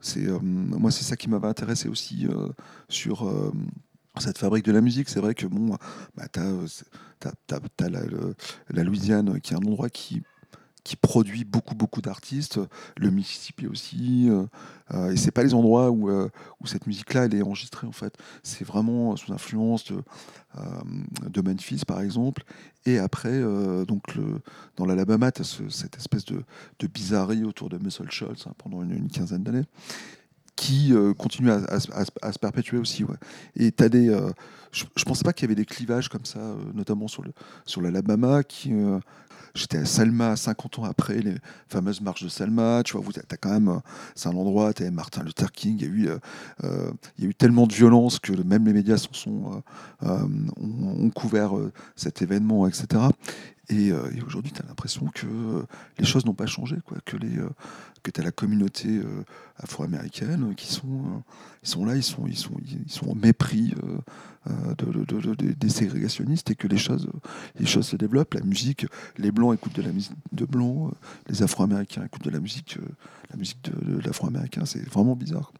c'est, 0.00 0.26
euh, 0.26 0.38
moi, 0.40 0.90
c'est 0.90 1.04
ça 1.04 1.16
qui 1.16 1.28
m'avait 1.28 1.48
intéressé 1.48 1.88
aussi 1.88 2.26
euh, 2.26 2.48
sur 2.88 3.28
euh, 3.28 3.52
cette 4.18 4.38
fabrique 4.38 4.64
de 4.64 4.72
la 4.72 4.80
musique. 4.80 5.08
C'est 5.08 5.20
vrai 5.20 5.34
que 5.34 5.46
bon, 5.46 5.76
bah, 6.16 6.26
euh, 6.38 6.66
la, 7.90 8.02
le- 8.04 8.34
la 8.70 8.84
Louisiane, 8.84 9.40
qui 9.40 9.54
est 9.54 9.56
un 9.56 9.60
endroit 9.66 9.90
qui 9.90 10.22
qui 10.84 10.96
produit 10.96 11.44
beaucoup 11.44 11.74
beaucoup 11.74 12.02
d'artistes, 12.02 12.58
le 12.96 13.10
Mississippi 13.10 13.66
aussi, 13.66 14.28
euh, 14.28 14.46
euh, 14.92 15.12
et 15.12 15.16
c'est 15.16 15.30
pas 15.30 15.42
les 15.42 15.54
endroits 15.54 15.90
où, 15.90 16.10
euh, 16.10 16.28
où 16.60 16.66
cette 16.66 16.86
musique-là 16.86 17.26
elle 17.26 17.34
est 17.34 17.42
enregistrée 17.42 17.86
en 17.86 17.92
fait. 17.92 18.16
C'est 18.42 18.64
vraiment 18.64 19.14
sous 19.16 19.32
influence 19.32 19.84
de, 19.92 20.02
euh, 20.58 20.60
de 21.28 21.40
Memphis 21.40 21.82
par 21.86 22.00
exemple, 22.00 22.42
et 22.84 22.98
après 22.98 23.40
donc 23.86 24.02
dans 24.76 24.84
l'Alabama, 24.84 25.30
tu 25.30 25.42
as 25.42 25.60
cette 25.68 25.96
espèce 25.96 26.24
de, 26.24 26.42
de 26.80 26.86
bizarrerie 26.88 27.44
autour 27.44 27.68
de 27.68 27.78
Muscle 27.78 28.10
Shoals 28.10 28.36
hein, 28.46 28.52
pendant 28.58 28.82
une, 28.82 29.08
quinzaine 29.08 29.44
d'années, 29.44 29.64
qui 30.56 30.92
continue 31.16 31.50
à, 31.50 31.60
à 31.68 31.78
se- 31.78 32.38
perpétuer 32.40 32.78
aussi. 32.78 33.04
Et 33.54 33.72
as 33.78 33.88
des. 33.88 34.06
je 34.72 34.84
ne 34.84 35.04
pensais 35.04 35.22
pas 35.22 35.32
qu'il 35.32 35.44
y 35.44 35.46
avait 35.46 35.54
des 35.54 35.64
clivages 35.64 36.08
comme 36.08 36.24
ça, 36.24 36.40
notamment 36.74 37.06
sur, 37.06 37.22
le, 37.22 37.32
sur 37.66 37.80
l'Alabama, 37.80 38.42
qui. 38.42 38.72
J'étais 39.54 39.78
à 39.78 39.84
Selma 39.84 40.34
50 40.34 40.78
ans 40.78 40.84
après 40.84 41.18
les 41.18 41.34
fameuses 41.68 42.00
marches 42.00 42.22
de 42.22 42.28
Selma. 42.28 42.82
Tu 42.84 42.94
vois, 42.94 43.02
vous, 43.02 43.12
quand 43.40 43.50
même, 43.50 43.68
euh, 43.68 43.78
c'est 44.14 44.28
un 44.28 44.36
endroit. 44.36 44.72
Tu 44.72 44.90
Martin 44.90 45.22
Luther 45.22 45.52
King. 45.52 45.76
Il 45.80 45.82
y 45.82 45.88
a 45.88 45.92
eu, 45.92 46.08
euh, 46.08 46.18
euh, 46.64 46.90
il 47.18 47.24
y 47.24 47.26
a 47.26 47.30
eu 47.30 47.34
tellement 47.34 47.66
de 47.66 47.74
violence 47.74 48.18
que 48.18 48.32
même 48.42 48.64
les 48.64 48.72
médias 48.72 48.96
sont, 48.96 49.62
ont, 50.00 51.10
couvert 51.10 51.52
cet 51.96 52.22
événement, 52.22 52.66
etc. 52.66 53.02
Et, 53.72 53.90
euh, 53.90 54.10
et 54.14 54.20
aujourd'hui, 54.22 54.52
tu 54.52 54.60
as 54.60 54.66
l'impression 54.66 55.06
que 55.14 55.26
euh, 55.26 55.62
les 55.98 56.04
choses 56.04 56.26
n'ont 56.26 56.34
pas 56.34 56.44
changé, 56.46 56.76
quoi, 56.84 56.98
que, 57.06 57.16
les, 57.16 57.38
euh, 57.38 57.48
que 58.02 58.10
tu 58.10 58.20
as 58.20 58.24
la 58.24 58.30
communauté 58.32 59.00
afro-américaine 59.56 60.54
qui 60.54 60.66
sont, 60.70 61.22
ils 61.62 61.68
sont 61.68 61.84
là, 61.86 61.96
ils 61.96 62.02
sont, 62.02 62.26
ils 62.26 62.36
sont, 62.36 62.54
ils 62.86 62.90
sont 62.90 63.06
au 63.06 63.14
mépris 63.14 63.74
de, 64.46 64.74
de- 64.74 65.04
de- 65.04 65.34
de- 65.34 65.52
des 65.52 65.68
ségrégationnistes 65.68 66.50
et 66.50 66.54
que 66.54 66.66
les 66.66 66.76
choses, 66.76 67.08
les 67.58 67.66
choses 67.66 67.86
se 67.86 67.96
développent. 67.96 68.34
La 68.34 68.42
musique, 68.42 68.86
les 69.16 69.30
blancs 69.30 69.54
écoutent 69.54 69.76
de 69.76 69.82
la 69.82 69.92
musique 69.92 70.12
de 70.32 70.44
blancs, 70.44 70.92
les 71.28 71.42
afro-américains 71.42 72.04
écoutent 72.04 72.24
de 72.24 72.30
la 72.30 72.40
musique, 72.40 72.78
la 73.30 73.36
musique 73.36 73.62
de 73.62 73.98
l'afro-américain. 74.00 74.64
C'est 74.66 74.86
vraiment 74.88 75.16
bizarre. 75.16 75.52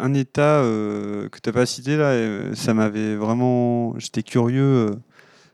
Un 0.00 0.14
état 0.14 0.60
euh, 0.62 1.28
que 1.28 1.38
tu 1.40 1.48
n'as 1.48 1.52
pas 1.52 1.66
cité 1.66 1.96
là, 1.96 2.14
et 2.16 2.54
ça 2.54 2.74
m'avait 2.74 3.16
vraiment. 3.16 3.98
J'étais 3.98 4.22
curieux 4.22 4.62
euh, 4.62 4.90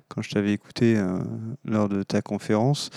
quand 0.08 0.22
je 0.22 0.30
t'avais 0.30 0.52
écouté 0.52 0.96
euh, 0.96 1.18
lors 1.64 1.88
de 1.88 2.02
ta 2.02 2.22
conférence, 2.22 2.90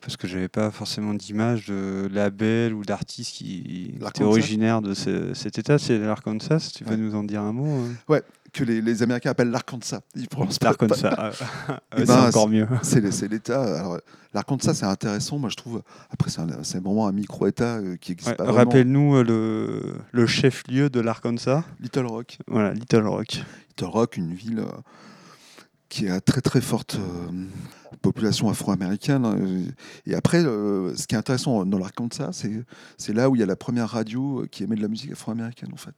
parce 0.00 0.16
que 0.16 0.26
j'avais 0.28 0.48
pas 0.48 0.70
forcément 0.70 1.14
d'image 1.14 1.66
de 1.66 2.08
label 2.12 2.72
ou 2.74 2.84
d'artiste 2.84 3.32
qui 3.36 3.94
était 3.96 4.02
originaire 4.24 4.80
de 4.82 4.94
ce- 4.94 5.34
cet 5.34 5.58
état, 5.58 5.78
c'est 5.78 5.98
l'Arkansas. 5.98 6.72
Tu 6.76 6.84
peux 6.84 6.90
Ouais. 6.90 6.96
nous 6.96 7.14
en 7.14 7.24
dire 7.24 7.42
un 7.42 7.52
mot 7.52 7.82
euh 7.84 7.88
Que 8.52 8.64
les, 8.64 8.80
les 8.80 9.02
Américains 9.02 9.30
appellent 9.30 9.50
l'Arkansas. 9.50 10.00
L'Arkansas, 10.62 11.14
ah, 11.16 11.30
Eh 11.96 12.00
c'est 12.00 12.06
ben, 12.06 12.28
encore 12.28 12.48
mieux. 12.48 12.66
C'est 12.82 13.10
c'est 13.12 13.28
l'État. 13.28 13.62
Alors, 13.80 13.98
l'Arkansas, 14.32 14.74
c'est 14.74 14.86
intéressant, 14.86 15.38
moi 15.38 15.50
je 15.50 15.56
trouve. 15.56 15.82
Après, 16.10 16.30
c'est 16.30 16.40
c'est 16.62 16.82
vraiment 16.82 17.06
un 17.08 17.12
micro-État 17.12 17.76
euh, 17.76 17.96
qui 17.96 18.12
existe 18.12 18.30
Ouais, 18.30 18.36
pas. 18.36 18.50
Rappelle-nous 18.50 19.16
euh, 19.16 19.24
le, 19.24 19.94
le 20.10 20.26
chef-lieu 20.26 20.88
de 20.88 21.00
l'Arkansas. 21.00 21.64
Little 21.80 22.06
Rock. 22.06 22.38
Voilà, 22.46 22.72
Little 22.72 23.06
Rock. 23.06 23.42
Little 23.70 23.90
Rock, 23.92 24.16
une 24.16 24.34
ville 24.34 24.60
euh, 24.60 24.80
qui 25.88 26.08
a 26.08 26.20
très 26.20 26.40
très 26.40 26.60
forte 26.60 26.96
euh, 26.96 27.30
population 28.02 28.48
afro-américaine. 28.48 29.72
Et 30.06 30.14
après, 30.14 30.44
euh, 30.44 30.94
ce 30.94 31.06
qui 31.06 31.14
est 31.14 31.18
intéressant 31.18 31.64
dans 31.64 31.78
l'Arkansas, 31.78 32.30
c'est 32.32 32.64
c'est 32.96 33.12
là 33.12 33.30
où 33.30 33.36
il 33.36 33.40
y 33.40 33.42
a 33.42 33.46
la 33.46 33.56
première 33.56 33.88
radio 33.88 34.46
qui 34.50 34.62
émet 34.64 34.76
de 34.76 34.82
la 34.82 34.88
musique 34.88 35.12
afro-américaine 35.12 35.70
en 35.72 35.76
fait. 35.76 35.94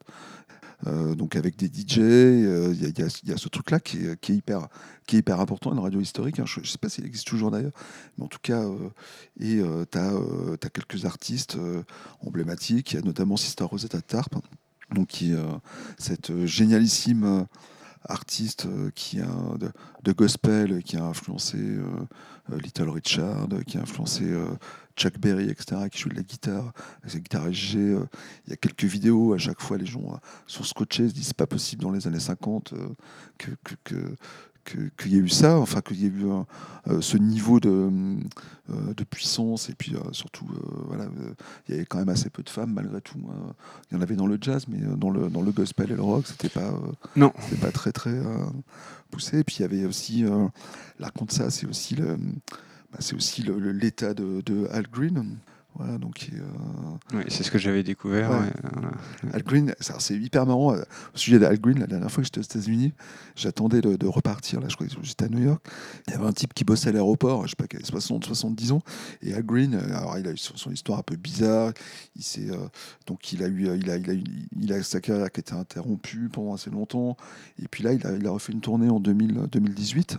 Euh, 0.86 1.14
donc 1.14 1.36
avec 1.36 1.56
des 1.56 1.66
DJ, 1.68 1.98
euh, 1.98 2.74
il 2.74 2.98
y, 2.98 3.32
a- 3.32 3.36
ce 3.36 3.48
truc-là 3.48 3.80
qui, 3.80 3.98
est- 3.98 4.28
hyper, 4.30 4.68
qui 5.06 5.16
est 5.16 5.18
hyper 5.18 5.40
important, 5.40 5.72
une 5.72 5.78
radio 5.78 6.00
historique. 6.00 6.38
hein. 6.38 6.44
Je 6.46 6.60
ne 6.60 6.64
sais 6.64 6.78
pas 6.78 6.88
s'il 6.88 7.04
existe 7.04 7.26
toujours 7.26 7.50
d'ailleurs, 7.50 7.72
mais 8.16 8.24
en 8.24 8.28
tout 8.28 8.38
cas, 8.42 8.62
euh, 8.62 8.88
et 9.38 9.60
tu 9.90 9.98
as, 9.98 10.70
quelques 10.70 11.04
artistes 11.04 11.56
emblématiques. 12.20 12.92
Il 12.92 12.96
y 12.96 12.98
a 12.98 13.02
notamment 13.02 13.36
Sister 13.36 13.64
Rosetta 13.64 14.00
Tarp, 14.00 14.34
donc 14.94 15.08
qui 15.08 15.32
cette 15.98 16.46
génialissime 16.46 17.46
artiste 18.04 18.66
euh, 18.66 18.90
qui 18.94 19.20
a 19.20 19.28
de, 19.58 19.70
de 20.02 20.12
gospel, 20.12 20.82
qui 20.82 20.96
a 20.96 21.04
influencé 21.04 21.58
euh, 21.58 21.84
euh, 22.52 22.58
Little 22.58 22.88
Richard, 22.88 23.48
qui 23.66 23.78
a 23.78 23.82
influencé 23.82 24.24
Chuck 24.96 25.18
Berry, 25.18 25.48
etc., 25.48 25.88
qui 25.90 25.98
joue 25.98 26.08
de 26.08 26.16
la 26.16 26.22
guitare, 26.22 26.72
sa 27.06 27.18
guitare 27.18 27.48
SG. 27.48 27.78
Il 28.46 28.50
y 28.50 28.52
a 28.52 28.56
quelques 28.56 28.84
vidéos, 28.84 29.32
à 29.32 29.38
chaque 29.38 29.60
fois, 29.60 29.78
les 29.78 29.86
gens 29.86 30.20
sont 30.46 30.64
scotchés, 30.64 31.08
se 31.08 31.14
disent 31.14 31.28
c'est 31.28 31.36
pas 31.36 31.46
possible 31.46 31.82
dans 31.82 31.90
les 31.90 32.06
années 32.06 32.20
50 32.20 32.72
euh, 32.72 32.88
que. 33.38 33.50
que, 33.64 33.74
que 33.84 34.16
que- 34.72 34.90
qu'il 35.02 35.12
y 35.12 35.16
ait 35.16 35.20
eu 35.20 35.28
ça, 35.28 35.58
enfin 35.58 35.80
qu'il 35.80 36.00
y 36.00 36.06
ait 36.06 36.08
eu 36.08 36.30
un- 36.30 36.46
euh, 36.88 37.00
ce 37.00 37.16
niveau 37.16 37.60
de, 37.60 37.90
euh, 38.70 38.94
de 38.96 39.04
puissance 39.04 39.68
et 39.68 39.74
puis 39.74 39.94
euh, 39.94 40.00
surtout 40.12 40.46
euh, 40.52 40.82
voilà, 40.88 41.04
euh, 41.04 41.34
il 41.68 41.72
y 41.72 41.74
avait 41.76 41.86
quand 41.86 41.98
même 41.98 42.08
assez 42.08 42.30
peu 42.30 42.42
de 42.42 42.48
femmes 42.50 42.72
malgré 42.72 43.00
tout. 43.00 43.18
hein. 43.30 43.52
Il 43.90 43.96
y 43.96 43.98
en 43.98 44.02
avait 44.02 44.16
dans 44.16 44.26
le 44.26 44.38
jazz, 44.40 44.66
mais 44.68 44.82
euh, 44.82 44.96
dans 44.96 45.10
le, 45.10 45.28
dans 45.28 45.42
le 45.42 45.52
gospel 45.52 45.90
et 45.90 45.94
le 45.96 46.02
rock, 46.02 46.26
c'était 46.26 46.48
pas, 46.48 46.68
euh, 46.72 46.92
Non. 47.16 47.32
pas 47.60 47.72
très 47.72 47.92
très 47.92 48.10
euh, 48.10 48.44
poussé. 49.10 49.40
Et 49.40 49.44
puis 49.44 49.56
il 49.58 49.62
y 49.62 49.64
avait 49.64 49.84
aussi 49.84 50.24
euh, 50.24 50.46
c'est 51.50 51.66
aussi 51.66 51.96
le, 51.96 52.16
bah, 52.92 52.98
c'est 53.00 53.14
aussi 53.14 53.42
le- 53.42 53.72
l'état 53.72 54.14
de, 54.14 54.40
de 54.44 54.66
Al 54.72 54.86
Green. 54.92 55.36
Voilà, 55.76 55.96
donc 55.98 56.28
euh, 56.34 57.16
Ouais, 57.16 57.24
c'est 57.28 57.42
ce 57.42 57.50
que 57.50 57.58
j'avais 57.58 57.82
découvert. 57.82 58.30
Ouais. 58.30 58.36
ouais, 58.38 58.52
voilà. 58.74 58.90
Al 59.32 59.42
Green, 59.42 59.74
c'est 59.80 60.14
hyper 60.14 60.44
marrant. 60.44 60.74
euh, 60.74 60.82
Au 61.14 61.16
sujet 61.18 61.38
d'Al 61.38 61.58
Green, 61.58 61.78
la 61.78 61.86
dernière 61.86 62.10
fois 62.10 62.22
que 62.22 62.26
j'étais 62.26 62.40
aux 62.40 62.42
États-Unis, 62.42 62.92
j'attendais 63.36 63.80
de, 63.80 63.96
de 63.96 64.06
repartir. 64.06 64.60
Là, 64.60 64.66
je 64.68 64.74
crois 64.74 64.86
que 64.86 64.92
j'étais 65.02 65.24
à 65.24 65.28
New 65.28 65.38
York. 65.42 65.64
Il 66.06 66.12
y 66.12 66.16
avait 66.16 66.26
un 66.26 66.32
type 66.32 66.52
qui 66.52 66.64
bossait 66.64 66.90
à 66.90 66.92
l'aéroport, 66.92 67.44
je 67.46 67.50
sais 67.50 67.56
pas, 67.56 67.66
qui 67.66 67.76
avait 67.76 67.84
60, 67.86 68.24
70 68.26 68.72
ans. 68.72 68.82
Et 69.22 69.32
Al 69.32 69.42
Green, 69.42 69.74
euh, 69.74 69.96
alors 69.96 70.18
il 70.18 70.26
a 70.28 70.32
eu 70.32 70.36
son, 70.36 70.56
son 70.56 70.70
histoire 70.70 70.98
un 70.98 71.02
peu 71.02 71.16
bizarre. 71.16 71.72
Il 72.16 72.22
s'est, 72.24 72.50
euh, 72.50 72.56
donc 73.06 73.32
il 73.32 73.42
a 73.42 73.46
eu, 73.48 73.68
il 73.76 73.90
a, 73.90 73.96
il 73.96 74.10
a, 74.10 74.14
eu- 74.14 74.24
il 74.60 74.72
a 74.72 74.82
sa 74.82 75.00
carrière 75.00 75.30
qui 75.30 75.38
a 75.40 75.42
été 75.42 75.54
interrompue 75.54 76.28
pendant 76.30 76.54
assez 76.54 76.68
longtemps. 76.70 77.16
Et 77.62 77.68
puis 77.68 77.84
là, 77.84 77.92
il 77.94 78.06
a, 78.06 78.12
il 78.16 78.26
a 78.26 78.30
refait 78.30 78.52
une 78.52 78.60
tournée 78.60 78.90
en 78.90 79.00
2000, 79.00 79.46
2018. 79.50 80.18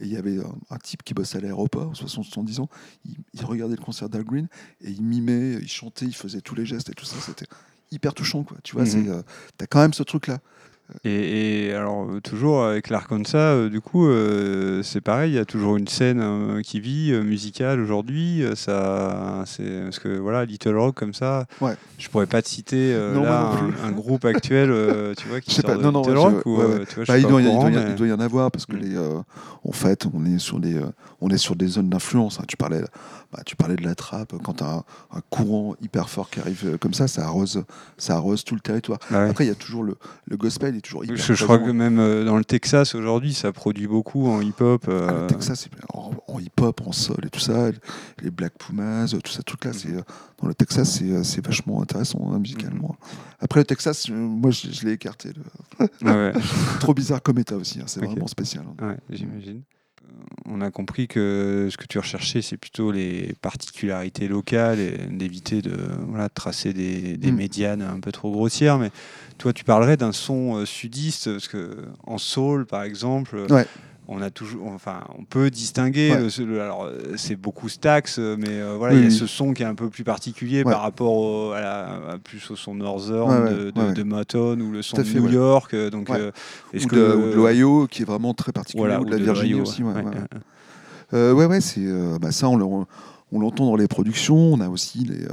Et 0.00 0.04
il 0.06 0.12
y 0.12 0.16
avait 0.16 0.38
un, 0.38 0.54
un 0.70 0.78
type 0.78 1.02
qui 1.02 1.14
bossait 1.14 1.38
à 1.38 1.40
l'aéroport, 1.40 1.92
60-70 1.92 2.60
ans. 2.60 2.68
Il, 3.04 3.16
il 3.34 3.44
regardait 3.44 3.76
le 3.76 3.82
concert 3.82 4.08
d'Al 4.08 4.24
Green 4.24 4.48
et 4.80 4.90
il 4.90 5.02
mimait, 5.02 5.54
il 5.54 5.68
chantait, 5.68 6.06
il 6.06 6.14
faisait 6.14 6.40
tous 6.40 6.54
les 6.54 6.66
gestes 6.66 6.90
et 6.90 6.94
tout 6.94 7.04
ça. 7.04 7.16
C'était 7.20 7.46
hyper 7.90 8.14
touchant, 8.14 8.42
quoi. 8.44 8.58
Tu 8.62 8.74
vois, 8.74 8.86
c'est, 8.86 9.08
euh, 9.08 9.22
t'as 9.56 9.66
quand 9.66 9.80
même 9.80 9.92
ce 9.92 10.02
truc-là. 10.02 10.40
Et, 11.04 11.66
et 11.66 11.72
alors, 11.74 12.08
euh, 12.10 12.20
toujours 12.20 12.64
avec 12.64 12.88
l'Arkansas, 12.88 13.36
euh, 13.54 13.68
du 13.68 13.80
coup, 13.82 14.06
euh, 14.08 14.82
c'est 14.82 15.02
pareil, 15.02 15.32
il 15.32 15.34
y 15.34 15.38
a 15.38 15.44
toujours 15.44 15.76
une 15.76 15.86
scène 15.86 16.20
euh, 16.22 16.62
qui 16.62 16.80
vit, 16.80 17.12
musicale 17.12 17.78
aujourd'hui. 17.80 18.42
ça, 18.54 19.42
c'est 19.46 19.82
parce 19.84 19.98
que 19.98 20.16
voilà, 20.18 20.44
Little 20.46 20.76
Rock 20.76 20.94
comme 20.94 21.12
ça, 21.12 21.44
Ouais. 21.60 21.74
je 21.98 22.08
pourrais 22.08 22.26
pas 22.26 22.40
te 22.40 22.48
citer 22.48 22.94
Non, 23.14 23.22
là 23.22 23.52
non 23.60 23.72
un, 23.84 23.88
un 23.88 23.92
groupe 23.92 24.24
actuel, 24.24 24.68
tu 25.16 25.28
vois, 25.28 25.40
qui 25.42 25.54
sort 25.54 25.64
pas, 25.66 25.76
de 25.76 25.82
non, 25.82 25.92
non, 25.92 26.00
Little 26.00 26.14
je- 26.14 26.20
Rock 26.20 26.46
ou 26.46 26.56
ouais, 26.56 26.64
ouais. 26.64 26.86
tu 26.86 26.94
vois, 26.94 27.04
je 27.04 27.08
Bah, 27.12 27.18
suis 27.18 27.22
il, 27.22 27.28
doit, 27.28 27.40
y- 27.42 27.44
il 27.44 27.48
courant, 27.50 27.60
doit 27.70 27.70
y- 27.80 27.84
mais- 27.84 27.90
il 27.90 27.94
doit 27.96 28.06
y 28.06 28.12
en 28.12 28.20
avoir 28.20 28.50
parce 28.50 28.64
que 28.66 28.76
les, 28.76 28.96
en 28.98 29.72
fait, 29.72 30.06
on 30.14 30.24
est 30.24 30.38
sur 30.38 30.58
des, 30.58 30.80
on 31.20 31.28
est 31.28 31.36
sur 31.38 31.54
des 31.54 31.66
zones 31.66 31.90
d'influence. 31.90 32.38
hein. 32.40 32.44
Tu 32.48 32.56
parlais, 32.56 32.80
bah, 33.32 33.40
tu 33.44 33.56
parlais 33.56 33.76
de 33.76 33.84
la 33.84 33.94
trappe. 33.94 34.32
Quand 34.42 34.54
tu 34.54 34.64
as 34.64 34.70
un, 34.76 34.84
un 35.14 35.20
courant 35.28 35.74
hyper 35.82 36.08
fort 36.08 36.30
qui 36.30 36.40
arrive 36.40 36.78
comme 36.78 36.94
ça, 36.94 37.08
ça 37.08 37.26
arrose, 37.26 37.62
ça 37.98 38.14
arrose 38.14 38.42
tout 38.44 38.54
le 38.54 38.60
territoire. 38.60 38.98
Ouais. 39.10 39.28
Après, 39.28 39.44
il 39.44 39.48
y 39.48 39.50
a 39.50 39.54
toujours 39.56 39.82
le, 39.84 39.96
le 40.26 40.36
gospel, 40.38 40.76
est 40.78 40.80
toujours 40.80 41.04
hyper. 41.04 41.16
Parce 41.16 41.28
que 41.28 41.34
je 41.34 41.44
crois 41.44 41.58
que 41.58 41.70
même 41.70 41.98
euh, 41.98 42.24
dans 42.24 42.36
le 42.36 42.44
Texas 42.44 42.94
aujourd'hui, 42.94 43.34
ça 43.34 43.52
produit 43.52 43.86
beaucoup 43.86 44.28
en 44.28 44.40
hip-hop. 44.40 44.84
Ah, 44.86 44.90
euh, 44.90 45.20
le 45.22 45.26
Texas, 45.28 45.60
c'est- 45.60 45.70
en, 45.92 46.12
en 46.26 46.38
hip-hop, 46.38 46.80
en 46.86 46.92
sol 46.92 47.24
et 47.24 47.30
tout 47.30 47.40
ça, 47.40 47.70
les 48.22 48.30
Black 48.30 48.54
Pumas, 48.58 49.08
tout 49.08 49.30
ça, 49.30 49.42
truc 49.42 49.64
là, 49.64 49.72
c'est 49.72 49.92
dans 50.40 50.48
le 50.48 50.54
Texas, 50.54 51.02
c'est 51.22 51.44
vachement 51.44 51.82
intéressant 51.82 52.32
hein, 52.32 52.38
musicalement. 52.38 52.96
Après 53.40 53.60
le 53.60 53.64
Texas, 53.64 54.08
moi 54.08 54.50
je, 54.50 54.86
l'ai 54.86 54.92
écarté. 54.92 55.30
Ah 56.04 56.32
Trop 56.80 56.94
bizarre 56.94 57.22
comme 57.22 57.38
état 57.38 57.56
aussi, 57.56 57.80
hein, 57.80 57.84
c'est 57.86 58.04
vraiment 58.04 58.26
spécial. 58.26 58.64
Hein. 58.80 58.96
j'imagine 59.10 59.62
on 60.46 60.60
a 60.60 60.70
compris 60.70 61.08
que 61.08 61.68
ce 61.70 61.76
que 61.76 61.86
tu 61.86 61.98
recherchais, 61.98 62.42
c'est 62.42 62.56
plutôt 62.56 62.90
les 62.90 63.34
particularités 63.40 64.28
locales 64.28 64.78
et 64.80 64.96
d'éviter 65.10 65.62
de 65.62 65.76
tracer 66.34 66.72
des, 66.72 67.18
mm. 67.18 67.34
médianes 67.34 67.82
un 67.82 68.00
peu 68.00 68.12
trop 68.12 68.30
grossières. 68.30 68.78
Mais 68.78 68.90
toi, 69.38 69.52
tu 69.52 69.64
parlerais 69.64 69.96
d'un 69.96 70.12
son 70.12 70.56
euh, 70.56 70.66
sudiste, 70.66 71.30
parce 71.30 71.48
que 71.48 71.76
en 72.06 72.18
soul, 72.18 72.66
par 72.66 72.82
exemple, 72.82 73.46
on 74.10 74.22
a 74.22 74.30
toujours, 74.30 74.68
enfin, 74.68 75.00
on 75.18 75.24
peut 75.24 75.50
distinguer. 75.50 76.12
alors, 76.12 76.90
c'est 77.16 77.36
beaucoup 77.36 77.68
Stax, 77.68 78.18
mais 78.18 78.48
euh, 78.48 78.74
voilà, 78.78 78.94
il 78.94 79.04
y 79.04 79.06
a 79.06 79.10
ce 79.10 79.26
son 79.26 79.52
qui 79.52 79.62
est 79.62 79.66
un 79.66 79.74
peu 79.74 79.90
plus 79.90 80.02
particulier 80.02 80.64
par 80.64 80.80
rapport 80.80 81.52
à, 81.52 81.60
la, 81.60 82.18
plus 82.24 82.50
au 82.50 82.56
son 82.56 82.74
Northern 82.74 83.70
de, 83.70 83.92
de, 83.92 84.02
Motown 84.02 84.62
ou 84.62 84.72
le 84.72 84.80
son 84.80 84.96
de 84.96 85.02
New 85.02 85.28
York. 85.28 85.74
Euh, 85.74 85.90
donc, 85.90 86.08
euh, 86.08 86.30
ou 86.74 86.86
que 86.86 86.96
de, 86.96 87.34
l'Ohio 87.34 87.86
qui 87.86 88.02
est 88.02 88.06
vraiment 88.06 88.32
très 88.32 88.50
particulier, 88.50 88.96
ou 88.96 89.04
de 89.04 89.10
la 89.10 89.18
Virginie 89.18 89.60
aussi. 89.60 89.82
Ouais, 89.82 89.92
ouais, 91.12 91.44
ouais, 91.44 91.60
c'est 91.60 91.86
bah, 92.18 92.32
ça, 92.32 92.48
on 92.48 92.86
l'entend 93.30 93.66
dans 93.66 93.76
les 93.76 93.88
productions. 93.88 94.54
On 94.54 94.60
a 94.60 94.70
aussi 94.70 95.00
les, 95.00 95.26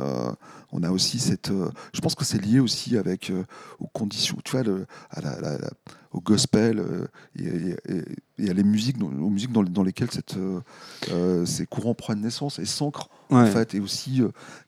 on 0.76 0.84
a 0.84 0.92
aussi 0.92 1.20
cette. 1.20 1.52
je 1.94 2.02
pense 2.02 2.16
que 2.16 2.26
c'est 2.26 2.38
lié 2.42 2.60
aussi 2.60 2.98
avec 2.98 3.32
aux 3.80 3.88
conditions, 3.88 4.38
tu 4.44 4.52
vois, 4.52 4.64
le, 4.64 4.86
à 5.10 5.22
la, 5.22 5.40
la, 5.40 5.58
au 6.12 6.22
gospel 6.22 6.84
et, 7.38 7.76
et, 8.38 8.50
à 8.50 8.54
les 8.54 8.64
musiques, 8.64 8.98
aux 9.02 9.30
musiques 9.30 9.52
dans, 9.52 9.64
dans 9.64 9.84
lesquelles 9.84 10.12
cette, 10.12 10.36
euh, 11.12 11.46
ces 11.46 11.66
courants 11.66 11.94
prennent 11.94 12.22
naissance 12.22 12.60
et 12.60 12.66
s'ancrent 12.66 13.10
en 13.30 13.46
fait. 13.46 13.74
Et 13.76 13.80
aussi, 13.80 14.22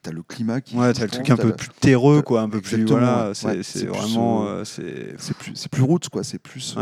tu 0.03 0.09
as 0.09 0.13
le 0.13 0.23
climat 0.23 0.61
qui. 0.61 0.75
Ouais, 0.75 0.93
tu 0.93 1.01
as 1.01 1.05
le 1.05 1.11
truc 1.11 1.29
un 1.29 1.37
peu 1.37 1.53
plus 1.53 1.69
terreux, 1.79 2.21
quoi, 2.21 2.41
un 2.41 2.49
peu 2.49 2.61
plus. 2.61 2.85
Voilà, 2.85 3.33
c'est 3.33 3.85
vraiment. 3.85 4.63
c'est 4.63 5.15
plus, 5.37 5.67
plus 5.67 5.83
roots, 5.83 6.09
quoi. 6.11 6.23
C'est 6.23 6.39
plus. 6.39 6.75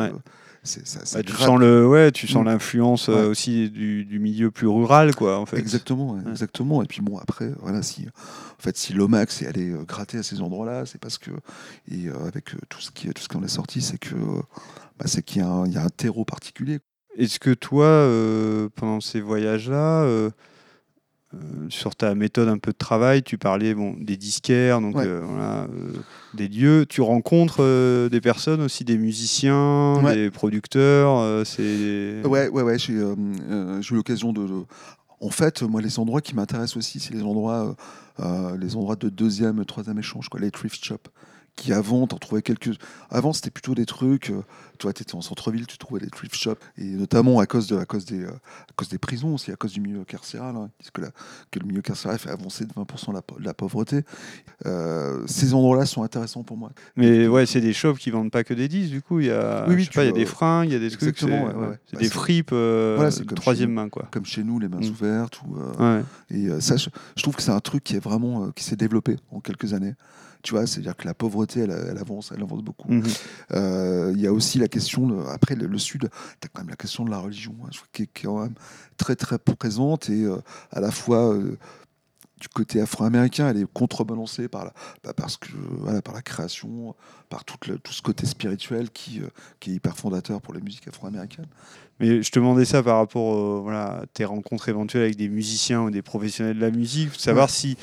Bah, 1.13 1.23
tu 1.23 1.33
sens 1.33 1.59
le, 1.59 1.87
ouais, 1.87 2.11
tu 2.11 2.27
sens 2.27 2.43
mm. 2.43 2.45
l'influence 2.45 3.09
euh, 3.09 3.29
aussi 3.29 3.69
du, 3.69 4.03
du, 4.05 4.19
milieu 4.19 4.51
plus 4.51 4.67
rural, 4.67 5.15
quoi, 5.15 5.39
en 5.39 5.45
fait. 5.45 5.57
Exactement, 5.57 6.19
exactement. 6.29 6.81
Et 6.81 6.87
puis 6.87 7.01
bon, 7.01 7.17
après, 7.17 7.51
voilà, 7.59 7.83
si, 7.83 8.07
en 8.07 8.61
fait, 8.61 8.75
si 8.75 8.93
Lomax 8.93 9.41
est 9.41 9.47
allé 9.47 9.69
euh, 9.69 9.83
gratter 9.83 10.17
à 10.17 10.23
ces 10.23 10.41
endroits-là, 10.41 10.85
c'est 10.85 10.99
parce 10.99 11.17
que, 11.17 11.31
et 11.91 12.07
euh, 12.07 12.27
avec 12.27 12.45
tout 12.69 12.81
ce 12.81 12.91
qui, 12.91 13.07
tout 13.09 13.21
ce 13.21 13.27
qu'on 13.27 13.43
a 13.43 13.47
sorti, 13.47 13.81
c'est 13.81 13.99
que, 13.99 14.15
bah, 14.97 15.05
c'est 15.05 15.23
qu'il 15.23 15.41
y, 15.41 15.45
y, 15.71 15.77
a 15.77 15.83
un 15.83 15.89
terreau 15.89 16.25
particulier. 16.25 16.79
Est-ce 17.17 17.39
que 17.39 17.51
toi, 17.51 18.09
pendant 18.75 18.99
ces 18.99 19.21
voyages-là, 19.21 20.03
euh, 20.03 20.31
sur 21.69 21.95
ta 21.95 22.15
méthode 22.15 22.47
un 22.47 22.57
peu 22.57 22.71
de 22.71 22.77
travail, 22.77 23.23
tu 23.23 23.37
parlais 23.37 23.73
bon, 23.73 23.95
des 23.99 24.17
disquaires, 24.17 24.81
donc 24.81 24.95
euh, 24.97 25.21
voilà, 25.23 25.63
euh, 25.63 25.93
des 26.33 26.47
lieux. 26.47 26.85
Tu 26.87 27.01
rencontres 27.01 28.09
des 28.09 28.21
personnes 28.21 28.61
aussi, 28.61 28.83
des 28.83 28.97
musiciens, 28.97 30.01
des 30.13 30.29
producteurs. 30.31 31.45
c'est 31.45 32.21
ouais, 32.25 32.49
ouais, 32.49 32.61
ouais. 32.63 32.79
J'ai 32.79 32.93
eu 32.93 33.95
l'occasion 33.95 34.33
de, 34.33 34.47
En 35.19 35.29
fait, 35.29 35.61
moi, 35.63 35.81
les 35.81 35.99
endroits 35.99 36.21
qui 36.21 36.35
m'intéressent 36.35 36.77
aussi, 36.77 36.99
c'est 36.99 37.13
les 37.13 37.23
endroits, 37.23 37.75
les 38.59 38.75
endroits 38.75 38.95
de 38.95 39.09
deuxième, 39.09 39.63
troisième 39.65 39.99
échange, 39.99 40.29
quoi, 40.29 40.39
les 40.39 40.51
thrift 40.51 40.83
shops 40.83 41.09
qui 41.55 41.71
avant, 41.71 42.05
t'en 42.05 42.17
trouvais 42.17 42.41
quelques. 42.41 42.71
Avant, 43.09 43.33
c'était 43.33 43.49
plutôt 43.49 43.75
des 43.75 43.85
trucs. 43.85 44.29
Euh, 44.29 44.41
toi, 44.77 44.91
tu 44.91 45.03
étais 45.03 45.15
en 45.15 45.21
centre-ville, 45.21 45.65
tu 45.67 45.77
trouvais 45.77 46.01
des 46.01 46.09
thrift 46.09 46.35
shops. 46.35 46.59
Et 46.77 46.83
notamment 46.83 47.39
à 47.39 47.45
cause, 47.45 47.67
de, 47.67 47.77
à, 47.77 47.85
cause 47.85 48.03
des, 48.05 48.23
euh, 48.23 48.29
à 48.29 48.73
cause 48.75 48.89
des 48.89 48.97
prisons 48.97 49.35
aussi, 49.35 49.51
à 49.51 49.55
cause 49.55 49.71
du 49.71 49.79
milieu 49.79 50.03
carcéral. 50.03 50.55
Hein, 50.55 50.69
que, 50.93 51.01
que, 51.51 51.59
le 51.59 51.65
milieu 51.65 51.81
carcéral 51.81 52.19
fait 52.19 52.29
avancer 52.29 52.65
de 52.65 52.73
20% 52.73 53.13
la, 53.13 53.21
la 53.39 53.53
pauvreté. 53.53 54.01
Euh, 54.65 55.23
ces 55.27 55.53
endroits-là 55.53 55.85
sont 55.85 56.03
intéressants 56.03 56.43
pour 56.43 56.57
moi. 56.57 56.71
Mais 56.97 57.27
ouais, 57.27 57.45
c'est 57.45 57.61
des 57.61 57.73
shops 57.73 57.99
qui 57.99 58.11
vendent 58.11 58.31
pas 58.31 58.43
que 58.43 58.53
des 58.53 58.67
disques, 58.67 58.91
du 58.91 59.01
coup. 59.01 59.21
Il 59.21 59.27
y 59.27 59.31
a, 59.31 59.65
oui, 59.67 59.87
il 59.95 60.03
y 60.03 60.07
a 60.07 60.11
des 60.11 60.25
fringues, 60.25 60.69
il 60.69 60.73
y 60.73 60.75
a 60.75 60.79
des 60.79 60.91
trucs. 60.91 61.17
C'est 61.17 61.27
bah, 61.27 61.77
des 61.93 62.09
fripes 62.09 62.51
voilà, 62.51 63.11
troisième 63.35 63.71
main, 63.71 63.87
quoi. 63.87 64.07
Comme 64.11 64.25
chez 64.25 64.43
nous, 64.43 64.59
les 64.59 64.67
mains 64.67 64.81
mm. 64.81 64.89
ouvertes. 64.89 65.41
Ou, 65.47 65.57
et 66.29 66.49
ça, 66.59 66.75
je, 66.75 66.89
je, 67.15 67.23
trouve 67.23 67.35
que 67.35 67.41
c'est 67.41 67.51
un 67.51 67.61
truc 67.61 67.83
qui 67.83 67.95
est 67.95 68.03
vraiment. 68.03 68.51
qui 68.51 68.65
s'est 68.65 68.75
développé 68.75 69.15
en 69.31 69.39
quelques 69.39 69.73
années. 69.73 69.93
Tu 70.45 70.51
vois, 70.51 70.67
c'est-à-dire 70.67 70.95
que 70.95 71.07
la 71.07 71.15
pauvreté, 71.15 71.61
elle, 71.61 71.71
avance, 71.71 72.31
elle 72.31 72.43
avance 72.43 72.61
beaucoup. 72.61 72.91
Mhm. 72.91 73.03
Euh, 73.53 74.11
il 74.13 74.21
y 74.21 74.27
a 74.27 74.31
aussi 74.31 74.59
la 74.59 74.67
question, 74.67 75.07
de, 75.07 75.19
après 75.25 75.55
le, 75.55 75.75
Sud, 75.79 76.01
tu 76.39 76.45
as 76.45 76.49
quand 76.53 76.61
même 76.61 76.69
la 76.69 76.75
question 76.75 77.03
de 77.03 77.09
la 77.09 77.17
religion, 77.17 77.55
hein, 77.65 77.69
qui, 77.91 78.03
est 78.03 78.09
quand 78.21 78.43
même 78.43 78.53
très 78.95 79.15
très 79.15 79.39
présente 79.39 80.07
et 80.11 80.23
euh, 80.23 80.37
à 80.71 80.81
la 80.81 80.91
fois 80.91 81.33
euh, 81.33 81.57
du 82.45 82.49
côté 82.53 82.79
afro-américain, 82.79 83.49
elle 83.49 83.57
est 83.57 83.73
contrebalancée 83.73 84.47
par 84.47 84.65
la, 84.65 84.73
bah, 85.03 85.13
parce 85.15 85.35
que, 85.35 85.49
voilà, 85.79 86.03
par 86.03 86.13
la 86.13 86.21
création, 86.21 86.95
par 87.29 87.43
tout, 87.43 87.57
tout 87.57 87.91
ce 87.91 88.03
côté 88.03 88.27
spirituel 88.27 88.91
qui, 88.91 89.21
qui 89.59 89.71
est 89.71 89.73
hyper 89.73 89.97
fondateur 89.97 90.41
pour 90.41 90.53
la 90.53 90.59
musique 90.59 90.87
afro-américaine. 90.87 91.47
Mais 91.99 92.21
je 92.21 92.29
te 92.29 92.37
demandais 92.37 92.65
ça 92.65 92.83
par 92.83 92.97
rapport 92.97 93.61
voilà, 93.63 94.01
à 94.01 94.05
tes 94.05 94.25
rencontres 94.25 94.69
éventuelles 94.69 95.03
avec 95.03 95.15
des 95.15 95.29
musiciens 95.29 95.81
ou 95.81 95.89
des 95.89 96.01
professionnels 96.03 96.57
de 96.57 96.61
la 96.61 96.71
musique, 96.71 97.15
savoir 97.17 97.49
si 97.49 97.77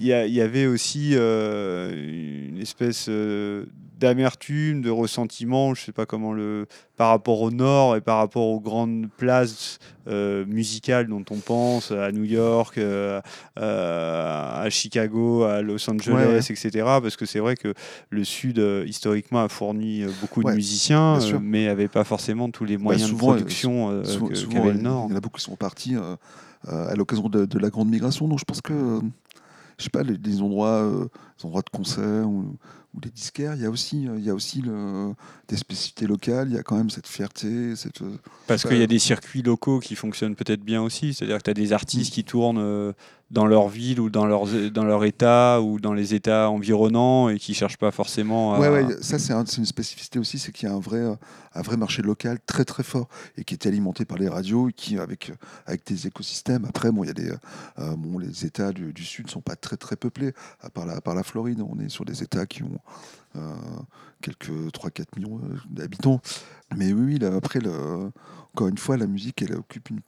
il 0.00 0.06
y, 0.06 0.40
avait 0.40 0.66
aussi 0.66 1.10
euh, 1.14 2.48
une 2.48 2.58
espèce 2.58 3.06
euh, 3.08 3.66
d'amertume, 3.98 4.80
de 4.80 4.90
ressentiment, 4.90 5.74
je 5.74 5.84
sais 5.84 5.92
pas 5.92 6.06
comment 6.06 6.32
le, 6.32 6.66
par 6.96 7.08
rapport 7.10 7.40
au 7.40 7.50
Nord 7.50 7.96
et 7.96 8.00
par 8.00 8.18
rapport 8.18 8.46
aux 8.46 8.60
grandes 8.60 9.08
places 9.16 9.78
euh, 10.06 10.46
musicales 10.46 11.08
dont 11.08 11.24
on 11.30 11.36
pense, 11.36 11.90
à 11.90 12.12
New 12.12 12.24
York, 12.24 12.78
à 13.56 14.70
Chicago, 14.70 15.42
à 15.42 15.62
Los 15.62 15.90
Angeles, 15.90 16.46
etc. 16.50 16.70
Parce 17.02 17.16
que 17.16 17.26
c'est 17.26 17.40
vrai 17.40 17.56
que 17.56 17.74
le 18.10 18.24
Sud, 18.24 18.62
historiquement, 18.86 19.42
a 19.42 19.48
fourni 19.48 20.04
beaucoup 20.20 20.42
de 20.42 20.52
musiciens, 20.52 21.18
mais 21.40 21.66
n'avait 21.66 21.88
pas 21.88 22.04
forcément 22.04 22.50
tous 22.50 22.64
les 22.64 22.76
bah, 22.76 22.84
moyens 22.84 23.12
de 23.12 23.16
production 23.16 24.02
qu'avait 24.50 24.72
le 24.72 24.80
Nord. 24.80 25.06
Il 25.08 25.12
y 25.12 25.14
en 25.14 25.18
a 25.18 25.20
beaucoup 25.20 25.38
qui 25.38 25.44
sont 25.44 25.56
partis 25.56 25.96
à 26.66 26.94
l'occasion 26.94 27.28
de, 27.28 27.44
de, 27.44 27.58
la 27.58 27.70
grande 27.70 27.88
migration, 27.88 28.28
donc 28.28 28.38
je 28.38 28.44
pense 28.44 28.60
que 28.60 29.00
je 29.78 29.84
sais 29.84 29.90
pas, 29.90 30.02
les, 30.02 30.42
endroits, 30.42 30.82
euh, 30.82 31.08
endroits 31.44 31.62
de 31.62 31.70
concert 31.70 32.28
ou, 32.28 32.56
ou, 32.98 33.00
des 33.00 33.10
disquaires, 33.10 33.54
il 33.54 33.62
y 33.62 33.66
a 33.66 33.70
aussi, 33.70 34.02
il 34.02 34.24
y 34.24 34.30
a 34.30 34.34
aussi 34.34 34.60
le, 34.60 35.14
des 35.48 35.56
spécificités 35.56 36.06
locales, 36.06 36.48
il 36.50 36.56
y 36.56 36.58
a 36.58 36.62
quand 36.62 36.76
même 36.76 36.90
cette 36.90 37.06
fierté. 37.06 37.76
Cette, 37.76 38.02
Parce 38.46 38.64
qu'il 38.64 38.78
y 38.78 38.82
a 38.82 38.86
des 38.86 38.98
circuits 38.98 39.42
locaux 39.42 39.80
qui 39.80 39.94
fonctionnent 39.94 40.34
peut-être 40.34 40.62
bien 40.62 40.82
aussi, 40.82 41.14
c'est-à-dire 41.14 41.38
que 41.38 41.44
tu 41.44 41.50
as 41.50 41.54
des 41.54 41.72
artistes 41.72 42.12
qui 42.12 42.24
tournent 42.24 42.58
euh, 42.58 42.92
dans 43.30 43.46
leur 43.46 43.68
ville 43.68 44.00
ou 44.00 44.08
dans 44.08 44.24
leur, 44.24 44.46
dans 44.70 44.84
leur 44.84 45.04
état 45.04 45.60
ou 45.60 45.78
dans 45.78 45.92
les 45.92 46.14
états 46.14 46.50
environnants 46.50 47.28
et 47.28 47.38
qui 47.38 47.52
cherchent 47.52 47.76
pas 47.76 47.90
forcément 47.90 48.54
à... 48.54 48.60
Ouais, 48.60 48.68
ouais 48.68 48.86
ça 49.02 49.18
c'est 49.18 49.34
une 49.34 49.66
spécificité 49.66 50.18
aussi, 50.18 50.38
c'est 50.38 50.50
qu'il 50.50 50.68
y 50.68 50.72
a 50.72 50.74
un 50.74 50.80
vrai, 50.80 51.02
un 51.54 51.62
vrai 51.62 51.76
marché 51.76 52.00
local 52.02 52.38
très 52.46 52.64
très 52.64 52.82
fort 52.82 53.08
et 53.36 53.44
qui 53.44 53.54
est 53.54 53.66
alimenté 53.66 54.04
par 54.04 54.16
les 54.18 54.28
radios 54.28 54.70
et 54.70 54.72
qui 54.72 54.98
avec, 54.98 55.32
avec 55.66 55.86
des 55.86 56.06
écosystèmes. 56.06 56.64
Après, 56.64 56.90
bon, 56.90 57.04
y 57.04 57.10
a 57.10 57.14
des, 57.14 57.30
euh, 57.78 57.96
bon, 57.96 58.18
les 58.18 58.46
états 58.46 58.72
du, 58.72 59.04
sud 59.04 59.30
sont 59.30 59.40
pas 59.40 59.56
très 59.56 59.76
très 59.76 59.96
peuplés, 59.96 60.32
à 60.60 60.70
part 60.70 60.86
la, 60.86 61.00
par 61.00 61.14
la 61.14 61.22
Floride, 61.22 61.60
on 61.60 61.78
est 61.78 61.88
sur 61.88 62.04
des 62.04 62.22
états 62.22 62.46
qui 62.46 62.62
ont 62.62 62.78
euh, 63.36 63.54
quelques 64.20 64.48
3-4 64.48 65.04
millions 65.16 65.38
euh, 65.38 65.56
d'habitants. 65.68 66.20
Mais 66.76 66.92
oui, 66.92 67.18
là, 67.18 67.34
après, 67.34 67.60
le, 67.60 68.10
encore 68.54 68.68
une 68.68 68.78
fois, 68.78 68.96
la 68.96 69.06
musique, 69.06 69.42
elle 69.42 69.54
occupe 69.54 69.90
une, 69.90 70.00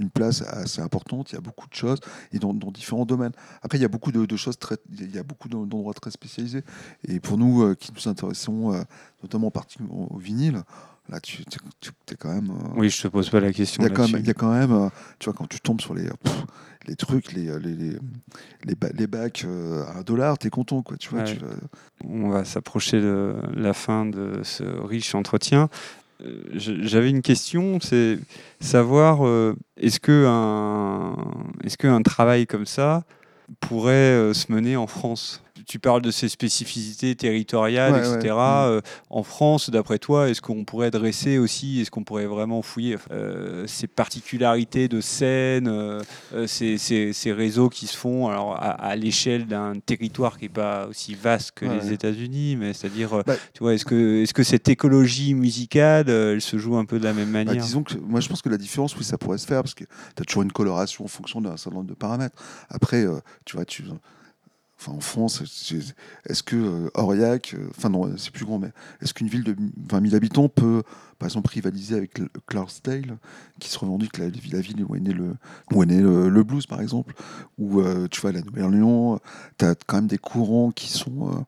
une 0.00 0.10
place 0.10 0.42
assez 0.42 0.80
importante. 0.80 1.30
Il 1.30 1.34
y 1.34 1.38
a 1.38 1.40
beaucoup 1.40 1.68
de 1.68 1.74
choses 1.74 1.98
et 2.32 2.38
dans, 2.38 2.52
différents 2.52 3.06
domaines. 3.06 3.32
Après, 3.62 3.78
il 3.78 3.82
y 3.82 3.84
a 3.84 3.88
beaucoup 3.88 4.12
de, 4.12 4.36
choses 4.36 4.58
très, 4.58 4.76
il 4.98 5.14
y 5.14 5.18
a 5.18 5.22
beaucoup 5.22 5.48
d'endroits 5.48 5.94
très 5.94 6.10
spécialisés. 6.10 6.62
Et 7.06 7.20
pour 7.20 7.38
nous, 7.38 7.62
euh, 7.62 7.74
qui 7.74 7.92
nous 7.92 8.08
intéressons, 8.08 8.72
euh, 8.72 8.82
notamment 9.22 9.48
en 9.48 9.50
partie 9.50 9.78
au, 9.90 10.16
vinyle, 10.16 10.62
là, 11.08 11.20
tu, 11.20 11.42
es 11.42 12.14
quand 12.16 12.32
même. 12.32 12.50
Euh, 12.50 12.68
oui, 12.76 12.90
je 12.90 13.02
te 13.02 13.08
pose 13.08 13.30
pas 13.30 13.40
la 13.40 13.52
question. 13.52 13.82
Il 13.82 13.88
y 13.88 13.92
a 13.92 13.94
quand 13.94 14.08
même, 14.08 14.20
il 14.20 14.26
y 14.26 14.30
a 14.30 14.34
quand 14.34 14.52
même 14.52 14.90
tu 15.18 15.26
vois, 15.26 15.34
quand 15.34 15.48
tu 15.48 15.60
tombes 15.60 15.80
sur 15.80 15.94
les, 15.94 16.08
les 16.86 16.96
trucs, 16.96 17.32
les, 17.32 17.58
les, 17.58 17.74
les, 17.74 18.74
les, 18.94 19.06
bacs 19.06 19.44
à 19.44 19.98
un 19.98 20.02
dollar, 20.02 20.38
tu 20.38 20.46
es 20.46 20.50
content, 20.50 20.82
quoi. 20.82 20.96
Tu 20.96 21.10
vois, 21.10 21.24
On 22.04 22.30
va 22.30 22.44
s'approcher 22.44 23.00
de 23.00 23.36
la 23.54 23.74
fin 23.74 24.06
de 24.06 24.40
ce 24.44 24.64
riche 24.64 25.14
entretien. 25.14 25.68
Euh, 26.22 26.42
j'avais 26.54 27.10
une 27.10 27.22
question, 27.22 27.78
c'est 27.80 28.18
savoir 28.60 29.26
euh, 29.26 29.54
est-ce 29.76 30.00
que 30.00 30.26
un 30.26 31.16
est-ce 31.64 31.76
qu'un 31.76 32.02
travail 32.02 32.46
comme 32.46 32.66
ça 32.66 33.04
pourrait 33.60 33.92
euh, 33.92 34.34
se 34.34 34.52
mener 34.52 34.76
en 34.76 34.86
France? 34.86 35.42
Tu 35.66 35.78
parles 35.78 36.02
de 36.02 36.10
ces 36.10 36.28
spécificités 36.28 37.14
territoriales, 37.14 37.96
etc. 37.96 38.34
Mm. 38.34 38.80
en 39.10 39.22
France, 39.22 39.70
d'après 39.70 39.98
toi, 39.98 40.28
est-ce 40.28 40.40
qu'on 40.40 40.64
pourrait 40.64 40.90
dresser 40.90 41.38
aussi, 41.38 41.80
est-ce 41.80 41.90
qu'on 41.90 42.04
pourrait 42.04 42.26
vraiment 42.26 42.62
fouiller 42.62 42.96
ces 43.66 43.86
particularités 43.86 44.88
de 44.88 45.00
scène, 45.00 46.00
ces, 46.46 46.78
ces, 46.78 47.32
réseaux 47.32 47.68
qui 47.68 47.86
se 47.86 47.96
font 47.96 48.28
alors 48.28 48.56
à, 48.60 48.96
l'échelle 48.96 49.46
d'un 49.46 49.74
territoire 49.84 50.38
qui 50.38 50.46
n'est 50.46 50.50
pas 50.50 50.86
aussi 50.86 51.14
vaste 51.14 51.52
que 51.54 51.64
les 51.64 51.92
États-Unis, 51.92 52.56
mais 52.56 52.72
c'est-à-dire, 52.72 53.22
bah 53.26 53.36
tu 53.54 53.62
vois, 53.62 53.74
est-ce 53.74 53.84
que, 53.84 54.22
est-ce 54.22 54.34
que 54.34 54.42
cette 54.42 54.68
écologie 54.68 55.34
musicale, 55.34 56.08
elle 56.08 56.40
se 56.40 56.58
joue 56.58 56.76
un 56.76 56.84
peu 56.84 56.98
de 56.98 57.04
la 57.04 57.12
même 57.12 57.32
bah, 57.32 57.44
manière? 57.44 57.62
Disons 57.62 57.82
que 57.82 57.94
moi, 57.98 58.20
je 58.20 58.28
pense 58.28 58.42
que 58.42 58.48
la 58.48 58.58
différence, 58.58 58.96
oui, 58.96 59.04
ça 59.04 59.18
pourrait 59.18 59.38
se 59.38 59.46
faire 59.46 59.62
parce 59.62 59.74
que 59.74 59.84
tu 59.84 60.22
as 60.22 60.24
toujours 60.24 60.42
une 60.42 60.52
coloration 60.52 61.04
en 61.04 61.08
fonction 61.08 61.40
d'un 61.40 61.56
certain 61.56 61.76
nombre 61.76 61.88
de 61.88 61.94
paramètres. 61.94 62.36
Après, 62.68 63.04
tu 63.44 63.56
vois, 63.56 63.64
tu 63.64 63.84
Enfin, 64.80 64.92
en 64.92 65.00
France, 65.00 65.42
est-ce 66.24 66.42
que 66.42 66.56
euh, 66.56 66.90
Aurillac, 66.94 67.52
euh, 67.52 67.68
enfin 67.76 67.90
non, 67.90 68.16
c'est 68.16 68.30
plus 68.30 68.46
grand, 68.46 68.58
mais 68.58 68.72
est-ce 69.02 69.12
qu'une 69.12 69.26
ville 69.26 69.44
de 69.44 69.54
20 69.90 70.04
000 70.04 70.14
habitants 70.14 70.48
peut, 70.48 70.82
par 71.18 71.26
exemple, 71.26 71.50
rivaliser 71.50 71.96
avec 71.96 72.18
Clarksdale, 72.46 73.18
qui 73.58 73.68
se 73.68 73.78
revendique 73.78 74.16
la, 74.16 74.28
ville 74.28 74.86
où 74.88 74.96
est 74.96 75.00
né 75.00 75.12
le, 75.12 75.34
où 75.70 75.82
est 75.82 75.86
né 75.86 76.00
le, 76.00 76.44
blues, 76.44 76.66
par 76.66 76.80
exemple, 76.80 77.12
ou 77.58 77.82
euh, 77.82 78.08
tu 78.10 78.22
vois, 78.22 78.32
la 78.32 78.40
Nouvelle-Orléans, 78.40 79.18
tu 79.58 79.66
as 79.66 79.74
quand 79.74 79.96
même 79.96 80.06
des 80.06 80.16
courants 80.16 80.70
qui 80.70 80.88
sont, 80.88 81.44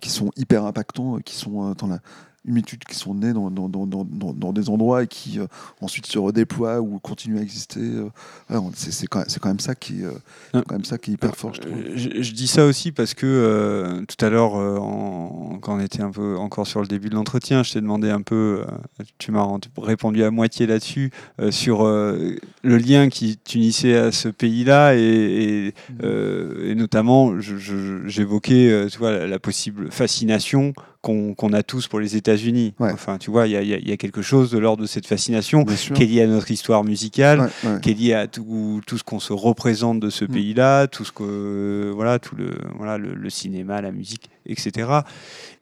qui 0.00 0.10
sont 0.10 0.32
hyper 0.34 0.64
impactants, 0.64 1.18
qui 1.18 1.36
sont 1.36 1.74
dans 1.74 1.86
la 1.86 2.00
humitudes 2.46 2.84
qui 2.84 2.94
sont 2.94 3.14
nées 3.14 3.32
dans, 3.32 3.50
dans, 3.50 3.68
dans, 3.68 3.86
dans, 3.86 4.52
des 4.52 4.68
endroits 4.68 5.02
et 5.02 5.06
qui 5.06 5.40
euh, 5.40 5.46
ensuite 5.80 6.06
se 6.06 6.18
redéploient 6.18 6.80
ou 6.80 6.98
continuent 6.98 7.38
à 7.38 7.42
exister. 7.42 7.80
Euh, 7.80 8.58
c'est 8.74 9.06
quand, 9.06 9.24
quand, 9.40 9.48
même 9.48 9.60
ça 9.60 9.74
qui, 9.74 10.04
euh, 10.04 10.12
quand 10.52 10.72
même 10.72 10.84
ça 10.84 10.98
qui 10.98 11.10
est 11.10 11.14
hyper 11.14 11.34
fort. 11.36 11.52
Je, 11.54 12.22
je, 12.22 12.32
dis 12.32 12.46
ça 12.46 12.66
aussi 12.66 12.92
parce 12.92 13.14
que 13.14 14.04
tout 14.06 14.24
à 14.24 14.28
l'heure, 14.28 14.52
quand 15.60 15.76
on 15.76 15.80
était 15.80 16.02
un 16.02 16.10
peu 16.10 16.36
encore 16.36 16.66
sur 16.66 16.80
le 16.80 16.86
début 16.86 17.08
de 17.08 17.14
l'entretien, 17.14 17.62
je 17.62 17.72
t'ai 17.72 17.80
demandé 17.80 18.10
un 18.10 18.22
peu, 18.22 18.64
tu 19.18 19.32
m'as 19.32 19.46
répondu 19.78 20.22
à 20.22 20.30
moitié 20.30 20.66
là-dessus, 20.66 21.10
sur 21.50 21.84
le 21.84 22.38
lien 22.62 23.08
qui 23.08 23.38
t'unissait 23.38 23.96
à 23.96 24.12
ce 24.12 24.28
pays-là 24.28 24.94
et, 24.96 25.00
et, 25.02 25.74
mmh. 26.02 26.72
notamment, 26.74 27.40
j'évoquais 27.40 28.86
tu 28.90 28.98
vois, 28.98 29.12
la, 29.12 29.26
la 29.26 29.38
possible 29.38 29.90
fascination 29.90 30.74
qu'on 31.04 31.52
a 31.52 31.62
tous 31.62 31.86
pour 31.86 32.00
les 32.00 32.16
États-Unis. 32.16 32.74
Enfin, 32.80 33.18
tu 33.18 33.30
vois, 33.30 33.46
il 33.46 33.52
y, 33.52 33.92
a 33.92 33.96
quelque 33.96 34.22
chose 34.22 34.50
de 34.50 34.58
l'ordre 34.58 34.82
de 34.82 34.86
cette 34.86 35.06
fascination 35.06 35.64
qui 35.64 36.02
est 36.02 36.06
liée 36.06 36.22
à 36.22 36.26
notre 36.26 36.50
histoire 36.50 36.82
musicale, 36.82 37.50
qui 37.82 37.90
est 37.90 37.94
liée 37.94 38.14
à 38.14 38.26
tout, 38.26 38.80
tout 38.86 38.96
ce 38.96 39.04
qu'on 39.04 39.20
se 39.20 39.32
représente 39.32 40.00
de 40.00 40.08
ce 40.08 40.24
mm. 40.24 40.28
pays-là, 40.28 40.86
tout 40.86 41.04
ce 41.04 41.12
que 41.12 41.92
voilà, 41.94 42.18
tout 42.18 42.36
le 42.36 42.52
voilà 42.76 42.96
le, 42.96 43.30
cinéma, 43.30 43.82
la 43.82 43.92
musique, 43.92 44.30
etc. 44.46 45.00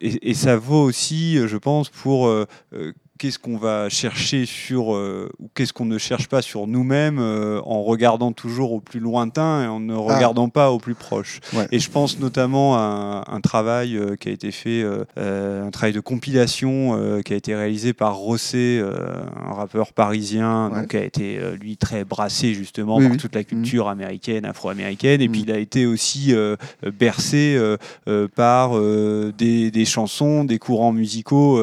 Et, 0.00 0.34
ça 0.34 0.56
vaut 0.56 0.82
aussi, 0.82 1.36
je 1.46 1.56
pense, 1.56 1.88
pour 1.88 2.26
euh, 2.26 2.46
euh, 2.74 2.92
qu'est-ce 3.22 3.38
qu'on 3.38 3.56
va 3.56 3.88
chercher 3.88 4.46
sur, 4.46 4.96
euh, 4.96 5.30
ou 5.38 5.48
qu'est-ce 5.54 5.72
qu'on 5.72 5.84
ne 5.84 5.96
cherche 5.96 6.26
pas 6.26 6.42
sur 6.42 6.66
nous-mêmes 6.66 7.20
euh, 7.20 7.60
en 7.64 7.84
regardant 7.84 8.32
toujours 8.32 8.72
au 8.72 8.80
plus 8.80 8.98
lointain 8.98 9.62
et 9.62 9.68
en 9.68 9.78
ne 9.78 9.94
ah. 9.94 10.14
regardant 10.16 10.48
pas 10.48 10.72
au 10.72 10.78
plus 10.78 10.96
proche. 10.96 11.38
Et 11.70 11.78
je 11.78 11.88
pense 11.88 12.18
notamment 12.18 12.74
à 12.74 13.22
un, 13.28 13.40
travail 13.40 13.96
euh, 13.96 14.16
qui 14.16 14.28
a 14.28 14.32
été 14.32 14.50
fait, 14.50 14.84
un 15.16 15.70
travail 15.70 15.92
de 15.92 16.00
compilation 16.00 17.22
qui 17.24 17.32
a 17.32 17.36
été 17.36 17.54
réalisé 17.54 17.92
par 17.92 18.16
Rosset, 18.16 18.80
un 18.82 19.52
rappeur 19.52 19.92
parisien, 19.92 20.70
donc, 20.70 20.88
qui 20.88 20.96
a 20.96 21.04
été 21.04 21.38
lui 21.60 21.76
très 21.76 22.04
brassé 22.04 22.54
justement 22.54 23.00
par 23.00 23.16
toute 23.16 23.36
la 23.36 23.44
culture 23.44 23.88
américaine, 23.88 24.44
afro-américaine, 24.44 25.20
et 25.20 25.28
puis 25.28 25.42
mm. 25.42 25.44
il 25.44 25.52
a 25.52 25.58
été 25.58 25.86
aussi 25.86 26.34
bercé 26.98 27.60
par 28.34 28.80
des, 28.80 29.70
des, 29.70 29.84
chansons, 29.84 30.44
des 30.44 30.58
courants 30.58 30.92
musicaux 30.92 31.60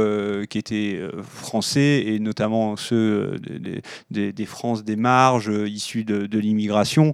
qui 0.50 0.58
étaient 0.58 1.02
français 1.50 2.04
et 2.06 2.20
notamment 2.20 2.78
ceux 2.78 3.40
euh, 3.42 3.82
des, 4.12 4.32
des, 4.32 4.46
France 4.46 4.84
des 4.84 4.96
marges 4.96 5.50
euh, 5.50 5.68
issus 5.68 6.04
de, 6.04 6.40
l'immigration. 6.40 7.12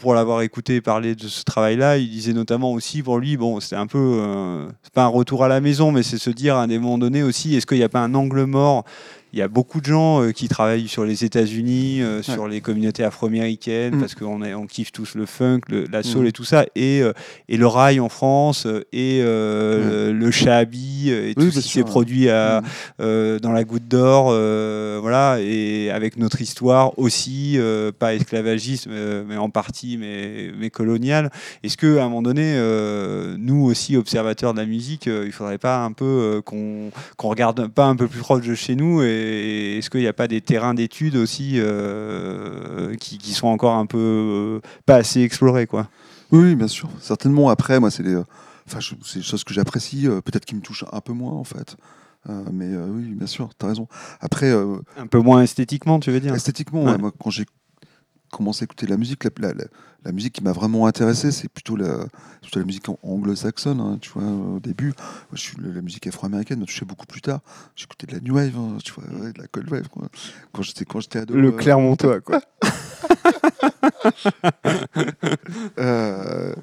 Pour 0.00 0.14
l'avoir 0.14 0.40
écouté 0.42 0.80
parler 0.80 1.14
de 1.14 1.28
ce 1.28 1.44
travail-là, 1.44 1.98
il 1.98 2.08
disait 2.10 2.32
notamment 2.32 2.72
aussi 2.72 3.02
pour 3.02 3.18
lui, 3.18 3.36
bon, 3.36 3.60
c'était 3.60 3.76
un 3.76 3.86
peu, 3.86 3.98
euh, 3.98 4.66
c'est 4.82 4.92
pas 4.92 5.04
un 5.04 5.08
retour 5.08 5.44
à 5.44 5.48
la 5.48 5.60
maison, 5.60 5.92
mais 5.92 6.02
c'est 6.02 6.18
se 6.18 6.30
dire 6.30 6.56
à 6.56 6.62
un 6.62 6.66
moment 6.66 6.98
donné 6.98 7.22
aussi, 7.22 7.54
est-ce 7.54 7.66
qu'il 7.66 7.78
n'y 7.78 7.84
a 7.84 7.88
pas 7.88 8.00
un 8.00 8.14
angle 8.14 8.44
mort 8.44 8.84
il 9.32 9.38
y 9.40 9.42
a 9.42 9.48
beaucoup 9.48 9.80
de 9.80 9.86
gens 9.86 10.22
euh, 10.22 10.30
qui 10.30 10.48
travaillent 10.48 10.88
sur 10.88 11.04
les 11.04 11.24
États-Unis, 11.24 12.00
euh, 12.00 12.22
sur 12.22 12.48
les 12.48 12.60
communautés 12.60 13.04
afro-américaines, 13.04 13.96
mm. 13.96 14.00
parce 14.00 14.14
qu'on 14.14 14.40
on 14.42 14.66
kiffe 14.66 14.92
tous 14.92 15.14
le 15.14 15.26
funk, 15.26 15.60
la 15.90 16.02
soul 16.02 16.24
mm. 16.24 16.28
et 16.28 16.32
tout 16.32 16.44
ça, 16.44 16.64
et, 16.74 17.02
euh, 17.02 17.12
et 17.48 17.56
le 17.56 17.66
rail 17.66 18.00
en 18.00 18.08
France, 18.08 18.66
et 18.92 19.20
le 19.22 20.30
shabi, 20.30 21.10
et 21.10 21.34
tout 21.34 21.50
ce 21.50 21.60
qui 21.60 21.68
s'est 21.68 21.84
produit 21.84 22.30
à, 22.30 22.62
mm. 22.98 23.38
dans 23.40 23.52
la 23.52 23.64
Goutte 23.64 23.88
d'Or, 23.88 24.30
voilà, 25.00 25.38
et 25.40 25.90
avec 25.90 26.16
notre 26.16 26.40
histoire 26.40 26.98
aussi, 26.98 27.58
pas 27.98 28.14
esclavagiste, 28.14 28.88
mais, 28.88 29.36
en 29.36 29.50
partie, 29.50 29.96
mais, 29.98 30.50
mais 30.58 30.70
coloniale. 30.70 31.30
Est-ce 31.62 31.76
qu'à 31.76 32.02
un 32.02 32.08
moment 32.08 32.22
donné, 32.22 32.56
nous 33.38 33.64
aussi, 33.64 33.96
observateurs 33.96 34.54
de 34.54 34.60
la 34.60 34.66
musique, 34.66 35.06
il 35.06 35.32
faudrait 35.32 35.58
pas 35.58 35.84
un 35.84 35.92
peu 35.92 36.40
qu'on 36.44 36.90
regarde 37.18 37.66
pas 37.68 37.86
un 37.86 37.96
peu 37.96 38.06
plus 38.06 38.20
proche 38.20 38.46
de 38.46 38.54
chez 38.54 38.76
nous 38.76 39.02
et 39.02 39.15
est-ce 39.78 39.90
qu'il 39.90 40.00
n'y 40.00 40.06
a 40.06 40.12
pas 40.12 40.28
des 40.28 40.40
terrains 40.40 40.74
d'études 40.74 41.16
aussi 41.16 41.54
euh, 41.56 42.94
qui, 42.96 43.32
sont 43.32 43.48
encore 43.48 43.74
un 43.74 43.86
peu 43.86 43.98
euh, 43.98 44.68
pas 44.84 44.96
assez 44.96 45.22
explorés 45.22 45.66
quoi? 45.66 45.88
Oui, 46.32 46.56
bien 46.56 46.68
sûr, 46.68 46.88
certainement. 47.00 47.50
Après, 47.50 47.78
moi, 47.78 47.90
c'est 47.90 48.02
des, 48.02 48.16
enfin, 48.66 48.80
des 49.14 49.22
choses 49.22 49.44
que 49.44 49.54
j'apprécie, 49.54 50.08
euh, 50.08 50.20
peut-être 50.20 50.44
qui 50.44 50.56
me 50.56 50.60
touchent 50.60 50.84
un 50.90 51.00
peu 51.00 51.12
moins 51.12 51.32
en 51.32 51.44
fait. 51.44 51.76
mais 52.52 52.74
oui, 52.76 53.14
bien 53.14 53.26
sûr, 53.26 53.50
tu 53.58 53.64
as 53.64 53.68
raison. 53.68 53.86
Après, 54.20 54.50
un 54.50 55.06
peu 55.08 55.18
moins 55.18 55.42
esthétiquement, 55.42 56.00
tu 56.00 56.10
veux 56.10 56.20
dire? 56.20 56.34
Esthétiquement, 56.34 56.98
moi, 56.98 57.12
quand 57.18 57.30
j'ai 57.30 57.46
commencé 58.36 58.62
à 58.62 58.64
écouter 58.64 58.86
la 58.86 58.96
musique, 58.96 59.24
la, 59.24 59.52
la, 60.04 60.12
musique 60.12 60.34
qui 60.34 60.44
m'a 60.44 60.52
vraiment 60.52 60.86
intéressé, 60.86 61.32
c'est 61.32 61.48
plutôt 61.48 61.74
la, 61.76 62.06
la 62.54 62.64
musique 62.64 62.86
anglo-saxonne. 63.02 63.80
Hein, 63.80 63.98
tu 64.00 64.10
vois, 64.10 64.24
au 64.24 64.60
début, 64.60 64.92
je 65.32 65.40
suis, 65.40 65.56
la 65.60 65.80
musique 65.80 66.06
afro-américaine 66.06 66.60
m'a 66.60 66.66
touché 66.66 66.84
beaucoup 66.84 67.06
plus 67.06 67.22
tard. 67.22 67.40
J'écoutais 67.74 68.06
de 68.06 68.12
la 68.12 68.20
new 68.20 68.34
wave, 68.34 68.56
hein, 68.56 68.76
tu 68.84 68.92
vois, 68.92 69.04
de 69.32 69.38
la 69.38 69.46
cold 69.46 69.70
wave. 69.70 69.88
Quoi. 69.88 70.08
Quand 70.52 70.62
j'étais 70.62 70.84
quand 70.84 71.00
j'étais 71.00 71.20
ado. 71.20 71.34
Le 71.34 71.48
euh, 71.48 71.52
Clermontois, 71.52 72.20
quoi. 72.20 72.40
euh, 75.78 76.54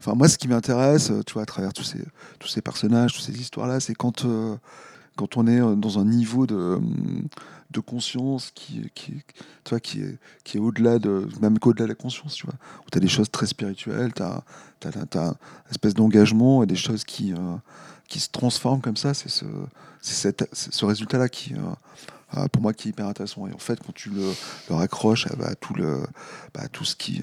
Enfin, 0.00 0.14
moi, 0.14 0.28
ce 0.28 0.38
qui 0.38 0.46
m'intéresse, 0.46 1.10
tu 1.26 1.32
vois, 1.32 1.42
à 1.42 1.46
travers 1.46 1.72
tous 1.72 1.82
ces, 1.82 1.98
tous 2.38 2.46
ces 2.46 2.62
personnages, 2.62 3.12
toutes 3.12 3.24
ces 3.24 3.40
histoires-là, 3.40 3.80
c'est 3.80 3.94
quand, 3.94 4.24
euh, 4.24 4.54
quand 5.16 5.36
on 5.36 5.48
est 5.48 5.58
dans 5.58 5.98
un 5.98 6.04
niveau 6.04 6.46
de, 6.46 6.78
de 7.70 7.80
conscience 7.80 8.50
qui, 8.54 8.90
qui, 8.94 9.22
tu 9.64 9.70
vois, 9.70 9.80
qui 9.80 10.00
est, 10.00 10.18
qui 10.44 10.56
est 10.56 10.60
au-delà 10.60 10.98
de, 10.98 11.28
même 11.40 11.58
qu'au-delà 11.58 11.84
de 11.84 11.90
la 11.90 11.94
conscience, 11.94 12.34
tu 12.34 12.46
vois, 12.46 12.54
où 12.86 12.90
tu 12.90 12.98
as 12.98 13.00
des 13.00 13.08
choses 13.08 13.30
très 13.30 13.46
spirituelles, 13.46 14.12
tu 14.14 14.22
as, 14.22 14.44
as, 14.84 15.18
une 15.18 15.34
espèce 15.70 15.94
d'engagement 15.94 16.62
et 16.62 16.66
des 16.66 16.76
choses 16.76 17.04
qui, 17.04 17.32
euh, 17.32 17.56
qui 18.08 18.20
se 18.20 18.30
transforment 18.30 18.80
comme 18.80 18.96
ça. 18.96 19.14
C'est 19.14 19.28
ce, 19.28 19.44
ce 20.02 20.84
résultat-là 20.84 21.28
qui, 21.28 21.54
euh, 21.54 22.38
euh, 22.38 22.46
pour 22.48 22.62
moi, 22.62 22.72
qui 22.72 22.88
est 22.88 22.90
hyper 22.90 23.06
intéressant. 23.06 23.46
Et 23.48 23.52
en 23.52 23.58
fait, 23.58 23.80
quand 23.84 23.94
tu 23.94 24.10
le, 24.10 24.32
le 24.68 24.74
raccroches 24.74 25.26
à, 25.26 25.54
tout, 25.56 25.74
le, 25.74 26.06
bah, 26.54 26.68
tout 26.70 26.84
ce 26.84 26.94
qui, 26.94 27.22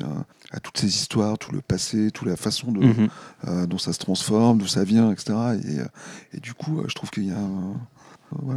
à 0.51 0.59
toutes 0.59 0.77
ces 0.77 0.87
histoires, 0.87 1.37
tout 1.37 1.51
le 1.53 1.61
passé, 1.61 2.11
toute 2.11 2.27
la 2.27 2.35
façon 2.35 2.71
de, 2.71 2.85
mhm. 2.85 3.65
dont 3.67 3.77
ça 3.77 3.93
se 3.93 3.99
transforme, 3.99 4.57
d'où 4.57 4.67
ça 4.67 4.83
vient, 4.83 5.11
etc. 5.11 5.33
Et, 5.63 6.37
et 6.37 6.39
du 6.41 6.53
coup, 6.53 6.83
je 6.87 6.93
trouve 6.93 7.11
qu'il 7.11 7.27
y 7.27 7.31
a 7.31 7.39
un 7.39 7.75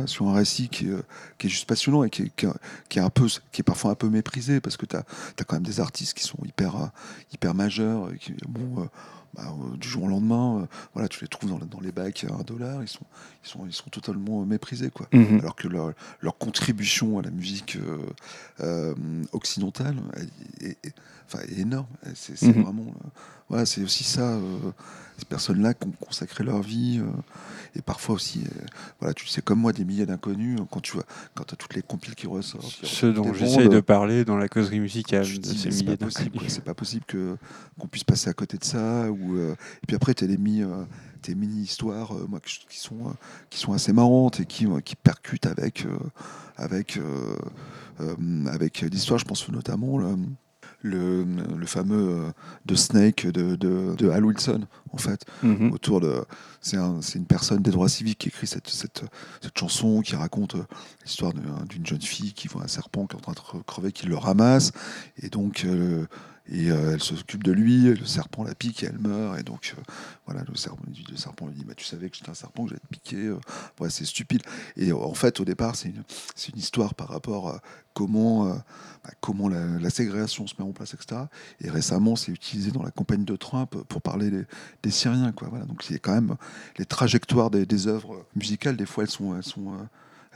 sur 0.06 0.28
un 0.28 0.34
récit 0.34 0.68
qui 0.68 0.86
est, 0.86 0.90
euh, 0.90 1.02
juste 1.44 1.66
passionnant 1.66 2.04
et 2.04 2.10
qui 2.10 2.22
est, 2.22 3.62
parfois 3.64 3.92
un 3.92 3.94
peu 3.94 4.08
méprisé 4.08 4.60
parce 4.60 4.76
que 4.76 4.86
tu 4.86 4.96
as, 4.96 5.04
quand 5.46 5.56
même 5.56 5.62
des 5.62 5.80
artistes 5.80 6.14
qui 6.14 6.24
sont 6.24 6.38
hyper, 6.44 6.76
euh, 6.76 6.86
hyper 7.32 7.54
majeurs 7.54 8.10
qui, 8.20 8.34
bon, 8.48 8.82
euh, 8.82 8.86
bah, 9.36 9.54
du 9.78 9.88
jour 9.88 10.04
au 10.04 10.08
lendemain, 10.08 10.66
voilà, 10.94 11.08
tu 11.08 11.20
les 11.22 11.28
trouves 11.28 11.50
dans, 11.50 11.58
dans 11.58 11.80
les 11.80 11.92
bacs 11.92 12.24
à 12.24 12.34
un 12.34 12.42
dollar, 12.42 12.82
ils 12.82 12.88
sont, 12.88 13.04
ils 13.44 13.48
sont, 13.48 13.66
ils 13.66 13.72
sont 13.72 13.90
totalement 13.90 14.44
méprisés. 14.44 14.90
Quoi. 14.90 15.06
Mhm. 15.12 15.40
Alors 15.40 15.56
que 15.56 15.68
leur, 15.68 15.92
leur, 16.20 16.38
contribution 16.38 17.18
à 17.18 17.22
la 17.22 17.30
musique 17.30 17.78
occidentale 19.32 19.96
est, 20.60 20.94
énorme. 21.56 21.86
C'est 22.14 22.40
mhm. 22.42 22.62
vraiment. 22.62 22.94
voilà, 23.48 23.66
c'est 23.66 23.82
aussi 23.82 24.04
ça 24.04 24.38
ces 25.18 25.24
personnes-là 25.24 25.74
qui 25.74 25.86
ont 25.86 25.92
consacré 25.92 26.44
leur 26.44 26.60
vie. 26.60 27.00
Euh, 27.00 27.10
et 27.74 27.82
parfois 27.82 28.14
aussi, 28.14 28.40
euh, 28.44 28.64
voilà, 29.00 29.14
tu 29.14 29.26
sais 29.26 29.42
comme 29.42 29.60
moi, 29.60 29.72
des 29.72 29.84
milliers 29.84 30.06
d'inconnus, 30.06 30.58
quand 30.70 30.80
tu 30.80 30.92
vois, 30.92 31.04
quand 31.34 31.44
tu 31.44 31.54
as 31.54 31.56
toutes 31.56 31.74
les 31.74 31.82
compiles 31.82 32.14
qui 32.14 32.26
ressortent. 32.26 32.84
Ce 32.84 33.06
dont 33.06 33.32
j'essaye 33.34 33.68
de 33.68 33.80
parler 33.80 34.24
dans 34.24 34.36
la 34.36 34.48
causerie 34.48 34.80
musicale, 34.80 35.24
de 35.24 35.46
ces 35.46 35.68
milliers 35.70 35.96
d'inconnus. 35.96 36.42
C'est 36.48 36.64
pas 36.64 36.74
possible 36.74 37.04
que, 37.06 37.36
qu'on 37.78 37.88
puisse 37.88 38.04
passer 38.04 38.28
à 38.28 38.34
côté 38.34 38.58
de 38.58 38.64
ça. 38.64 39.10
Ou, 39.10 39.25
euh, 39.34 39.52
et 39.82 39.86
puis 39.86 39.96
après, 39.96 40.14
tu 40.14 40.24
as 40.24 40.26
des 40.26 40.38
tes 41.22 41.34
mini-histoires 41.34 42.12
moi, 42.28 42.40
qui, 42.40 42.78
sont, 42.78 43.14
qui 43.50 43.58
sont 43.58 43.72
assez 43.72 43.92
marrantes 43.92 44.40
et 44.40 44.46
qui, 44.46 44.66
qui 44.84 44.94
percutent 44.96 45.46
avec, 45.46 45.84
avec, 46.56 47.00
avec 48.46 48.80
l'histoire. 48.82 49.18
Je 49.18 49.24
pense 49.24 49.48
notamment 49.48 49.98
le, 50.82 51.24
le 51.24 51.66
fameux 51.66 52.32
de 52.64 52.74
Snake 52.76 53.26
de, 53.26 53.56
de, 53.56 54.10
Hal 54.10 54.24
Wilson, 54.24 54.66
en 54.92 54.98
fait, 54.98 55.24
mhm. 55.42 55.72
autour 55.72 56.00
de. 56.00 56.22
C'est 56.60 56.76
un, 56.76 57.00
une 57.00 57.26
personne 57.26 57.62
des 57.62 57.70
droits 57.70 57.88
civiques 57.88 58.18
qui 58.18 58.28
écrit 58.28 58.46
cette, 58.46 58.68
cette, 58.68 59.02
cette 59.40 59.58
chanson 59.58 60.02
qui 60.02 60.14
raconte 60.14 60.54
l'histoire 61.04 61.32
d'une 61.32 61.86
jeune 61.86 62.02
fille 62.02 62.34
qui 62.34 62.46
voit 62.46 62.62
un 62.62 62.68
serpent 62.68 63.06
qui 63.06 63.16
est 63.16 63.18
en 63.18 63.32
train 63.32 63.58
de 63.58 63.62
crever, 63.62 63.90
qui 63.90 64.06
le 64.06 64.16
ramasse, 64.16 64.70
et 65.20 65.28
donc 65.28 65.66
et 66.48 66.70
euh, 66.70 66.92
elle 66.94 67.02
s'occupe 67.02 67.42
de 67.42 67.50
lui, 67.50 67.82
le 67.82 68.04
serpent 68.04 68.44
la 68.44 68.54
pique 68.54 68.82
et 68.82 68.86
elle 68.86 68.98
meurt. 68.98 69.38
Et 69.38 69.42
donc, 69.42 69.74
euh, 69.76 69.82
voilà, 70.26 70.44
le 70.48 70.54
serpent, 70.54 70.84
lui 70.86 71.54
dit 71.54 71.64
bah, 71.64 71.74
Tu 71.76 71.84
savais 71.84 72.08
que 72.08 72.16
j'étais 72.16 72.30
un 72.30 72.34
serpent, 72.34 72.64
que 72.64 72.70
j'allais 72.70 72.80
te 72.80 72.86
piquer. 72.86 73.26
Euh. 73.26 73.40
Ouais, 73.80 73.90
c'est 73.90 74.04
stupide. 74.04 74.42
Et 74.76 74.92
en 74.92 75.14
fait, 75.14 75.40
au 75.40 75.44
départ, 75.44 75.74
c'est 75.74 75.88
une, 75.88 76.04
une, 76.52 76.58
histoire 76.58 76.94
par 76.94 77.08
rapport 77.08 77.48
à 77.48 77.60
comment, 77.94 78.46
bah, 78.46 79.10
comment 79.20 79.48
la, 79.48 79.90
ségrégation 79.90 80.46
se 80.46 80.54
met 80.58 80.64
en 80.64 80.72
place, 80.72 80.94
etc. 80.94 81.22
Et 81.60 81.70
récemment, 81.70 82.14
c'est 82.14 82.30
utilisé 82.30 82.70
dans 82.70 82.82
la 82.82 82.90
campagne 82.92 83.24
de 83.24 83.36
Trump 83.36 83.76
pour 83.88 84.00
parler 84.00 84.30
des, 84.30 84.90
Syriens. 84.90 85.32
Quoi. 85.32 85.48
Voilà, 85.48 85.64
donc, 85.64 85.84
il 85.90 85.94
y 85.94 85.96
a 85.96 85.98
quand 85.98 86.14
même 86.14 86.36
les 86.78 86.84
trajectoires 86.84 87.50
des, 87.50 87.86
œuvres 87.88 88.24
musicales, 88.36 88.76
des 88.76 88.86
fois. 88.86 89.04
Elles 89.04 89.10
sont 89.10 89.34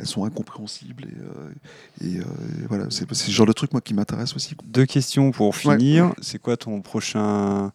elles 0.01 0.07
sont 0.07 0.24
incompréhensibles. 0.24 1.05
Et, 1.05 2.16
euh, 2.16 2.20
euh, 2.20 2.24
voilà, 2.68 2.86
c'est 2.90 3.12
ce 3.12 3.30
genre 3.30 3.46
de 3.46 3.53
truc 3.53 3.72
moi 3.72 3.80
qui 3.80 3.94
m'intéresse 3.94 4.34
aussi. 4.34 4.57
Deux 4.64 4.86
questions 4.86 5.30
pour 5.30 5.55
finir. 5.55 6.12
C'est 6.20 6.38
quoi 6.38 6.57
ton 6.57 6.80
prochain 6.80 7.70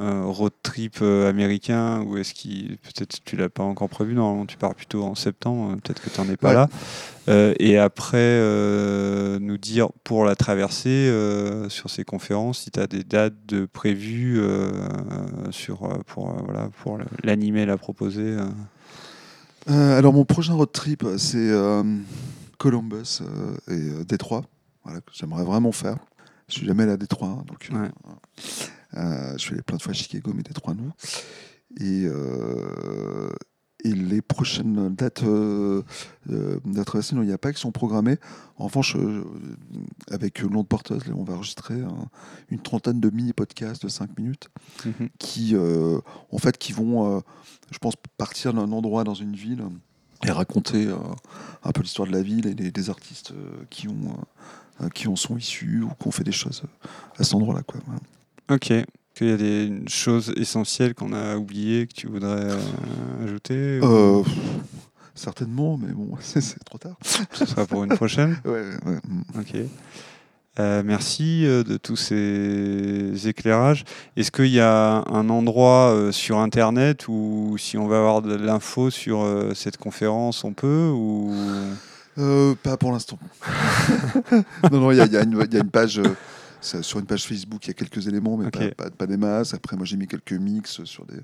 euh, 0.00 0.24
road 0.24 0.52
trip 0.62 1.02
américain 1.02 2.02
ou 2.02 2.16
est-ce 2.16 2.34
qu'il 2.34 2.78
peut-être 2.78 3.18
tu 3.24 3.36
l'as 3.36 3.48
pas 3.48 3.62
encore 3.62 3.88
prévu? 3.88 4.14
Normalement 4.14 4.46
tu 4.46 4.56
pars 4.56 4.74
plutôt 4.74 5.02
en 5.04 5.14
septembre 5.14 5.76
peut-être 5.82 6.00
que 6.00 6.10
tu 6.10 6.20
n'en 6.20 6.28
es 6.28 6.36
pas 6.36 6.52
là 6.52 6.68
et 7.58 7.78
après 7.78 8.40
nous 9.40 9.58
dire 9.58 9.88
pour 10.04 10.24
la 10.24 10.36
traversée 10.36 11.12
sur 11.68 11.90
ces 11.90 12.04
conférences 12.04 12.60
si 12.60 12.70
tu 12.70 12.78
as 12.78 12.86
des 12.86 13.02
dates 13.02 13.34
de 13.46 13.66
prévues 13.66 14.40
sur 15.50 15.80
pour 16.06 16.32
voilà 16.44 16.70
pour 16.82 16.98
l'animer 17.24 17.66
la 17.66 17.76
proposer 17.76 18.36
euh, 19.68 19.98
alors 19.98 20.12
mon 20.12 20.24
prochain 20.24 20.54
road 20.54 20.72
trip, 20.72 21.04
c'est 21.18 21.36
euh, 21.36 21.82
Columbus 22.58 23.20
euh, 23.20 23.56
et 23.68 24.04
Détroit. 24.04 24.44
Voilà, 24.84 25.00
que 25.00 25.12
j'aimerais 25.12 25.44
vraiment 25.44 25.72
faire. 25.72 25.96
Je 26.48 26.54
suis 26.54 26.66
jamais 26.66 26.84
allé 26.84 26.92
à 26.92 26.96
Détroit, 26.96 27.28
hein, 27.28 27.44
donc 27.46 27.70
je 27.70 29.38
suis 29.38 29.52
allé 29.52 29.62
plein 29.62 29.76
de 29.76 29.82
fois 29.82 29.90
à 29.90 29.94
Chicago, 29.94 30.32
mais 30.34 30.42
Détroit 30.42 30.74
non. 30.74 30.92
Et, 31.78 32.08
et 33.84 33.92
les 33.92 34.20
prochaines 34.22 34.94
dates 34.94 35.22
euh, 35.22 35.82
euh 36.30 36.58
il 36.64 37.20
n'y 37.20 37.32
a 37.32 37.38
pas 37.38 37.52
qui 37.52 37.60
sont 37.60 37.72
programmées. 37.72 38.16
En 38.56 38.66
revanche, 38.66 38.96
avec 40.10 40.40
Londres 40.40 40.66
Porteuse, 40.66 41.02
on 41.14 41.22
va 41.22 41.34
enregistrer 41.34 41.80
une 42.50 42.58
trentaine 42.58 43.00
de 43.00 43.08
mini-podcasts 43.10 43.84
de 43.84 43.88
5 43.88 44.18
minutes 44.18 44.48
mhm. 44.84 45.08
qui, 45.18 45.54
en 45.56 46.38
fait, 46.38 46.58
qui 46.58 46.72
vont 46.72 47.22
je 47.70 47.78
pense, 47.78 47.94
partir 48.16 48.52
d'un 48.54 48.72
endroit 48.72 49.04
dans 49.04 49.14
une 49.14 49.34
ville 49.34 49.64
et 50.26 50.30
raconter 50.30 50.86
euh, 50.86 50.96
un 51.62 51.72
peu 51.72 51.82
l'histoire 51.82 52.08
de 52.08 52.12
la 52.12 52.22
ville 52.22 52.46
et 52.46 52.54
des, 52.54 52.90
artistes 52.90 53.32
euh, 53.32 53.64
qui, 53.70 53.88
ont, 53.88 54.16
euh, 54.80 54.88
qui 54.88 55.06
en 55.08 55.16
sont 55.16 55.36
issus 55.36 55.82
ou 55.82 55.90
qui 56.00 56.08
ont 56.08 56.10
fait 56.10 56.24
des 56.24 56.32
choses 56.32 56.62
à 57.18 57.24
cet 57.24 57.34
endroit-là. 57.34 57.62
Quoi. 57.62 57.80
Ok. 58.50 58.72
Qu'il 59.18 59.30
y 59.30 59.32
a 59.32 59.36
des 59.36 59.72
choses 59.88 60.32
essentielles 60.36 60.94
qu'on 60.94 61.12
a 61.12 61.36
oubliées 61.36 61.88
que 61.88 61.92
tu 61.92 62.06
voudrais 62.06 62.52
ajouter 63.24 63.80
Certainement, 65.12 65.76
mais 65.76 65.92
bon, 65.92 66.10
c'est 66.20 66.62
trop 66.64 66.78
tard. 66.78 66.94
Ce 67.32 67.44
sera 67.44 67.66
pour 67.66 67.82
une 67.82 67.96
prochaine? 67.96 68.38
Ouais, 68.44 68.62
ouais. 68.86 68.98
Ok. 69.36 69.56
Euh, 70.60 70.82
merci 70.84 71.44
euh, 71.44 71.64
de 71.64 71.76
tous 71.76 71.96
ces 71.96 73.26
éclairages. 73.26 73.84
Est-ce 74.16 74.30
qu'il 74.30 74.46
y 74.46 74.60
a 74.60 75.02
un 75.08 75.28
endroit 75.30 75.92
euh, 75.92 76.12
sur 76.12 76.38
Internet 76.38 77.08
où 77.08 77.56
si 77.58 77.76
on 77.76 77.88
veut 77.88 77.96
avoir 77.96 78.22
de 78.22 78.36
l'info 78.36 78.90
sur 78.90 79.26
cette 79.56 79.78
conférence, 79.78 80.44
on 80.44 80.52
peut 80.52 80.90
ou... 80.94 81.34
Pas 82.62 82.76
pour 82.76 82.92
l'instant. 82.92 83.18
non, 84.70 84.78
non, 84.78 84.92
il 84.92 84.98
y, 84.98 85.16
a 85.16 85.22
une 85.22 85.70
page... 85.70 86.00
sur 86.60 86.98
une 86.98 87.06
page 87.06 87.26
Facebook, 87.26 87.64
il 87.66 87.68
y 87.68 87.70
a 87.70 87.74
quelques 87.74 88.06
éléments, 88.08 88.36
mais 88.36 88.50
pas, 88.50 89.06
des 89.06 89.16
masses. 89.16 89.54
Après, 89.54 89.76
moi, 89.76 89.84
j'ai 89.84 89.96
mis 89.96 90.06
quelques 90.06 90.32
mix 90.32 90.82
sur, 90.84 91.04
des, 91.06 91.20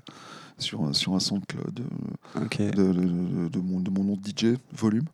sur, 0.57 0.95
sur 0.95 1.13
un 1.13 1.19
sample 1.19 1.57
de, 1.71 1.83
de, 2.61 3.49
de, 3.49 3.59
mon, 3.59 3.79
de 3.79 3.89
mon 3.89 4.03
nom 4.03 4.17
de 4.17 4.27
DJ, 4.27 4.57
volume. 4.73 5.05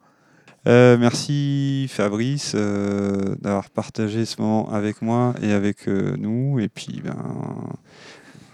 Euh, 0.67 0.95
merci 0.99 1.87
Fabrice 1.89 2.51
euh, 2.53 3.35
d'avoir 3.41 3.71
partagé 3.71 4.25
ce 4.25 4.39
moment 4.39 4.71
avec 4.71 5.01
moi 5.01 5.33
et 5.41 5.51
avec 5.51 5.87
euh, 5.87 6.15
nous. 6.17 6.59
Et 6.59 6.69
puis, 6.69 7.01
ben, 7.03 7.15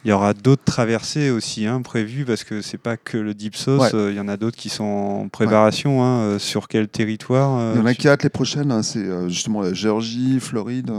il 0.07 0.11
y 0.11 0.13
aura 0.13 0.33
d'autres 0.33 0.63
traversées 0.63 1.29
aussi 1.31 1.65
hein, 1.65 1.81
prévues 1.81 2.23
parce 2.23 2.45
que 2.45 2.61
c'est 2.61 2.77
pas 2.77 2.95
que 2.95 3.17
le 3.17 3.33
Deep 3.33 3.55
Sauce. 3.55 3.91
Il 3.93 4.15
y 4.15 4.19
en 4.19 4.29
a 4.29 4.37
d'autres 4.37 4.57
qui 4.57 4.69
sont 4.69 4.83
en 4.83 5.27
préparation. 5.27 6.03
Hein, 6.03 6.39
sur 6.39 6.67
quel 6.67 6.87
territoire 6.87 7.75
Il 7.75 7.79
y 7.79 7.81
en 7.81 7.85
a 7.85 7.93
quatre 7.93 8.23
les 8.23 8.29
prochaines. 8.29 8.71
Hein, 8.71 8.83
c'est 8.83 9.05
justement 9.27 9.61
la 9.61 9.73
Géorgie, 9.73 10.39
Floride, 10.39 10.91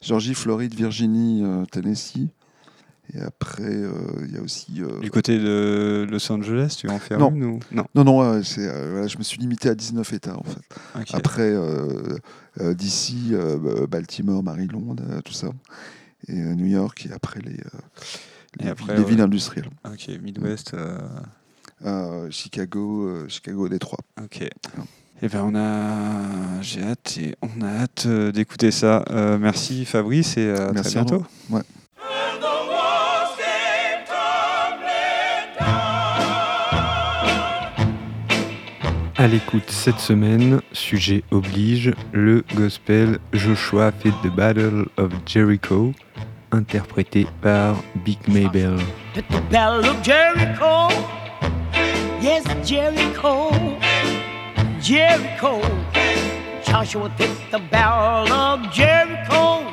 Géorgie, 0.00 0.34
Floride, 0.34 0.74
Virginie, 0.74 1.44
Tennessee. 1.70 2.28
Et 3.14 3.20
après, 3.20 3.62
euh, 3.62 3.92
il 4.26 4.34
y 4.34 4.36
a 4.36 4.42
aussi. 4.42 4.82
Euh, 4.82 5.00
du 5.00 5.10
côté 5.10 5.38
de 5.38 6.06
Los 6.10 6.30
Angeles, 6.30 6.76
tu 6.78 6.90
en 6.90 6.98
fais 6.98 7.16
non. 7.16 7.30
une 7.30 7.44
ou... 7.44 7.60
Non, 7.72 7.86
non, 7.94 8.04
non 8.04 8.16
voilà, 8.16 9.06
je 9.06 9.16
me 9.16 9.22
suis 9.22 9.38
limité 9.38 9.70
à 9.70 9.74
19 9.74 10.12
États 10.12 10.36
en 10.36 10.44
fait. 10.44 11.14
Après, 11.14 11.50
euh, 11.50 12.18
d'ici, 12.74 13.32
Baltimore, 13.88 14.42
Maryland, 14.42 14.96
tout 15.24 15.32
ça. 15.32 15.48
Et 16.26 16.34
New 16.34 16.66
York, 16.66 17.06
et 17.08 17.12
après 17.12 17.40
les, 17.40 17.56
les, 18.60 18.72
les 18.96 19.04
villes 19.04 19.20
industrielles. 19.20 19.70
Ok, 19.84 20.08
Midwest. 20.22 20.76
Chicago, 22.30 23.28
Chicago, 23.28 23.68
Détroit. 23.68 24.00
Ok. 24.22 24.48
Eh 25.20 25.28
ben 25.28 25.42
on 25.42 25.54
a, 25.56 26.62
j'ai 26.62 26.82
hâte 26.82 27.18
et 27.18 27.34
on 27.42 27.60
a 27.62 27.82
hâte 27.82 28.06
d'écouter 28.06 28.70
ça. 28.70 29.04
merci 29.40 29.84
Fabrice 29.84 30.36
et 30.36 30.50
à 30.50 30.72
très 30.72 30.90
bientôt. 30.90 31.24
Ouais. 31.50 31.62
À 39.16 39.26
l'écoute 39.26 39.68
cette 39.68 39.98
semaine, 39.98 40.60
sujet 40.72 41.24
oblige, 41.32 41.92
le 42.12 42.44
gospel 42.54 43.18
Joshua 43.32 43.90
Fit 43.90 44.12
the 44.22 44.28
Battle 44.32 44.86
of 44.96 45.10
Jericho, 45.26 45.92
interprété 46.52 47.26
par 47.42 47.76
Big 48.04 48.18
of 49.84 50.02
Jericho, 50.02 50.88
yes 52.20 52.44
Jericho, 52.64 53.50
Jericho. 54.80 55.60
Joshua 56.64 57.10
fit 57.16 57.30
the 57.50 57.58
battle 57.70 58.32
of 58.32 58.70
Jericho, 58.72 59.64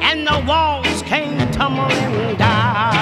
and 0.00 0.26
the 0.26 0.42
walls 0.46 1.02
came 1.02 1.38
tumbling 1.52 2.36
down. 2.36 2.94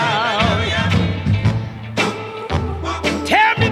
Tell 3.25 3.59
me 3.59 3.69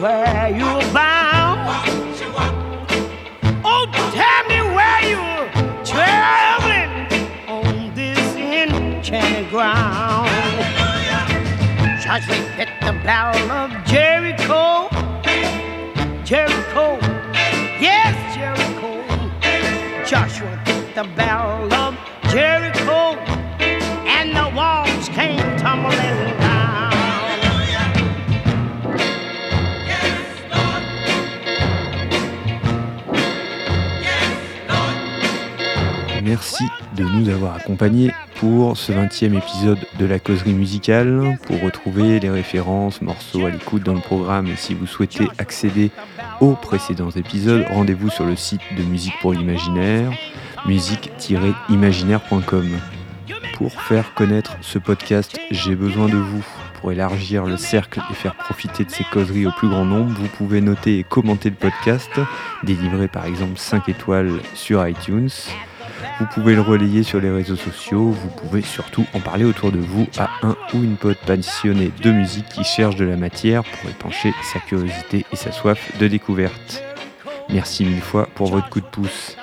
where 0.00 0.48
you're 0.50 0.92
bound. 0.92 1.15
Ground. 9.50 10.28
Joshua 12.02 12.34
hit 12.56 12.68
the 12.80 12.92
of 13.50 13.70
Jericho. 13.84 14.88
Jericho, 16.24 16.98
yes, 17.80 18.16
Jericho. 18.34 19.04
Joshua 20.04 20.56
hit 20.66 20.94
the 20.94 21.04
battle 21.14 21.72
of 21.72 21.94
Jericho, 22.30 23.14
and 24.06 24.34
the 24.34 24.50
walls 24.56 25.08
came 25.10 25.38
tumbling 25.56 26.38
down. 26.40 26.92
Merci 36.24 36.64
de 36.96 37.04
nous 37.04 37.28
avoir 37.28 37.56
accompagnés 37.56 38.10
pour 38.38 38.76
ce 38.76 38.92
20e 38.92 39.36
épisode 39.36 39.78
de 39.98 40.06
la 40.06 40.18
causerie 40.18 40.52
musicale. 40.52 41.38
Pour 41.46 41.60
retrouver 41.62 42.20
les 42.20 42.30
références, 42.30 43.02
morceaux 43.02 43.46
à 43.46 43.50
l'écoute 43.50 43.82
dans 43.82 43.94
le 43.94 44.00
programme 44.00 44.48
et 44.48 44.56
si 44.56 44.74
vous 44.74 44.86
souhaitez 44.86 45.28
accéder 45.38 45.90
aux 46.40 46.54
précédents 46.54 47.10
épisodes, 47.10 47.64
rendez-vous 47.70 48.10
sur 48.10 48.24
le 48.24 48.36
site 48.36 48.60
de 48.76 48.82
Musique 48.82 49.14
pour 49.20 49.32
l'imaginaire, 49.32 50.12
musique-imaginaire.com. 50.66 52.68
Pour 53.54 53.80
faire 53.80 54.12
connaître 54.14 54.56
ce 54.60 54.78
podcast, 54.78 55.38
j'ai 55.50 55.74
besoin 55.74 56.08
de 56.08 56.16
vous 56.16 56.44
pour 56.80 56.92
élargir 56.92 57.46
le 57.46 57.56
cercle 57.56 58.02
et 58.10 58.14
faire 58.14 58.36
profiter 58.36 58.84
de 58.84 58.90
ces 58.90 59.04
causeries 59.04 59.46
au 59.46 59.52
plus 59.52 59.68
grand 59.68 59.86
nombre, 59.86 60.12
vous 60.12 60.28
pouvez 60.28 60.60
noter 60.60 60.98
et 60.98 61.04
commenter 61.04 61.48
le 61.48 61.56
podcast, 61.56 62.10
délivrer 62.62 63.08
par 63.08 63.24
exemple 63.24 63.56
5 63.56 63.88
étoiles 63.88 64.32
sur 64.54 64.86
iTunes. 64.86 65.30
Vous 66.18 66.26
pouvez 66.26 66.54
le 66.54 66.60
relayer 66.60 67.02
sur 67.02 67.20
les 67.20 67.30
réseaux 67.30 67.56
sociaux, 67.56 68.10
vous 68.10 68.28
pouvez 68.28 68.62
surtout 68.62 69.06
en 69.14 69.20
parler 69.20 69.44
autour 69.44 69.72
de 69.72 69.78
vous 69.78 70.06
à 70.18 70.30
un 70.42 70.56
ou 70.74 70.82
une 70.82 70.96
pote 70.96 71.18
passionnée 71.26 71.92
de 72.02 72.10
musique 72.10 72.48
qui 72.48 72.64
cherche 72.64 72.96
de 72.96 73.04
la 73.04 73.16
matière 73.16 73.64
pour 73.64 73.90
épancher 73.90 74.32
sa 74.52 74.58
curiosité 74.60 75.26
et 75.32 75.36
sa 75.36 75.52
soif 75.52 75.92
de 75.98 76.08
découverte. 76.08 76.82
Merci 77.48 77.84
mille 77.84 78.00
fois 78.00 78.28
pour 78.34 78.48
votre 78.48 78.68
coup 78.68 78.80
de 78.80 78.86
pouce. 78.86 79.36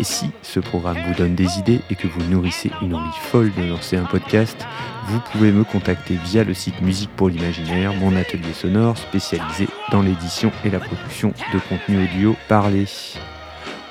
Et 0.00 0.04
si 0.04 0.30
ce 0.42 0.60
programme 0.60 0.98
vous 1.06 1.14
donne 1.14 1.34
des 1.34 1.58
idées 1.58 1.80
et 1.90 1.96
que 1.96 2.06
vous 2.06 2.22
nourrissez 2.30 2.70
une 2.82 2.94
envie 2.94 3.18
folle 3.20 3.52
de 3.56 3.64
lancer 3.64 3.96
un 3.96 4.04
podcast, 4.04 4.66
vous 5.06 5.20
pouvez 5.32 5.50
me 5.50 5.64
contacter 5.64 6.18
via 6.24 6.44
le 6.44 6.54
site 6.54 6.80
Musique 6.82 7.10
pour 7.16 7.28
l'imaginaire, 7.28 7.94
mon 7.94 8.14
atelier 8.14 8.52
sonore 8.52 8.96
spécialisé 8.96 9.68
dans 9.90 10.02
l'édition 10.02 10.52
et 10.64 10.70
la 10.70 10.78
production 10.78 11.32
de 11.52 11.58
contenu 11.58 12.04
audio 12.04 12.36
parlé. 12.48 12.84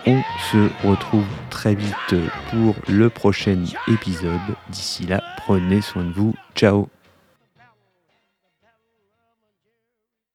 On 0.09 0.21
se 0.51 0.87
retrouve 0.87 1.25
très 1.49 1.75
vite 1.75 2.15
pour 2.49 2.75
le 2.87 3.09
prochain 3.09 3.61
épisode. 3.89 4.39
D'ici 4.69 5.05
là, 5.05 5.21
prenez 5.35 5.81
soin 5.81 6.05
de 6.05 6.13
vous. 6.13 6.33
Ciao 6.55 6.87